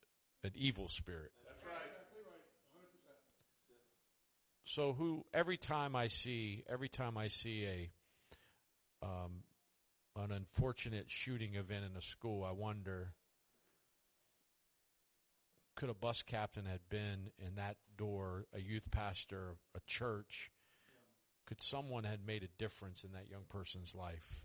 an 0.44 0.52
evil 0.56 0.90
spirit. 0.90 1.32
So 4.76 4.94
who 4.94 5.26
every 5.34 5.58
time 5.58 5.96
I 5.96 6.10
see 6.10 6.64
every 6.70 6.90
time 6.90 7.18
I 7.18 7.30
see 7.30 7.66
a 7.66 9.06
um, 9.06 9.42
an 10.16 10.32
unfortunate 10.32 11.06
shooting 11.08 11.56
event 11.56 11.86
in 11.90 11.98
a 11.98 12.04
school, 12.04 12.44
I 12.44 12.52
wonder 12.52 13.14
could 15.76 15.90
a 15.90 15.96
bus 15.96 16.22
captain 16.22 16.66
have 16.66 16.88
been 16.90 17.32
in 17.40 17.56
that 17.56 17.78
door, 17.98 18.46
a 18.54 18.60
youth 18.60 18.92
pastor, 18.92 19.56
a 19.76 19.80
church? 19.88 20.52
Could 21.48 21.64
someone 21.64 22.04
had 22.04 22.24
made 22.24 22.44
a 22.44 22.50
difference 22.60 23.04
in 23.04 23.14
that 23.14 23.28
young 23.28 23.46
person's 23.50 23.96
life? 23.96 24.44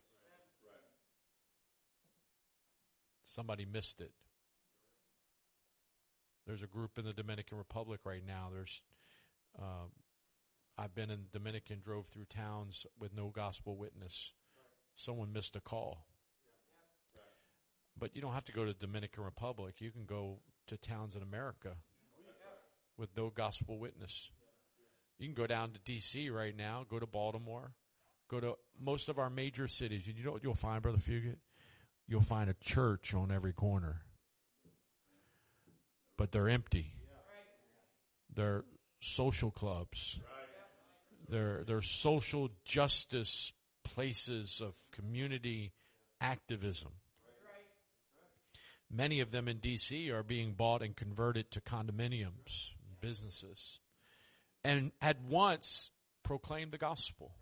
Somebody 3.25 3.67
missed 3.67 4.01
it. 4.01 4.13
There's 6.47 6.63
a 6.63 6.67
group 6.67 6.99
in 6.99 7.05
the 7.05 7.13
Dominican 7.13 7.59
Republic 7.59 8.01
right 8.07 8.25
now. 8.27 8.49
There's 8.51 8.81
uh, 9.61 9.89
I've 10.77 10.95
been 10.95 11.11
in 11.11 11.27
Dominican, 11.33 11.81
drove 11.85 12.07
through 12.07 12.25
towns 12.25 12.87
with 12.99 13.15
no 13.15 13.29
gospel 13.29 13.77
witness. 13.77 14.33
Someone 14.97 15.33
missed 15.33 15.57
a 15.57 15.61
call. 15.61 16.07
But 17.99 18.17
you 18.17 18.23
don't 18.23 18.33
have 18.33 18.45
to 18.47 18.53
go 18.53 18.65
to 18.65 18.75
Dominican 18.75 19.23
Republic. 19.25 19.77
You 19.79 19.93
can 19.93 20.05
go 20.05 20.41
to 20.67 20.77
towns 20.77 21.15
in 21.15 21.23
America 21.23 21.77
with 22.99 23.11
no 23.17 23.31
gospel 23.31 23.79
witness. 23.79 24.31
You 25.19 25.29
can 25.29 25.35
go 25.35 25.47
down 25.47 25.71
to 25.71 25.79
D.C. 25.85 26.31
right 26.31 26.57
now, 26.57 26.85
go 26.89 26.99
to 26.99 27.07
Baltimore, 27.07 27.73
go 28.29 28.41
to 28.41 28.55
most 28.81 29.09
of 29.09 29.19
our 29.19 29.31
major 29.31 29.69
cities. 29.69 30.09
And 30.09 30.19
you 30.19 30.25
know 30.25 30.33
what 30.33 30.43
you'll 30.43 30.55
find, 30.55 30.83
Brother 30.83 30.99
Fugate? 30.99 31.37
You'll 32.09 32.21
find 32.21 32.51
a 32.51 32.55
church 32.55 33.15
on 33.15 33.31
every 33.31 33.53
corner. 33.53 34.03
But 36.17 36.33
they're 36.33 36.49
empty. 36.49 36.95
They're 38.35 38.65
social 39.01 39.51
clubs. 39.51 40.19
They're, 41.29 41.83
social 41.83 42.51
justice 42.65 43.53
places 43.83 44.61
of 44.65 44.75
community 44.93 45.73
activism. 46.21 46.93
Many 48.91 49.21
of 49.21 49.31
them 49.31 49.49
in 49.49 49.59
DC 49.59 50.11
are 50.11 50.23
being 50.23 50.53
bought 50.53 50.83
and 50.83 50.95
converted 50.95 51.51
to 51.53 51.61
condominiums, 51.61 52.71
businesses, 53.01 53.81
and 54.63 54.93
at 55.01 55.21
once 55.23 55.91
proclaim 56.23 56.71
the 56.71 56.79
gospel. 56.79 57.35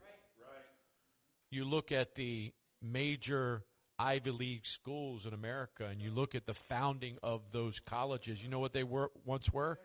You 1.50 1.64
look 1.66 1.92
at 1.92 2.14
the 2.14 2.52
major 2.80 3.64
Ivy 3.98 4.30
League 4.30 4.66
schools 4.66 5.26
in 5.26 5.34
America 5.34 5.86
and 5.86 6.00
you 6.00 6.10
look 6.10 6.34
at 6.34 6.46
the 6.46 6.54
founding 6.54 7.18
of 7.22 7.42
those 7.52 7.78
colleges, 7.80 8.42
you 8.42 8.48
know 8.48 8.58
what 8.58 8.72
they 8.72 8.84
were 8.84 9.10
once 9.24 9.52
were? 9.52 9.78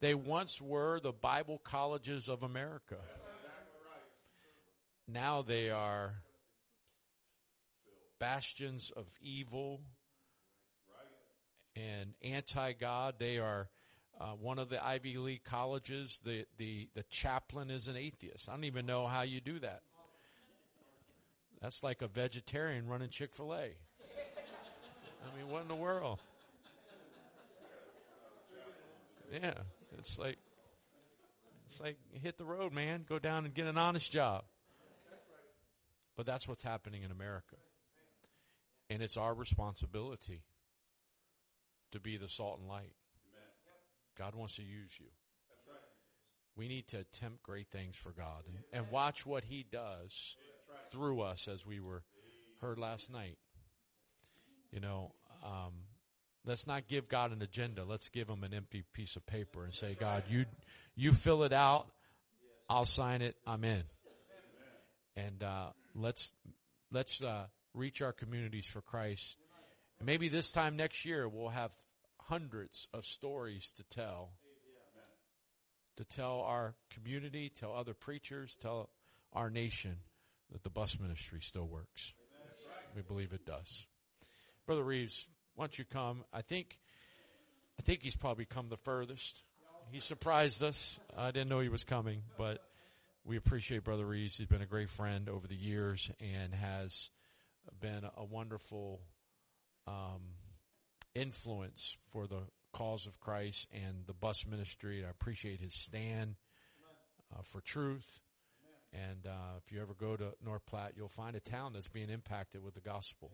They 0.00 0.14
once 0.14 0.60
were 0.60 1.00
the 1.00 1.12
Bible 1.12 1.58
colleges 1.58 2.28
of 2.28 2.42
America. 2.42 2.96
Now 5.06 5.42
they 5.42 5.70
are 5.70 6.14
bastions 8.18 8.90
of 8.96 9.06
evil 9.20 9.80
and 11.76 12.14
anti-God. 12.22 13.16
They 13.18 13.38
are 13.38 13.68
uh, 14.20 14.32
one 14.40 14.58
of 14.58 14.70
the 14.70 14.84
Ivy 14.84 15.18
League 15.18 15.44
colleges. 15.44 16.20
The, 16.24 16.46
the, 16.56 16.88
the 16.94 17.02
chaplain 17.10 17.70
is 17.70 17.88
an 17.88 17.96
atheist. 17.96 18.48
I 18.48 18.52
don't 18.52 18.64
even 18.64 18.86
know 18.86 19.06
how 19.06 19.22
you 19.22 19.40
do 19.40 19.58
that. 19.58 19.82
That's 21.60 21.82
like 21.82 22.00
a 22.02 22.08
vegetarian 22.08 22.86
running 22.86 23.08
Chick-fil-A. 23.10 23.56
I 23.56 25.36
mean, 25.38 25.50
what 25.50 25.62
in 25.62 25.68
the 25.68 25.74
world? 25.74 26.20
Yeah, 29.32 29.54
it's 29.98 30.18
like, 30.18 30.38
it's 31.66 31.80
like 31.80 31.96
hit 32.22 32.38
the 32.38 32.44
road, 32.44 32.72
man. 32.72 33.04
Go 33.08 33.18
down 33.18 33.44
and 33.44 33.54
get 33.54 33.66
an 33.66 33.78
honest 33.78 34.12
job. 34.12 34.44
But 36.16 36.26
that's 36.26 36.46
what's 36.46 36.62
happening 36.62 37.02
in 37.02 37.10
America. 37.10 37.56
And 38.90 39.02
it's 39.02 39.16
our 39.16 39.34
responsibility 39.34 40.42
to 41.92 42.00
be 42.00 42.16
the 42.16 42.28
salt 42.28 42.58
and 42.60 42.68
light. 42.68 42.94
God 44.16 44.34
wants 44.34 44.56
to 44.56 44.62
use 44.62 44.96
you. 44.98 45.06
We 46.56 46.68
need 46.68 46.86
to 46.88 46.98
attempt 46.98 47.42
great 47.42 47.68
things 47.72 47.96
for 47.96 48.10
God 48.10 48.44
and, 48.46 48.58
and 48.72 48.90
watch 48.92 49.26
what 49.26 49.42
He 49.42 49.66
does 49.70 50.36
through 50.92 51.22
us 51.22 51.48
as 51.48 51.66
we 51.66 51.80
were 51.80 52.04
heard 52.60 52.78
last 52.78 53.10
night. 53.10 53.38
You 54.70 54.80
know, 54.80 55.12
um, 55.44 55.72
let's 56.44 56.66
not 56.66 56.86
give 56.86 57.08
God 57.08 57.32
an 57.32 57.42
agenda. 57.42 57.84
Let's 57.84 58.08
give 58.08 58.28
Him 58.28 58.44
an 58.44 58.54
empty 58.54 58.84
piece 58.92 59.16
of 59.16 59.26
paper 59.26 59.64
and 59.64 59.74
say, 59.74 59.96
God, 59.98 60.24
you, 60.28 60.44
you 60.94 61.12
fill 61.12 61.42
it 61.42 61.52
out. 61.52 61.86
I'll 62.68 62.86
sign 62.86 63.22
it. 63.22 63.34
I'm 63.46 63.64
in. 63.64 63.82
And, 65.16 65.42
uh, 65.42 65.70
let's, 65.94 66.32
let's, 66.90 67.22
uh, 67.22 67.46
reach 67.74 68.02
our 68.02 68.12
communities 68.12 68.66
for 68.66 68.80
Christ. 68.80 69.36
And 69.98 70.06
maybe 70.06 70.28
this 70.28 70.52
time 70.52 70.76
next 70.76 71.04
year 71.04 71.28
we'll 71.28 71.48
have 71.48 71.72
hundreds 72.20 72.88
of 72.94 73.04
stories 73.04 73.72
to 73.76 73.82
tell. 73.84 74.30
To 75.98 76.04
tell 76.04 76.40
our 76.40 76.74
community, 76.90 77.52
tell 77.54 77.72
other 77.72 77.94
preachers, 77.94 78.56
tell 78.60 78.90
our 79.32 79.50
nation 79.50 79.96
that 80.50 80.62
the 80.64 80.70
bus 80.70 80.98
ministry 80.98 81.40
still 81.40 81.66
works. 81.66 82.14
We 82.96 83.02
believe 83.02 83.32
it 83.32 83.46
does. 83.46 83.86
Brother 84.66 84.82
Reeves, 84.82 85.26
why 85.54 85.64
don't 85.64 85.78
you 85.78 85.84
come? 85.84 86.24
I 86.32 86.42
think, 86.42 86.78
I 87.78 87.82
think 87.82 88.02
he's 88.02 88.16
probably 88.16 88.44
come 88.44 88.68
the 88.68 88.76
furthest. 88.78 89.40
He 89.92 90.00
surprised 90.00 90.62
us. 90.62 90.98
I 91.16 91.30
didn't 91.30 91.48
know 91.48 91.60
he 91.60 91.68
was 91.68 91.84
coming, 91.84 92.22
but 92.38 92.58
we 93.24 93.36
appreciate 93.36 93.84
Brother 93.84 94.04
Reese. 94.04 94.36
He's 94.36 94.46
been 94.46 94.62
a 94.62 94.66
great 94.66 94.90
friend 94.90 95.28
over 95.28 95.46
the 95.46 95.54
years 95.56 96.10
and 96.20 96.54
has 96.54 97.10
been 97.80 98.02
a 98.16 98.24
wonderful 98.24 99.00
um, 99.86 100.20
influence 101.14 101.96
for 102.10 102.26
the 102.26 102.42
cause 102.74 103.06
of 103.06 103.18
Christ 103.20 103.68
and 103.72 104.06
the 104.06 104.12
bus 104.12 104.44
ministry. 104.46 105.04
I 105.04 105.10
appreciate 105.10 105.60
his 105.60 105.74
stand 105.74 106.36
uh, 107.34 107.42
for 107.42 107.60
truth. 107.62 108.06
And 108.92 109.26
uh, 109.26 109.58
if 109.64 109.72
you 109.72 109.80
ever 109.80 109.94
go 109.94 110.16
to 110.16 110.34
North 110.44 110.66
Platte, 110.66 110.92
you'll 110.96 111.08
find 111.08 111.34
a 111.34 111.40
town 111.40 111.72
that's 111.72 111.88
being 111.88 112.10
impacted 112.10 112.62
with 112.62 112.74
the 112.74 112.80
gospel. 112.80 113.30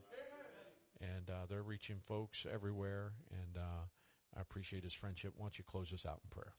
And 1.00 1.28
uh, 1.28 1.46
they're 1.48 1.62
reaching 1.62 1.96
folks 2.06 2.46
everywhere. 2.50 3.12
And 3.30 3.56
uh, 3.56 3.84
I 4.36 4.40
appreciate 4.40 4.84
his 4.84 4.94
friendship. 4.94 5.32
Why 5.36 5.44
don't 5.46 5.58
you 5.58 5.64
close 5.64 5.92
us 5.92 6.06
out 6.06 6.20
in 6.24 6.30
prayer? 6.30 6.52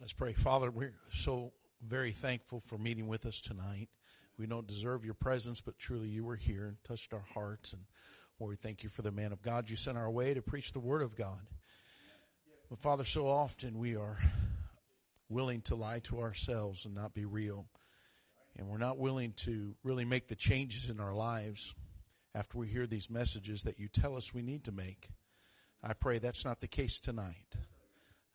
Let's 0.00 0.12
pray. 0.12 0.32
Father, 0.32 0.70
we're 0.70 0.94
so 1.12 1.52
very 1.84 2.12
thankful 2.12 2.60
for 2.60 2.78
meeting 2.78 3.08
with 3.08 3.26
us 3.26 3.40
tonight. 3.40 3.88
We 4.38 4.46
don't 4.46 4.66
deserve 4.66 5.04
your 5.04 5.14
presence, 5.14 5.60
but 5.60 5.76
truly 5.76 6.06
you 6.06 6.24
were 6.24 6.36
here 6.36 6.66
and 6.66 6.76
touched 6.84 7.12
our 7.12 7.24
hearts. 7.34 7.72
And 7.72 7.82
Lord, 8.38 8.50
we 8.50 8.56
thank 8.56 8.84
you 8.84 8.90
for 8.90 9.02
the 9.02 9.10
man 9.10 9.32
of 9.32 9.42
God 9.42 9.68
you 9.68 9.74
sent 9.74 9.98
our 9.98 10.08
way 10.08 10.34
to 10.34 10.40
preach 10.40 10.72
the 10.72 10.78
word 10.78 11.02
of 11.02 11.16
God. 11.16 11.40
But 12.70 12.78
Father, 12.78 13.04
so 13.04 13.26
often 13.26 13.76
we 13.76 13.96
are 13.96 14.18
willing 15.28 15.62
to 15.62 15.74
lie 15.74 15.98
to 16.04 16.20
ourselves 16.20 16.84
and 16.84 16.94
not 16.94 17.12
be 17.12 17.24
real. 17.24 17.66
And 18.56 18.68
we're 18.68 18.78
not 18.78 18.98
willing 18.98 19.32
to 19.38 19.74
really 19.82 20.04
make 20.04 20.28
the 20.28 20.36
changes 20.36 20.88
in 20.88 21.00
our 21.00 21.12
lives 21.12 21.74
after 22.36 22.56
we 22.56 22.68
hear 22.68 22.86
these 22.86 23.10
messages 23.10 23.64
that 23.64 23.80
you 23.80 23.88
tell 23.88 24.16
us 24.16 24.32
we 24.32 24.42
need 24.42 24.62
to 24.64 24.72
make. 24.72 25.08
I 25.82 25.92
pray 25.92 26.20
that's 26.20 26.44
not 26.44 26.60
the 26.60 26.68
case 26.68 27.00
tonight. 27.00 27.56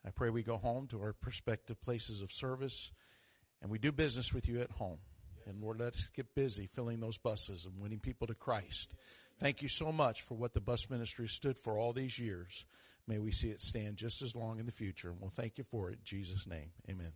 I 0.06 0.10
pray 0.10 0.30
we 0.30 0.42
go 0.42 0.58
home 0.58 0.86
to 0.88 1.00
our 1.00 1.12
prospective 1.12 1.80
places 1.82 2.20
of 2.20 2.30
service 2.30 2.92
and 3.62 3.70
we 3.70 3.78
do 3.78 3.92
business 3.92 4.32
with 4.32 4.48
you 4.48 4.60
at 4.60 4.70
home. 4.70 4.98
And 5.46 5.60
Lord, 5.62 5.80
let's 5.80 6.08
get 6.10 6.34
busy 6.34 6.66
filling 6.66 7.00
those 7.00 7.18
buses 7.18 7.64
and 7.64 7.80
winning 7.80 8.00
people 8.00 8.26
to 8.26 8.34
Christ. 8.34 8.94
Thank 9.38 9.62
you 9.62 9.68
so 9.68 9.92
much 9.92 10.22
for 10.22 10.34
what 10.34 10.54
the 10.54 10.60
bus 10.60 10.88
ministry 10.90 11.28
stood 11.28 11.58
for 11.58 11.78
all 11.78 11.92
these 11.92 12.18
years. 12.18 12.64
May 13.06 13.18
we 13.18 13.32
see 13.32 13.48
it 13.48 13.60
stand 13.60 13.96
just 13.96 14.22
as 14.22 14.34
long 14.34 14.58
in 14.58 14.66
the 14.66 14.72
future. 14.72 15.10
And 15.10 15.20
we'll 15.20 15.30
thank 15.30 15.58
you 15.58 15.64
for 15.64 15.90
it 15.90 15.94
in 15.94 16.04
Jesus' 16.04 16.46
name. 16.46 16.70
Amen. 16.88 17.12